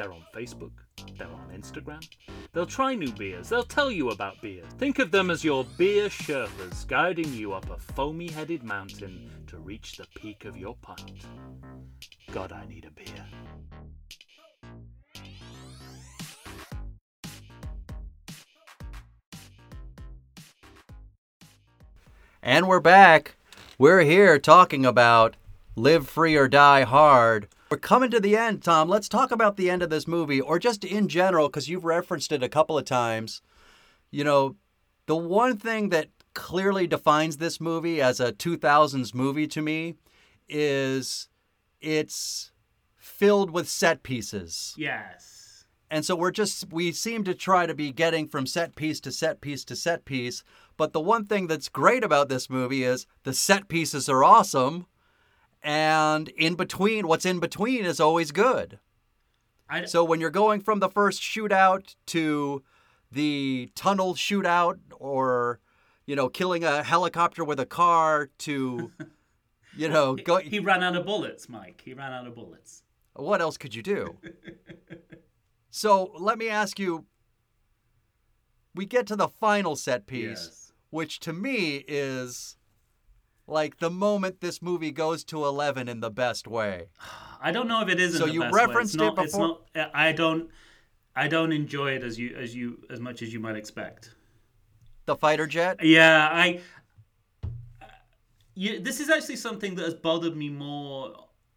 They're 0.00 0.14
on 0.14 0.24
Facebook, 0.34 0.72
they're 1.18 1.28
on 1.28 1.50
Instagram. 1.54 2.02
They'll 2.54 2.64
try 2.64 2.94
new 2.94 3.12
beers, 3.12 3.50
they'll 3.50 3.62
tell 3.62 3.90
you 3.90 4.08
about 4.08 4.40
beer. 4.40 4.62
Think 4.78 4.98
of 4.98 5.10
them 5.10 5.30
as 5.30 5.44
your 5.44 5.66
beer 5.76 6.08
Sherpas 6.08 6.88
guiding 6.88 7.30
you 7.34 7.52
up 7.52 7.68
a 7.68 7.76
foamy 7.76 8.28
headed 8.28 8.62
mountain 8.62 9.30
to 9.48 9.58
reach 9.58 9.98
the 9.98 10.06
peak 10.16 10.46
of 10.46 10.56
your 10.56 10.74
pint. 10.80 11.26
God, 12.32 12.50
I 12.50 12.64
need 12.64 12.86
a 12.86 12.90
beer. 12.90 13.26
And 22.42 22.66
we're 22.66 22.80
back. 22.80 23.36
We're 23.76 24.00
here 24.00 24.38
talking 24.38 24.86
about 24.86 25.36
Live 25.76 26.08
Free 26.08 26.36
or 26.36 26.48
Die 26.48 26.84
Hard. 26.84 27.48
We're 27.70 27.78
coming 27.78 28.10
to 28.10 28.18
the 28.18 28.36
end, 28.36 28.64
Tom. 28.64 28.88
Let's 28.88 29.08
talk 29.08 29.30
about 29.30 29.56
the 29.56 29.70
end 29.70 29.80
of 29.82 29.90
this 29.90 30.08
movie, 30.08 30.40
or 30.40 30.58
just 30.58 30.84
in 30.84 31.06
general, 31.06 31.48
because 31.48 31.68
you've 31.68 31.84
referenced 31.84 32.32
it 32.32 32.42
a 32.42 32.48
couple 32.48 32.76
of 32.76 32.84
times. 32.84 33.42
You 34.10 34.24
know, 34.24 34.56
the 35.06 35.14
one 35.14 35.56
thing 35.56 35.90
that 35.90 36.08
clearly 36.34 36.88
defines 36.88 37.36
this 37.36 37.60
movie 37.60 38.00
as 38.00 38.18
a 38.18 38.32
2000s 38.32 39.14
movie 39.14 39.46
to 39.46 39.62
me 39.62 39.94
is 40.48 41.28
it's 41.80 42.50
filled 42.96 43.50
with 43.50 43.68
set 43.68 44.02
pieces. 44.02 44.74
Yes. 44.76 45.64
And 45.92 46.04
so 46.04 46.16
we're 46.16 46.32
just, 46.32 46.72
we 46.72 46.90
seem 46.90 47.22
to 47.22 47.34
try 47.34 47.66
to 47.66 47.74
be 47.74 47.92
getting 47.92 48.26
from 48.26 48.46
set 48.46 48.74
piece 48.74 49.00
to 49.00 49.12
set 49.12 49.40
piece 49.40 49.64
to 49.66 49.76
set 49.76 50.04
piece. 50.04 50.42
But 50.76 50.92
the 50.92 51.00
one 51.00 51.24
thing 51.24 51.46
that's 51.46 51.68
great 51.68 52.02
about 52.02 52.28
this 52.28 52.50
movie 52.50 52.82
is 52.82 53.06
the 53.22 53.32
set 53.32 53.68
pieces 53.68 54.08
are 54.08 54.24
awesome. 54.24 54.86
And 55.62 56.28
in 56.30 56.54
between, 56.54 57.06
what's 57.06 57.26
in 57.26 57.38
between 57.40 57.84
is 57.84 58.00
always 58.00 58.32
good. 58.32 58.78
I, 59.68 59.84
So 59.84 60.02
when 60.04 60.20
you're 60.20 60.30
going 60.30 60.60
from 60.62 60.80
the 60.80 60.88
first 60.88 61.20
shootout 61.22 61.94
to 62.06 62.62
the 63.12 63.70
tunnel 63.74 64.14
shootout 64.14 64.78
or, 64.98 65.60
you 66.06 66.16
know, 66.16 66.28
killing 66.28 66.64
a 66.64 66.82
helicopter 66.82 67.44
with 67.44 67.60
a 67.60 67.66
car 67.66 68.30
to, 68.38 68.90
you 69.76 69.88
know, 69.88 70.16
go, 70.16 70.38
he 70.38 70.58
ran 70.60 70.82
out 70.82 70.96
of 70.96 71.04
bullets, 71.06 71.48
Mike. 71.48 71.82
He 71.84 71.92
ran 71.94 72.12
out 72.12 72.26
of 72.26 72.34
bullets. 72.34 72.82
what 73.14 73.40
else 73.40 73.56
could 73.56 73.74
you 73.74 73.82
do? 73.82 74.16
so 75.70 76.12
let 76.18 76.38
me 76.38 76.48
ask 76.48 76.78
you 76.78 77.04
we 78.74 78.86
get 78.86 79.06
to 79.08 79.16
the 79.16 79.28
final 79.28 79.74
set 79.76 80.06
piece, 80.06 80.22
Yes. 80.46 80.72
which 80.90 81.20
to 81.20 81.32
me 81.32 81.84
is 81.88 82.56
like 83.50 83.78
the 83.78 83.90
moment 83.90 84.40
this 84.40 84.62
movie 84.62 84.92
goes 84.92 85.24
to 85.24 85.44
11 85.44 85.88
in 85.88 86.00
the 86.00 86.10
best 86.10 86.46
way. 86.46 86.86
I 87.42 87.50
don't 87.52 87.68
know 87.68 87.82
if 87.82 87.88
it 87.88 88.00
is. 88.00 88.14
in 88.14 88.20
So 88.20 88.26
the 88.26 88.32
you 88.32 88.40
best 88.40 88.52
way. 88.54 88.60
It's 88.60 88.68
referenced 88.68 88.94
it 88.94 88.98
not- 88.98 89.18
It's 89.18 89.32
before- 89.32 89.58
not. 89.74 89.90
I 89.94 90.12
don't. 90.12 90.50
I 91.16 91.26
don't 91.28 91.52
enjoy 91.52 91.92
it 91.92 92.04
as 92.04 92.18
you 92.18 92.36
as 92.36 92.54
you 92.54 92.84
as 92.88 93.00
much 93.00 93.20
as 93.22 93.32
you 93.32 93.40
might 93.40 93.56
expect. 93.56 94.14
The 95.06 95.16
fighter 95.16 95.46
jet? 95.46 95.82
Yeah, 95.82 96.28
I. 96.30 96.60
You, 98.54 98.80
this 98.80 99.00
is 99.00 99.08
actually 99.10 99.36
something 99.36 99.74
that 99.76 99.84
has 99.84 99.94
bothered 99.94 100.36
me 100.36 100.48
more 100.50 101.14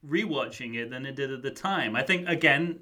rewatching 0.07 0.75
it 0.75 0.89
than 0.89 1.05
it 1.05 1.15
did 1.15 1.31
at 1.31 1.41
the 1.41 1.51
time. 1.51 1.95
I 1.95 2.01
think 2.03 2.27
again, 2.27 2.79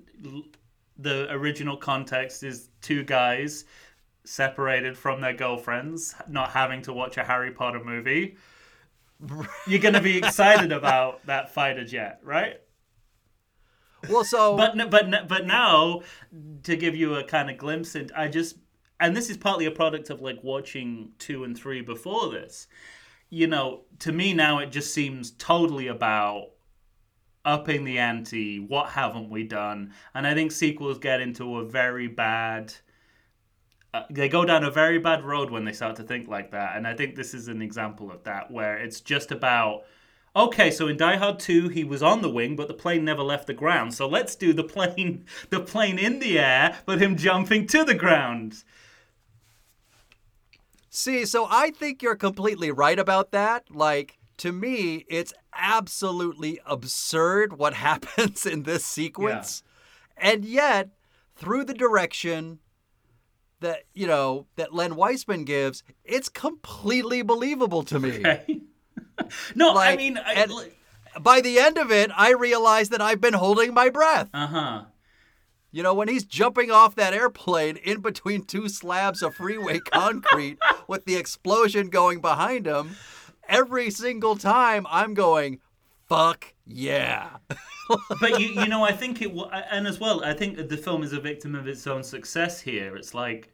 the 0.98 1.32
original 1.32 1.76
context 1.78 2.44
is 2.44 2.70
two 2.82 3.04
guys 3.04 3.66
separated 4.24 4.98
from 4.98 5.22
their 5.22 5.34
girlfriends, 5.34 6.14
not 6.28 6.52
having 6.52 6.82
to 6.84 6.94
watch 6.94 7.18
a 7.18 7.24
Harry 7.24 7.52
Potter 7.52 7.84
movie. 7.84 8.38
You're 9.68 9.80
gonna 9.80 10.02
be 10.02 10.18
excited 10.18 10.72
about 10.72 11.26
that 11.26 11.54
fighter 11.54 11.86
jet, 11.86 12.20
right? 12.24 12.60
Well, 14.10 14.24
so 14.24 14.58
but 14.58 14.90
but 14.90 15.28
but 15.28 15.46
now 15.46 16.02
to 16.64 16.76
give 16.76 16.96
you 16.96 17.16
a 17.16 17.24
kind 17.24 17.50
of 17.50 17.58
glimpse 17.58 17.96
and 17.96 18.12
i 18.16 18.28
just 18.28 18.58
and 19.00 19.16
this 19.16 19.30
is 19.30 19.38
partly 19.38 19.66
a 19.66 19.72
product 19.72 20.10
of 20.10 20.22
like 20.22 20.40
watching 20.44 21.12
two 21.20 21.44
and 21.44 21.58
three 21.58 21.82
before 21.82 22.30
this 22.30 22.68
you 23.30 23.48
know 23.48 23.82
to 24.00 24.12
me 24.12 24.34
now 24.34 24.60
it 24.60 24.72
just 24.72 24.94
seems 24.94 25.32
totally 25.32 25.88
about 25.88 26.50
upping 27.44 27.84
the 27.84 27.98
ante 27.98 28.60
what 28.60 28.90
haven't 28.90 29.30
we 29.30 29.44
done 29.44 29.92
and 30.14 30.28
i 30.28 30.34
think 30.34 30.52
sequels 30.52 31.00
get 31.00 31.22
into 31.22 31.58
a 31.58 31.66
very 31.66 32.08
bad 32.08 32.74
uh, 33.94 34.04
they 34.10 34.30
go 34.30 34.46
down 34.46 34.64
a 34.64 34.72
very 34.72 35.00
bad 35.00 35.24
road 35.24 35.52
when 35.52 35.66
they 35.66 35.74
start 35.74 35.96
to 35.98 36.04
think 36.04 36.28
like 36.28 36.52
that, 36.52 36.78
and 36.78 36.88
I 36.88 36.94
think 36.94 37.16
this 37.16 37.34
is 37.34 37.48
an 37.48 37.62
example 37.62 38.12
of 38.12 38.24
that, 38.24 38.50
where 38.50 38.78
it's 38.78 39.02
just 39.02 39.32
about. 39.32 39.84
Okay, 40.34 40.72
so 40.72 40.88
in 40.88 40.96
Die 40.96 41.18
Hard 41.18 41.40
2, 41.40 41.68
he 41.68 41.84
was 41.84 42.02
on 42.02 42.22
the 42.22 42.30
wing, 42.30 42.56
but 42.56 42.70
the 42.70 42.74
plane 42.74 43.04
never 43.04 43.22
left 43.22 43.48
the 43.48 43.54
ground. 43.54 43.94
So 43.94 44.08
let's 44.08 44.34
do 44.34 44.54
the 44.54 44.64
plane, 44.64 45.26
the 45.50 45.60
plane 45.60 46.00
in 46.00 46.20
the 46.20 46.40
air, 46.40 46.78
but 46.86 47.02
him 47.02 47.18
jumping 47.18 47.68
to 47.68 47.84
the 47.84 47.96
ground. 47.96 48.64
See, 50.90 51.26
so 51.26 51.48
I 51.50 51.72
think 51.72 52.02
you're 52.02 52.16
completely 52.16 52.72
right 52.72 52.98
about 52.98 53.32
that. 53.32 53.76
Like, 53.76 54.20
to 54.38 54.54
me, 54.54 55.06
it's 55.10 55.34
absolutely 55.54 56.60
absurd 56.66 57.58
what 57.58 57.74
happens 57.88 58.46
in 58.46 58.64
this 58.64 58.86
sequence. 58.86 59.64
And 60.16 60.46
yet, 60.46 60.90
through 61.36 61.66
the 61.66 61.74
direction 61.74 62.60
that, 63.62 63.84
you 63.94 64.06
know, 64.06 64.46
that 64.56 64.74
Len 64.74 64.96
Wiseman 64.96 65.46
gives, 65.46 65.84
it's 66.04 66.30
completely 66.30 67.22
believable 67.22 67.84
to 67.84 68.00
me. 68.00 68.18
Okay. 68.18 68.62
no, 69.56 69.76
I 69.78 69.96
mean, 69.96 70.18
I, 70.18 70.46
By 71.20 71.42
the 71.42 71.60
end 71.60 71.78
of 71.78 71.92
it, 71.92 72.12
I 72.16 72.34
realize 72.34 72.90
that 72.90 73.02
I've 73.02 73.22
been 73.22 73.34
holding 73.34 73.74
my 73.74 73.90
breath. 73.90 74.30
uh 74.34 74.48
huh. 74.48 74.84
You 75.74 75.84
know, 75.84 75.94
when 75.94 76.10
he's 76.10 76.26
jumping 76.26 76.70
off 76.70 76.96
that 76.96 77.14
airplane 77.14 77.78
in 77.78 78.02
between 78.02 78.44
two 78.44 78.68
slabs 78.68 79.22
of 79.22 79.36
freeway 79.36 79.80
concrete 79.92 80.60
with 80.86 81.06
the 81.06 81.16
explosion 81.16 81.90
going 81.90 82.20
behind 82.20 82.66
him, 82.66 82.98
every 83.48 83.90
single 83.90 84.36
time 84.36 84.86
I'm 84.90 85.14
going, 85.14 85.62
fuck 86.10 86.54
yeah. 86.74 87.30
but 88.20 88.40
you 88.40 88.48
you 88.48 88.66
know 88.68 88.84
I 88.84 88.92
think 88.92 89.22
it 89.22 89.32
and 89.72 89.88
as 89.88 90.00
well 90.00 90.24
I 90.24 90.34
think 90.34 90.70
the 90.70 90.78
film 90.78 91.04
is 91.04 91.14
a 91.14 91.20
victim 91.20 91.56
of 91.56 91.68
its 91.68 91.86
own 91.88 92.04
success 92.04 92.62
here. 92.62 92.96
It's 92.96 93.14
like 93.14 93.54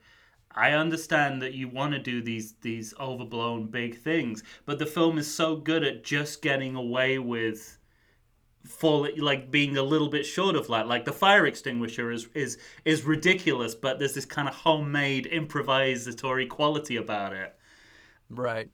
I 0.51 0.72
understand 0.72 1.41
that 1.43 1.53
you 1.53 1.68
want 1.68 1.93
to 1.93 1.99
do 1.99 2.22
these 2.22 2.55
these 2.61 2.93
overblown 2.99 3.68
big 3.68 3.99
things, 3.99 4.43
but 4.65 4.80
the 4.80 4.86
film 4.86 5.18
is 5.18 5.32
so 5.32 5.55
good 5.55 5.84
at 5.84 6.03
just 6.03 6.41
getting 6.41 6.76
away 6.76 7.20
with 7.20 7.78
fall 8.65 9.07
like 9.18 9.49
being 9.49 9.78
a 9.78 9.84
little 9.84 10.09
bit 10.09 10.26
short 10.26 10.55
of 10.55 10.68
that. 10.68 10.88
Like 10.88 11.05
the 11.05 11.13
fire 11.13 11.45
extinguisher 11.45 12.11
is 12.11 12.28
is 12.34 12.57
is 12.86 13.03
ridiculous, 13.03 13.76
but 13.76 13.99
there's 13.99 14.13
this 14.13 14.26
kind 14.26 14.47
of 14.47 14.55
homemade 14.55 15.30
improvisatory 15.32 16.49
quality 16.49 16.97
about 16.97 17.34
it. 17.34 17.55
Right. 18.30 18.70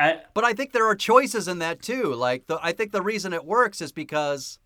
I, 0.00 0.22
But 0.34 0.44
I 0.44 0.52
think 0.52 0.72
there 0.72 0.86
are 0.86 0.96
choices 0.96 1.46
in 1.46 1.58
that 1.58 1.82
too. 1.82 2.14
Like, 2.14 2.46
the, 2.46 2.58
I 2.62 2.72
think 2.72 2.92
the 2.92 3.02
reason 3.02 3.32
it 3.32 3.44
works 3.44 3.80
is 3.80 3.92
because 3.92 4.58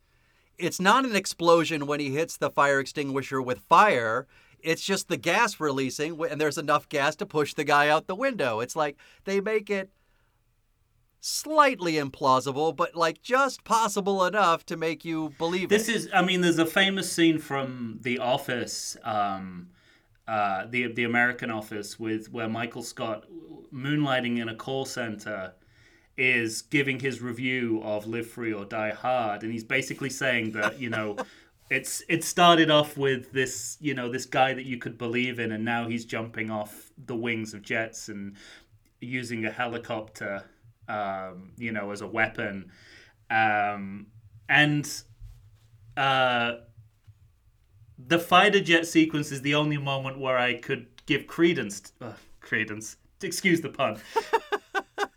it's 0.59 0.81
not 0.81 1.05
an 1.05 1.17
explosion 1.17 1.87
when 1.87 2.01
he 2.01 2.11
hits 2.11 2.37
the 2.37 2.51
fire 2.51 2.79
extinguisher 2.79 3.43
with 3.43 3.59
fire. 3.59 4.27
It's 4.61 4.83
just 4.83 5.09
the 5.09 5.17
gas 5.17 5.61
releasing, 5.61 6.19
and 6.25 6.41
there's 6.41 6.57
enough 6.57 6.89
gas 6.89 7.17
to 7.17 7.27
push 7.27 7.53
the 7.55 7.65
guy 7.65 7.89
out 7.89 8.07
the 8.07 8.15
window. 8.15 8.61
It's 8.61 8.77
like 8.77 8.97
they 9.25 9.41
make 9.41 9.69
it 9.69 9.91
slightly 11.21 11.95
implausible, 11.95 12.75
but 12.75 12.95
like 12.95 13.21
just 13.23 13.65
possible 13.65 14.25
enough 14.25 14.65
to 14.67 14.77
make 14.77 15.05
you 15.05 15.35
believe 15.39 15.65
it. 15.65 15.69
This 15.71 15.89
it. 15.89 15.97
is, 15.97 16.09
I 16.15 16.23
mean, 16.23 16.41
there's 16.41 16.59
a 16.59 16.67
famous 16.67 17.11
scene 17.11 17.39
from 17.39 17.99
The 18.03 18.19
Office, 18.19 18.97
um, 19.03 19.69
uh, 20.29 20.67
the 20.69 20.87
the 20.93 21.05
American 21.05 21.51
Office, 21.51 21.99
with 21.99 22.33
where 22.33 22.49
Michael 22.49 22.83
Scott, 22.83 23.25
moonlighting 23.75 24.39
in 24.39 24.49
a 24.49 24.55
call 24.55 24.85
center, 24.85 25.53
is 26.17 26.63
giving 26.63 27.01
his 27.01 27.21
review 27.21 27.81
of 27.83 28.07
Live 28.07 28.29
Free 28.29 28.53
or 28.53 28.65
Die 28.65 28.93
Hard, 28.93 29.43
and 29.43 29.53
he's 29.53 29.65
basically 29.65 30.11
saying 30.11 30.53
that 30.53 30.81
you 30.81 30.91
know. 30.91 31.17
It's 31.71 32.03
it 32.11 32.23
started 32.23 32.71
off 32.71 32.99
with 32.99 33.33
this 33.33 33.79
you 33.81 33.95
know 33.95 34.11
this 34.11 34.27
guy 34.27 34.53
that 34.53 34.67
you 34.67 34.77
could 34.77 34.99
believe 34.99 35.39
in, 35.39 35.51
and 35.51 35.65
now 35.65 35.89
he's 35.89 36.05
jumping 36.05 36.51
off 36.51 36.91
the 37.07 37.17
wings 37.17 37.55
of 37.55 37.63
jets 37.63 38.11
and 38.11 38.37
using 39.01 39.47
a 39.47 39.51
helicopter, 39.51 40.45
um, 40.89 41.53
you 41.57 41.73
know, 41.73 41.91
as 41.91 42.03
a 42.03 42.07
weapon, 42.07 42.71
um, 43.31 44.09
and 44.51 45.03
uh, 45.97 46.57
the 47.99 48.19
fighter 48.19 48.61
jet 48.61 48.87
sequence 48.87 49.33
is 49.33 49.43
the 49.43 49.55
only 49.55 49.79
moment 49.79 50.19
where 50.19 50.39
I 50.39 50.55
could 50.55 50.87
give 51.07 51.27
credence. 51.27 51.93
Uh, 52.01 52.13
credence. 52.41 52.97
Excuse 53.25 53.61
the 53.61 53.71
pun. 53.71 53.99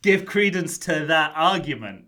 give 0.02 0.26
credence 0.26 0.78
to 0.78 1.06
that 1.06 1.34
argument 1.36 2.06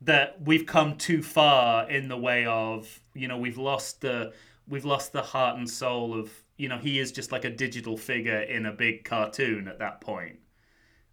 that 0.00 0.40
we've 0.44 0.66
come 0.66 0.96
too 0.96 1.22
far 1.22 1.90
in 1.90 2.08
the 2.08 2.16
way 2.16 2.46
of 2.46 3.00
you 3.14 3.26
know 3.26 3.36
we've 3.36 3.58
lost 3.58 4.00
the 4.00 4.32
we've 4.68 4.84
lost 4.84 5.12
the 5.12 5.22
heart 5.22 5.58
and 5.58 5.68
soul 5.68 6.18
of 6.18 6.30
you 6.56 6.68
know 6.68 6.78
he 6.78 6.98
is 6.98 7.10
just 7.10 7.32
like 7.32 7.44
a 7.44 7.50
digital 7.50 7.96
figure 7.96 8.40
in 8.40 8.66
a 8.66 8.72
big 8.72 9.04
cartoon 9.04 9.68
at 9.68 9.78
that 9.78 10.00
point. 10.00 10.38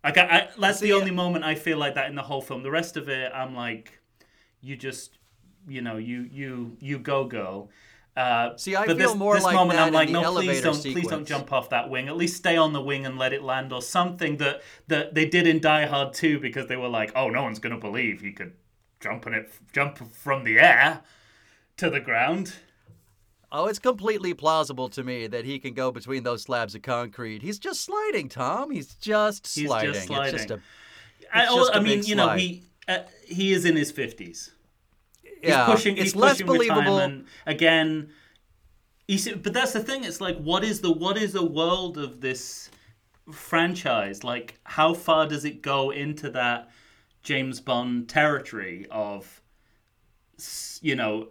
Like 0.03 0.17
I, 0.17 0.23
I 0.23 0.49
that's 0.59 0.79
the 0.79 0.93
only 0.93 1.11
moment 1.11 1.43
I 1.43 1.55
feel 1.55 1.77
like 1.77 1.95
that 1.95 2.09
in 2.09 2.15
the 2.15 2.21
whole 2.21 2.41
film. 2.41 2.61
The 2.61 2.71
rest 2.71 2.97
of 2.97 3.09
it, 3.09 3.31
I'm 3.33 3.55
like, 3.55 3.99
you 4.61 4.75
just 4.75 5.17
you 5.67 5.81
know 5.81 5.97
you 5.97 6.27
you 6.31 6.77
you 6.79 6.99
go 6.99 7.25
girl. 7.25 7.69
Uh, 8.15 8.55
See, 8.55 8.75
I 8.75 8.85
but 8.85 8.97
feel 8.97 9.09
this, 9.09 9.15
more 9.15 9.35
this 9.35 9.43
moment 9.43 9.57
moment, 9.57 9.77
that 9.77 9.87
I'm 9.87 9.93
like, 9.93 10.09
no, 10.09 10.31
please 10.33 10.61
don't, 10.61 10.81
please 10.81 11.07
don't 11.07 11.27
jump 11.27 11.51
off 11.51 11.69
that 11.71 11.89
wing. 11.89 12.07
At 12.07 12.15
least 12.15 12.37
stay 12.37 12.55
on 12.55 12.71
the 12.71 12.81
wing 12.81 13.05
and 13.05 13.17
let 13.17 13.33
it 13.33 13.43
land, 13.43 13.73
or 13.73 13.81
something 13.81 14.37
that 14.37 14.61
that 14.87 15.13
they 15.13 15.27
did 15.27 15.47
in 15.47 15.59
Die 15.59 15.85
Hard 15.85 16.13
2 16.13 16.39
because 16.39 16.67
they 16.67 16.77
were 16.77 16.87
like, 16.87 17.11
oh, 17.15 17.29
no 17.29 17.43
one's 17.43 17.59
gonna 17.59 17.77
believe 17.77 18.21
he 18.21 18.31
could 18.31 18.53
jump 19.01 19.27
in 19.27 19.33
it, 19.33 19.51
jump 19.73 19.97
from 20.13 20.45
the 20.45 20.59
air 20.59 21.01
to 21.77 21.89
the 21.89 21.99
ground. 21.99 22.53
Oh, 23.51 23.67
it's 23.67 23.79
completely 23.79 24.33
plausible 24.33 24.89
to 24.89 25.03
me 25.03 25.27
that 25.27 25.45
he 25.45 25.59
can 25.59 25.73
go 25.73 25.91
between 25.91 26.23
those 26.23 26.41
slabs 26.43 26.73
of 26.75 26.81
concrete. 26.81 27.41
He's 27.41 27.59
just 27.59 27.81
sliding, 27.81 28.27
Tom. 28.29 28.71
He's 28.71 28.95
just 28.95 29.45
sliding. 29.45 29.89
He's 29.89 29.97
just 29.97 30.07
sliding. 30.07 30.35
It's 30.35 30.45
just 30.45 30.51
a 30.51 30.61
I, 31.33 31.43
It's 31.43 31.53
just 31.53 31.71
a 31.71 31.75
I 31.75 31.79
mean, 31.79 32.03
you 32.03 32.15
know, 32.15 32.25
slide. 32.25 32.39
he 32.39 32.63
uh, 32.87 32.99
he 33.25 33.53
is 33.53 33.65
in 33.65 33.75
his 33.75 33.91
50s. 33.91 34.51
Yeah. 35.41 35.65
he's 35.65 35.75
pushing, 35.75 35.97
it's 35.97 36.03
he's 36.03 36.15
less 36.15 36.33
pushing 36.33 36.47
believable. 36.47 36.81
retirement 36.81 37.27
again. 37.45 38.09
You 39.07 39.17
see, 39.17 39.33
but 39.33 39.53
that's 39.53 39.73
the 39.73 39.81
thing. 39.81 40.03
It's 40.03 40.19
like, 40.19 40.37
what 40.37 40.63
is 40.63 40.81
the 40.81 40.91
what 40.91 41.17
is 41.17 41.33
the 41.33 41.45
world 41.45 41.97
of 41.97 42.21
this 42.21 42.69
franchise? 43.31 44.23
Like, 44.23 44.59
how 44.63 44.93
far 44.93 45.27
does 45.27 45.45
it 45.45 45.61
go 45.61 45.91
into 45.91 46.29
that 46.31 46.69
James 47.21 47.59
Bond 47.59 48.09
territory 48.09 48.87
of, 48.89 49.41
you 50.81 50.95
know, 50.95 51.27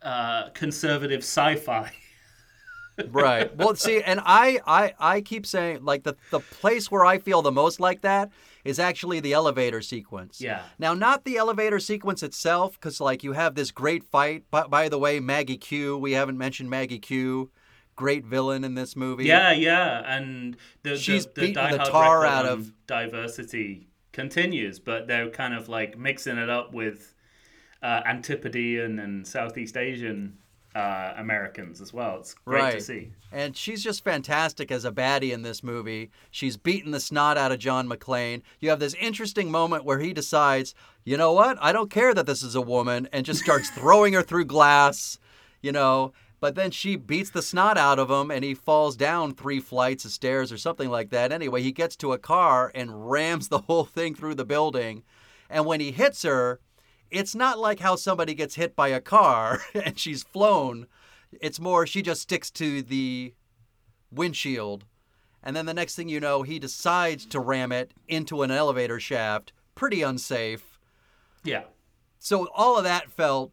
uh, 0.00 0.48
conservative 0.50 1.20
sci-fi? 1.20 1.92
right. 3.08 3.54
Well, 3.56 3.74
see, 3.74 4.02
and 4.02 4.20
I, 4.24 4.60
I, 4.66 4.94
I 4.98 5.20
keep 5.20 5.46
saying 5.46 5.84
like 5.84 6.04
the 6.04 6.16
the 6.30 6.40
place 6.40 6.90
where 6.90 7.04
I 7.04 7.18
feel 7.18 7.42
the 7.42 7.52
most 7.52 7.80
like 7.80 8.02
that 8.02 8.30
is 8.64 8.78
actually 8.78 9.20
the 9.20 9.32
elevator 9.32 9.80
sequence. 9.80 10.40
Yeah. 10.40 10.62
Now, 10.78 10.94
not 10.94 11.24
the 11.24 11.36
elevator 11.36 11.80
sequence 11.80 12.22
itself, 12.22 12.74
because 12.74 13.00
like 13.00 13.24
you 13.24 13.32
have 13.32 13.54
this 13.54 13.70
great 13.70 14.04
fight. 14.04 14.44
By, 14.50 14.64
by 14.68 14.88
the 14.88 14.98
way, 14.98 15.20
Maggie 15.20 15.56
Q. 15.56 15.98
We 15.98 16.12
haven't 16.12 16.38
mentioned 16.38 16.70
Maggie 16.70 16.98
Q. 16.98 17.50
Great 17.94 18.24
villain 18.24 18.64
in 18.64 18.74
this 18.74 18.96
movie. 18.96 19.24
Yeah, 19.26 19.52
yeah, 19.52 20.02
and 20.06 20.56
the 20.82 20.96
She's 20.96 21.26
the, 21.26 21.32
the 21.32 21.40
beating 21.48 21.70
the 21.70 21.78
tar 21.78 22.24
out 22.24 22.46
of- 22.46 22.72
diversity 22.86 23.88
continues, 24.12 24.78
but 24.78 25.06
they're 25.06 25.28
kind 25.30 25.54
of 25.54 25.68
like 25.68 25.98
mixing 25.98 26.38
it 26.38 26.48
up 26.48 26.72
with 26.72 27.14
uh, 27.82 28.00
Antipodean 28.06 28.98
and 28.98 29.26
Southeast 29.26 29.76
Asian 29.76 30.38
uh, 30.74 31.12
Americans 31.16 31.80
as 31.80 31.92
well. 31.92 32.18
It's 32.18 32.34
great 32.34 32.72
to 32.72 32.80
see. 32.80 33.12
And 33.30 33.56
she's 33.56 33.82
just 33.82 34.04
fantastic 34.04 34.70
as 34.70 34.84
a 34.84 34.92
baddie 34.92 35.32
in 35.32 35.42
this 35.42 35.62
movie. 35.62 36.10
She's 36.30 36.56
beaten 36.56 36.90
the 36.90 37.00
snot 37.00 37.36
out 37.36 37.52
of 37.52 37.58
John 37.58 37.88
McClane. 37.88 38.42
You 38.60 38.70
have 38.70 38.80
this 38.80 38.94
interesting 38.94 39.50
moment 39.50 39.84
where 39.84 39.98
he 39.98 40.12
decides, 40.12 40.74
you 41.04 41.16
know 41.16 41.32
what? 41.32 41.58
I 41.60 41.72
don't 41.72 41.90
care 41.90 42.14
that 42.14 42.26
this 42.26 42.42
is 42.42 42.54
a 42.54 42.60
woman, 42.60 43.08
and 43.12 43.26
just 43.26 43.42
starts 43.42 43.70
throwing 43.74 44.14
her 44.14 44.22
through 44.22 44.46
glass, 44.46 45.18
you 45.60 45.72
know. 45.72 46.12
But 46.40 46.56
then 46.56 46.72
she 46.72 46.96
beats 46.96 47.30
the 47.30 47.42
snot 47.42 47.78
out 47.78 48.00
of 48.00 48.10
him, 48.10 48.30
and 48.30 48.42
he 48.42 48.54
falls 48.54 48.96
down 48.96 49.34
three 49.34 49.60
flights 49.60 50.04
of 50.04 50.10
stairs 50.10 50.50
or 50.50 50.58
something 50.58 50.90
like 50.90 51.10
that. 51.10 51.30
Anyway, 51.30 51.62
he 51.62 51.70
gets 51.70 51.94
to 51.96 52.12
a 52.12 52.18
car 52.18 52.72
and 52.74 53.10
rams 53.10 53.48
the 53.48 53.60
whole 53.60 53.84
thing 53.84 54.14
through 54.14 54.34
the 54.34 54.44
building. 54.44 55.04
And 55.48 55.66
when 55.66 55.80
he 55.80 55.92
hits 55.92 56.22
her, 56.24 56.58
it's 57.12 57.34
not 57.34 57.58
like 57.58 57.80
how 57.80 57.94
somebody 57.94 58.34
gets 58.34 58.54
hit 58.56 58.74
by 58.74 58.88
a 58.88 59.00
car 59.00 59.60
and 59.74 59.98
she's 59.98 60.22
flown. 60.22 60.86
It's 61.40 61.60
more 61.60 61.86
she 61.86 62.02
just 62.02 62.22
sticks 62.22 62.50
to 62.52 62.82
the 62.82 63.34
windshield. 64.10 64.84
And 65.42 65.56
then 65.56 65.66
the 65.66 65.74
next 65.74 65.94
thing 65.96 66.08
you 66.08 66.20
know, 66.20 66.42
he 66.42 66.58
decides 66.58 67.26
to 67.26 67.40
ram 67.40 67.72
it 67.72 67.92
into 68.08 68.42
an 68.42 68.50
elevator 68.50 69.00
shaft. 69.00 69.52
Pretty 69.74 70.02
unsafe. 70.02 70.78
Yeah. 71.44 71.64
So 72.18 72.48
all 72.54 72.78
of 72.78 72.84
that 72.84 73.10
felt 73.10 73.52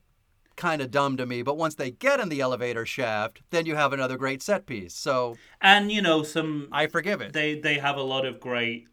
kind 0.55 0.82
of 0.82 0.91
dumb 0.91 1.18
to 1.18 1.26
me. 1.26 1.41
But 1.41 1.57
once 1.57 1.76
they 1.76 1.89
get 1.89 2.20
in 2.20 2.30
the 2.30 2.41
elevator 2.41 2.86
shaft, 2.86 3.41
then 3.49 3.66
you 3.66 3.76
have 3.76 3.93
another 3.93 4.18
great 4.18 4.43
set 4.43 4.66
piece. 4.66 4.93
So 4.93 5.38
And 5.62 5.91
you 5.91 6.01
know, 6.01 6.22
some 6.24 6.68
I 6.72 6.88
forgive 6.88 7.22
it. 7.22 7.34
they 7.34 7.60
they 7.60 7.80
have 7.80 7.97
a 7.97 8.03
lot 8.03 8.26
of 8.26 8.39
great 8.39 8.88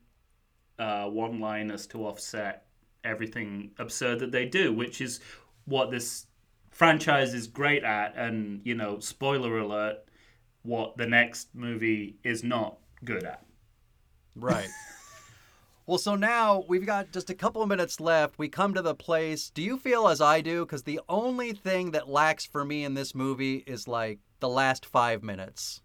uh, 0.78 1.06
one-liners 1.08 1.86
to 1.88 2.06
offset 2.06 2.66
everything 3.05 3.70
absurd 3.78 4.20
that 4.20 4.32
they 4.32 4.47
do, 4.47 4.72
which 4.72 5.01
is 5.01 5.20
what 5.64 5.90
this 5.90 6.26
franchise 6.70 7.34
is 7.34 7.47
great 7.47 7.84
at. 7.84 8.14
And 8.16 8.61
you 8.64 8.74
know, 8.74 8.99
spoiler 9.01 9.59
alert: 9.59 9.99
what 10.62 10.97
the 10.97 11.07
next 11.07 11.55
movie 11.55 12.16
is 12.24 12.42
not 12.42 12.78
good 13.05 13.24
at. 13.24 13.44
Right. 14.34 14.68
well, 15.86 15.99
so 15.99 16.14
now 16.14 16.64
we've 16.68 16.86
got 16.86 17.12
just 17.12 17.30
a 17.30 17.34
couple 17.34 17.62
of 17.62 17.68
minutes 17.68 18.01
left. 18.01 18.38
We 18.38 18.49
come 18.49 18.74
to 18.74 18.82
the 18.82 18.94
place. 18.94 19.51
Do 19.51 19.62
you 19.62 19.78
feel 19.78 20.09
as 20.09 20.20
I 20.20 20.40
do? 20.40 20.64
Because 20.64 20.82
the 20.82 21.01
only 21.09 21.53
thing 21.53 21.92
that 21.92 22.09
lacks 22.09 22.44
for 22.44 22.64
me 22.64 22.84
in 22.84 22.94
this 22.94 23.14
movie 23.14 23.64
is 23.66 23.88
like 23.88 24.18
the 24.40 24.49
last 24.49 24.84
five 24.84 25.22
minutes. 25.22 25.80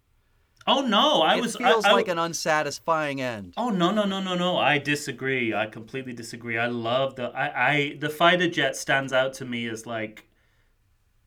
Oh 0.68 0.82
no, 0.82 1.22
I 1.22 1.38
it 1.38 1.42
was 1.42 1.56
feels 1.56 1.86
I, 1.86 1.90
I- 1.90 1.94
like 1.94 2.08
an 2.08 2.20
unsatisfying 2.20 3.20
end. 3.22 3.54
Oh 3.58 3.70
no 3.70 3.92
no 3.92 4.06
no 4.06 4.22
no 4.22 4.36
no! 4.36 4.58
I 4.58 4.78
disagree. 4.78 5.54
I 5.54 5.66
completely 5.66 6.14
disagree. 6.14 6.58
I 6.58 6.68
love 6.68 7.16
the 7.16 7.26
I, 7.30 7.72
I 7.72 7.98
the 8.00 8.10
fighter 8.10 8.48
jet 8.48 8.76
stands 8.76 9.12
out 9.12 9.34
to 9.36 9.46
me 9.46 9.68
as 9.68 9.86
like, 9.88 10.28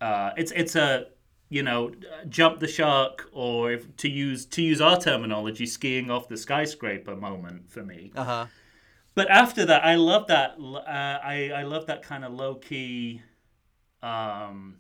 uh, 0.01 0.31
it's 0.37 0.53
it's 0.53 0.77
a 0.77 1.07
you 1.49 1.63
know 1.63 1.93
jump 2.29 2.61
the 2.61 2.69
shark 2.69 3.29
or 3.33 3.73
if, 3.73 3.97
to 3.99 4.09
use 4.09 4.47
to 4.47 4.63
use 4.63 4.81
our 4.81 4.99
terminology, 5.01 5.67
skiing 5.67 6.11
off 6.11 6.29
the 6.29 6.37
skyscraper 6.37 7.17
moment 7.17 7.71
for 7.71 7.83
me. 7.83 8.13
Uh 8.15 8.25
huh. 8.25 8.47
But 9.15 9.31
after 9.31 9.65
that, 9.67 9.85
I 9.85 9.95
love 9.97 10.27
that. 10.29 10.57
Uh, 10.61 10.89
I 10.89 11.51
I 11.55 11.63
love 11.63 11.87
that 11.87 12.03
kind 12.03 12.25
of 12.25 12.33
low 12.33 12.57
key. 12.57 13.23
Um, 14.03 14.77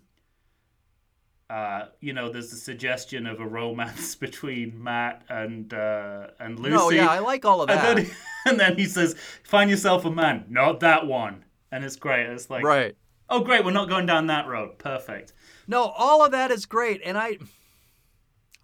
uh, 1.51 1.87
you 2.01 2.13
know, 2.13 2.31
there's 2.31 2.51
the 2.51 2.57
suggestion 2.57 3.27
of 3.27 3.39
a 3.41 3.47
romance 3.47 4.15
between 4.27 4.83
Matt 4.83 5.25
and 5.29 5.73
uh, 5.75 6.29
and 6.41 6.59
Lucy. 6.59 6.75
No, 6.75 6.91
yeah, 6.91 7.09
I 7.09 7.19
like 7.19 7.45
all 7.45 7.61
of 7.63 7.69
And 7.71 7.79
that. 7.79 7.97
then, 7.97 8.05
he, 8.07 8.13
and 8.47 8.61
then 8.61 8.77
he 8.77 8.87
says, 8.87 9.15
"Find 9.43 9.71
yourself 9.71 10.05
a 10.05 10.11
man, 10.11 10.47
not 10.49 10.81
that 10.81 11.07
one." 11.07 11.45
And 11.71 11.85
it's 11.85 11.97
great. 11.97 12.27
It's 12.27 12.49
like, 12.51 12.63
right. 12.65 12.97
oh, 13.29 13.41
great, 13.41 13.65
we're 13.65 13.73
not 13.73 13.89
going 13.89 14.07
down 14.07 14.29
that 14.29 14.47
road. 14.47 14.79
Perfect. 14.79 15.33
No, 15.67 15.83
all 15.83 16.25
of 16.25 16.31
that 16.31 16.51
is 16.53 16.67
great, 16.67 17.01
and 17.05 17.19
I, 17.19 17.39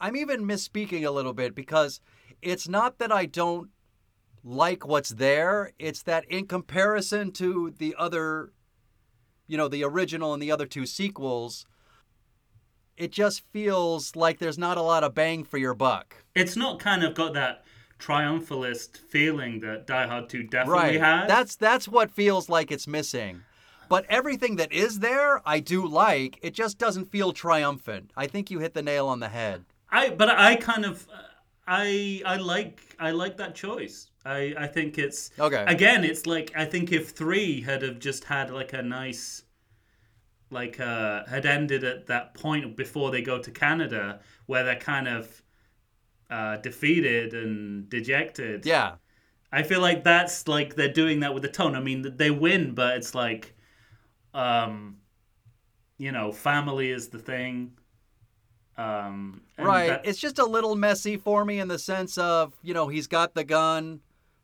I'm 0.01 0.17
even 0.17 0.45
misspeaking 0.47 1.05
a 1.05 1.11
little 1.11 1.33
bit 1.33 1.55
because 1.55 2.01
it's 2.41 2.69
not 2.69 2.99
that 2.99 3.11
I 3.11 3.27
don't 3.27 3.71
like 4.45 4.87
what's 4.87 5.11
there. 5.11 5.73
It's 5.79 6.03
that 6.05 6.25
in 6.31 6.47
comparison 6.47 7.33
to 7.33 7.75
the 7.77 7.95
other, 7.99 8.53
you 9.49 9.57
know, 9.57 9.69
the 9.69 9.83
original 9.85 10.33
and 10.33 10.43
the 10.43 10.53
other 10.53 10.67
two 10.67 10.87
sequels, 10.87 11.67
it 13.01 13.13
just 13.13 13.43
feels 13.51 14.15
like 14.15 14.39
there's 14.39 14.59
not 14.59 14.77
a 14.77 14.83
lot 14.83 15.03
of 15.03 15.15
bang 15.15 15.43
for 15.43 15.57
your 15.57 15.75
buck. 15.75 16.17
It's 16.35 16.55
not 16.55 16.79
kind 16.79 17.03
of 17.03 17.15
got 17.15 17.33
that 17.33 17.65
triumphalist 17.99 18.99
feeling 18.99 19.61
that 19.61 19.87
Die 19.87 20.07
Hard 20.07 20.29
2 20.29 20.45
definitely 20.45 20.99
right. 20.99 21.01
has. 21.01 21.29
That's 21.29 21.57
that's 21.57 21.89
what 21.89 22.11
feels 22.11 22.49
like 22.49 22.71
it's 22.71 22.87
missing. 22.87 23.43
But 23.89 24.05
everything 24.09 24.57
that 24.57 24.71
is 24.71 25.01
there, 25.01 25.43
I 25.45 25.59
do 25.59 25.87
like. 25.87 26.39
It 26.43 26.55
just 26.55 26.79
doesn't 26.79 27.11
feel 27.11 27.33
triumphant. 27.33 28.13
I 28.17 28.27
think 28.27 28.51
you 28.51 28.61
hit 28.61 28.75
the 28.75 28.83
nail 28.83 29.09
on 29.09 29.21
the 29.21 29.29
head. 29.29 29.65
I 29.91 30.11
but 30.11 30.29
I 30.29 30.57
kind 30.57 30.85
of 30.85 31.09
I 31.67 32.23
I 32.27 32.37
like 32.37 32.81
I 32.99 33.13
like 33.13 33.39
that 33.39 33.55
choice. 33.55 34.11
I 34.27 34.55
I 34.59 34.67
think 34.67 34.99
it's 34.99 35.31
Okay. 35.39 35.65
Again, 35.67 36.05
it's 36.05 36.27
like 36.27 36.53
I 36.55 36.67
think 36.67 36.93
if 36.93 37.11
three 37.11 37.63
had 37.63 37.83
have 37.83 37.99
just 37.99 38.25
had 38.25 38.51
like 38.51 38.75
a 38.75 38.83
nice 38.83 39.43
like 40.51 40.81
uh 40.81 41.25
had 41.27 41.47
ended 41.47 41.85
at 41.85 42.07
that 42.09 42.35
point 42.35 42.77
before 42.77 43.11
they 43.11 43.23
go 43.23 43.39
to 43.41 43.51
Canada 43.51 44.21
where 44.47 44.65
they're 44.65 44.77
kind 44.77 45.07
of 45.09 45.43
uh 46.31 46.57
defeated 46.59 47.35
and 47.35 47.89
dejected. 47.89 48.67
Yeah. 48.67 48.97
I 49.53 49.63
feel 49.65 49.81
like 49.81 50.05
that's 50.05 50.47
like 50.47 50.77
they're 50.77 50.93
doing 50.93 51.21
that 51.21 51.35
with 51.35 51.43
the 51.43 51.49
tone. 51.49 51.75
I 51.75 51.81
mean, 51.81 52.17
they 52.17 52.31
win, 52.31 52.73
but 52.75 52.97
it's 52.97 53.17
like, 53.17 53.57
um, 54.33 54.99
you 55.99 56.13
know, 56.13 56.31
family 56.31 56.91
is 56.93 57.09
the 57.09 57.19
thing. 57.19 57.73
Um, 58.77 59.43
Right. 59.59 59.89
that- 59.89 60.07
It's 60.07 60.21
just 60.21 60.39
a 60.39 60.45
little 60.45 60.77
messy 60.77 61.17
for 61.17 61.45
me 61.45 61.59
in 61.59 61.67
the 61.69 61.79
sense 61.81 62.17
of, 62.17 62.55
you 62.63 62.73
know, 62.73 62.87
he's 62.89 63.07
got 63.09 63.35
the 63.35 63.43
gun 63.45 64.01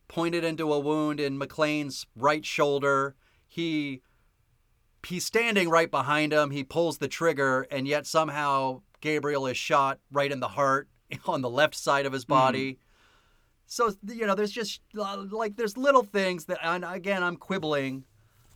pointed 0.08 0.42
into 0.44 0.72
a 0.72 0.78
wound 0.78 1.20
in 1.20 1.38
McClane's 1.38 2.06
right 2.16 2.44
shoulder. 2.44 3.14
He 3.46 4.02
he's 5.06 5.24
standing 5.24 5.68
right 5.68 5.90
behind 5.90 6.32
him. 6.32 6.50
He 6.50 6.64
pulls 6.64 6.98
the 6.98 7.08
trigger 7.08 7.66
and 7.70 7.86
yet 7.86 8.06
somehow 8.06 8.82
Gabriel 9.00 9.46
is 9.46 9.56
shot 9.56 9.98
right 10.10 10.30
in 10.30 10.40
the 10.40 10.48
heart 10.48 10.88
on 11.26 11.42
the 11.42 11.50
left 11.50 11.74
side 11.74 12.06
of 12.06 12.12
his 12.12 12.24
body. 12.24 12.78
So, 13.66 13.92
you 14.06 14.26
know, 14.26 14.34
there's 14.34 14.52
just 14.52 14.80
uh, 14.96 15.24
like 15.30 15.56
there's 15.56 15.76
little 15.76 16.02
things 16.02 16.44
that 16.46 16.58
and 16.62 16.84
again, 16.84 17.22
I'm 17.22 17.36
quibbling 17.36 18.04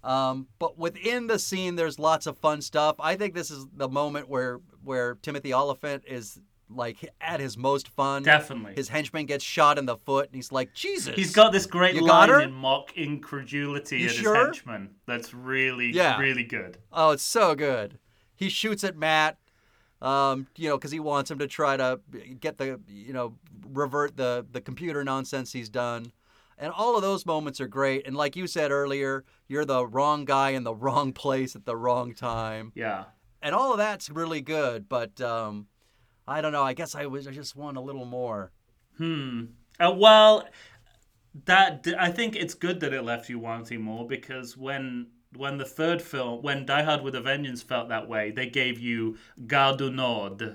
um, 0.02 0.46
but 0.58 0.78
within 0.78 1.26
the 1.26 1.38
scene, 1.38 1.76
there's 1.76 1.98
lots 1.98 2.26
of 2.26 2.38
fun 2.38 2.62
stuff. 2.62 2.96
I 2.98 3.16
think 3.16 3.34
this 3.34 3.50
is 3.50 3.66
the 3.74 3.88
moment 3.88 4.28
where 4.28 4.60
where 4.82 5.16
Timothy 5.16 5.52
Olyphant 5.52 6.04
is 6.06 6.40
like 6.72 7.08
at 7.20 7.40
his 7.40 7.56
most 7.58 7.88
fun. 7.88 8.22
definitely. 8.22 8.74
His 8.74 8.88
henchman 8.88 9.26
gets 9.26 9.44
shot 9.44 9.78
in 9.78 9.86
the 9.86 9.96
foot, 9.96 10.26
and 10.26 10.34
he's 10.36 10.52
like, 10.52 10.72
"Jesus." 10.74 11.14
He's 11.16 11.32
got 11.34 11.52
this 11.52 11.66
great 11.66 11.94
You 11.96 12.06
line 12.06 12.30
in 12.42 12.52
mock 12.52 12.96
incredulity 12.96 13.98
You 13.98 14.06
at 14.08 14.12
sure? 14.14 14.36
his 14.36 14.44
henchman. 14.58 14.90
That's 15.06 15.34
really, 15.34 15.90
Yeah. 15.92 16.18
really 16.18 16.44
good. 16.44 16.78
Oh, 16.92 17.10
it's 17.10 17.22
so 17.22 17.54
good. 17.54 17.98
He 18.34 18.48
shoots 18.48 18.84
at 18.84 18.96
Matt, 18.96 19.36
um, 20.00 20.46
you 20.56 20.68
know, 20.68 20.78
because 20.78 20.90
he 20.92 21.00
wants 21.00 21.30
him 21.30 21.38
to 21.40 21.46
try 21.46 21.76
to 21.76 22.00
get 22.40 22.56
the, 22.58 22.80
you 22.88 23.12
know, 23.12 23.34
revert 23.72 24.16
the 24.16 24.46
the 24.50 24.60
computer 24.60 25.04
nonsense 25.04 25.52
he's 25.52 25.68
done. 25.68 26.12
And 26.56 26.72
all 26.72 26.94
of 26.94 27.00
those 27.02 27.24
moments 27.24 27.58
are 27.60 27.68
great. 27.68 28.06
And 28.06 28.14
like 28.14 28.36
you 28.36 28.46
said 28.46 28.70
earlier, 28.70 29.24
you're 29.48 29.64
the 29.64 29.86
wrong 29.86 30.24
guy 30.26 30.50
in 30.50 30.62
the 30.64 30.74
wrong 30.84 31.12
place 31.12 31.56
at 31.56 31.64
the 31.64 31.76
wrong 31.76 32.14
time. 32.14 32.72
Yeah. 32.74 33.04
and 33.42 33.54
all 33.54 33.72
of 33.72 33.78
that's 33.78 34.10
really 34.10 34.42
good. 34.42 34.86
But 34.88 35.18
um, 35.22 35.66
I 36.30 36.40
don't 36.40 36.52
know. 36.52 36.62
I 36.62 36.74
guess 36.74 36.94
I 36.94 37.06
was 37.06 37.26
I 37.26 37.32
just 37.32 37.56
want 37.56 37.76
a 37.76 37.80
little 37.80 38.04
more. 38.04 38.52
Hmm. 38.98 39.46
Uh, 39.80 39.92
well, 39.96 40.46
that 41.44 41.84
I 41.98 42.12
think 42.12 42.36
it's 42.36 42.54
good 42.54 42.78
that 42.80 42.92
it 42.92 43.02
left 43.02 43.28
you 43.28 43.40
wanting 43.40 43.82
more 43.82 44.06
because 44.06 44.56
when 44.56 45.08
when 45.36 45.58
the 45.58 45.64
third 45.64 46.00
film, 46.00 46.42
when 46.42 46.64
Die 46.66 46.82
Hard 46.84 47.02
with 47.02 47.16
a 47.16 47.20
Vengeance 47.20 47.62
felt 47.62 47.88
that 47.88 48.08
way, 48.08 48.30
they 48.30 48.46
gave 48.46 48.78
you 48.78 49.18
Gare 49.48 49.76
du 49.76 49.90
Nord. 49.90 50.54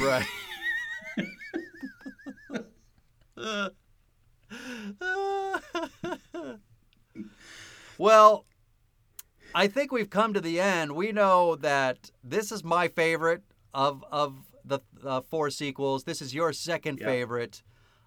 Right. 0.00 0.26
well, 7.98 8.46
I 9.54 9.66
think 9.66 9.92
we've 9.92 10.08
come 10.08 10.32
to 10.32 10.40
the 10.40 10.60
end. 10.60 10.92
We 10.92 11.12
know 11.12 11.56
that 11.56 12.10
this 12.24 12.50
is 12.52 12.64
my 12.64 12.88
favorite 12.88 13.42
of 13.74 14.04
of 14.10 14.34
the 14.64 14.80
uh, 15.04 15.20
four 15.22 15.50
sequels. 15.50 16.04
This 16.04 16.20
is 16.22 16.34
your 16.34 16.52
second 16.52 16.98
Yeah. 17.00 17.06
favorite. 17.06 17.62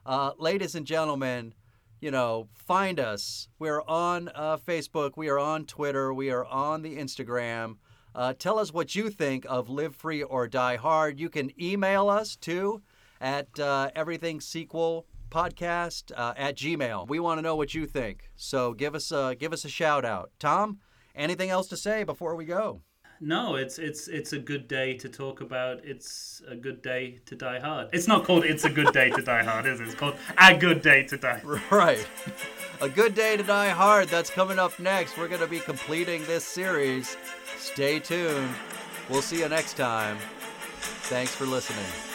Uh, 0.06 0.32
ladies 0.38 0.76
and 0.76 0.86
gentlemen, 0.86 1.54
you 2.02 2.12
know, 2.12 2.50
find 2.54 3.00
us. 3.00 3.48
We're 3.60 3.82
on 3.84 4.30
uh, 4.36 4.58
Facebook. 4.58 5.12
We 5.16 5.30
are 5.30 5.40
on 5.40 5.66
Twitter. 5.66 6.14
We 6.14 6.30
are 6.32 6.46
on 6.46 6.82
the 6.82 6.98
Instagram. 6.98 7.78
Uh, 8.14 8.34
tell 8.34 8.60
us 8.60 8.72
what 8.74 8.94
you 8.96 9.10
think 9.10 9.46
of 9.50 9.70
Live 9.70 9.96
Free 9.96 10.22
or 10.22 10.48
Die 10.48 10.76
Hard. 10.76 11.20
You 11.20 11.30
can 11.30 11.52
email 11.62 12.10
us 12.10 12.36
too 12.36 12.82
at 13.20 13.58
uh, 13.60 13.90
Everything 13.96 14.40
Sequel 14.42 15.08
Podcast 15.32 16.12
uh, 16.16 16.34
at 16.38 16.56
Gmail. 16.56 17.08
We 17.08 17.20
want 17.20 17.40
to 17.40 17.42
know 17.42 17.56
what 17.56 17.74
you 17.74 17.88
think. 17.88 18.30
So 18.36 18.74
give 18.74 18.94
us 18.94 19.12
a 19.12 19.36
give 19.40 19.52
us 19.54 19.66
a 19.66 19.70
shout 19.70 20.06
out. 20.06 20.30
Tom, 20.40 20.80
anything 21.16 21.50
else 21.50 21.68
to 21.70 21.78
say 21.78 22.04
before 22.04 22.36
we 22.36 22.46
go? 22.46 22.84
No, 23.26 23.56
it's 23.56 23.80
it's 23.80 24.10
it's 24.10 24.34
a 24.34 24.38
good 24.38 24.68
day 24.68 24.98
to 24.98 25.08
talk 25.08 25.40
about. 25.40 25.80
It's 25.86 26.42
a 26.46 26.58
good 26.58 26.82
day 26.82 27.22
to 27.26 27.36
die 27.38 27.58
hard. 27.58 27.88
It's 27.94 28.06
not 28.06 28.26
called 28.26 28.44
"It's 28.44 28.66
a 28.66 28.70
Good 28.70 28.92
Day 28.92 29.12
to 29.12 29.22
Die 29.22 29.44
Hard," 29.44 29.66
is 29.66 29.80
it? 29.80 29.86
It's 29.86 29.96
called 29.96 30.16
"A 30.38 30.54
Good 30.54 30.82
Day 30.82 31.04
to 31.04 31.16
Die." 31.16 31.42
Right. 31.72 32.06
A 32.82 32.90
good 32.90 33.16
day 33.16 33.38
to 33.38 33.44
die 33.44 33.70
hard. 33.70 34.10
That's 34.10 34.30
coming 34.30 34.60
up 34.60 34.78
next. 34.78 35.18
We're 35.18 35.30
to 35.30 35.48
be 35.48 35.60
completing 35.60 36.26
this 36.26 36.44
series. 36.44 37.16
Stay 37.58 38.00
tuned. 38.00 38.54
We'll 39.10 39.22
see 39.22 39.40
you 39.40 39.48
next 39.48 39.78
time. 39.78 40.18
Thanks 41.08 41.34
for 41.34 41.46
listening. 41.46 42.13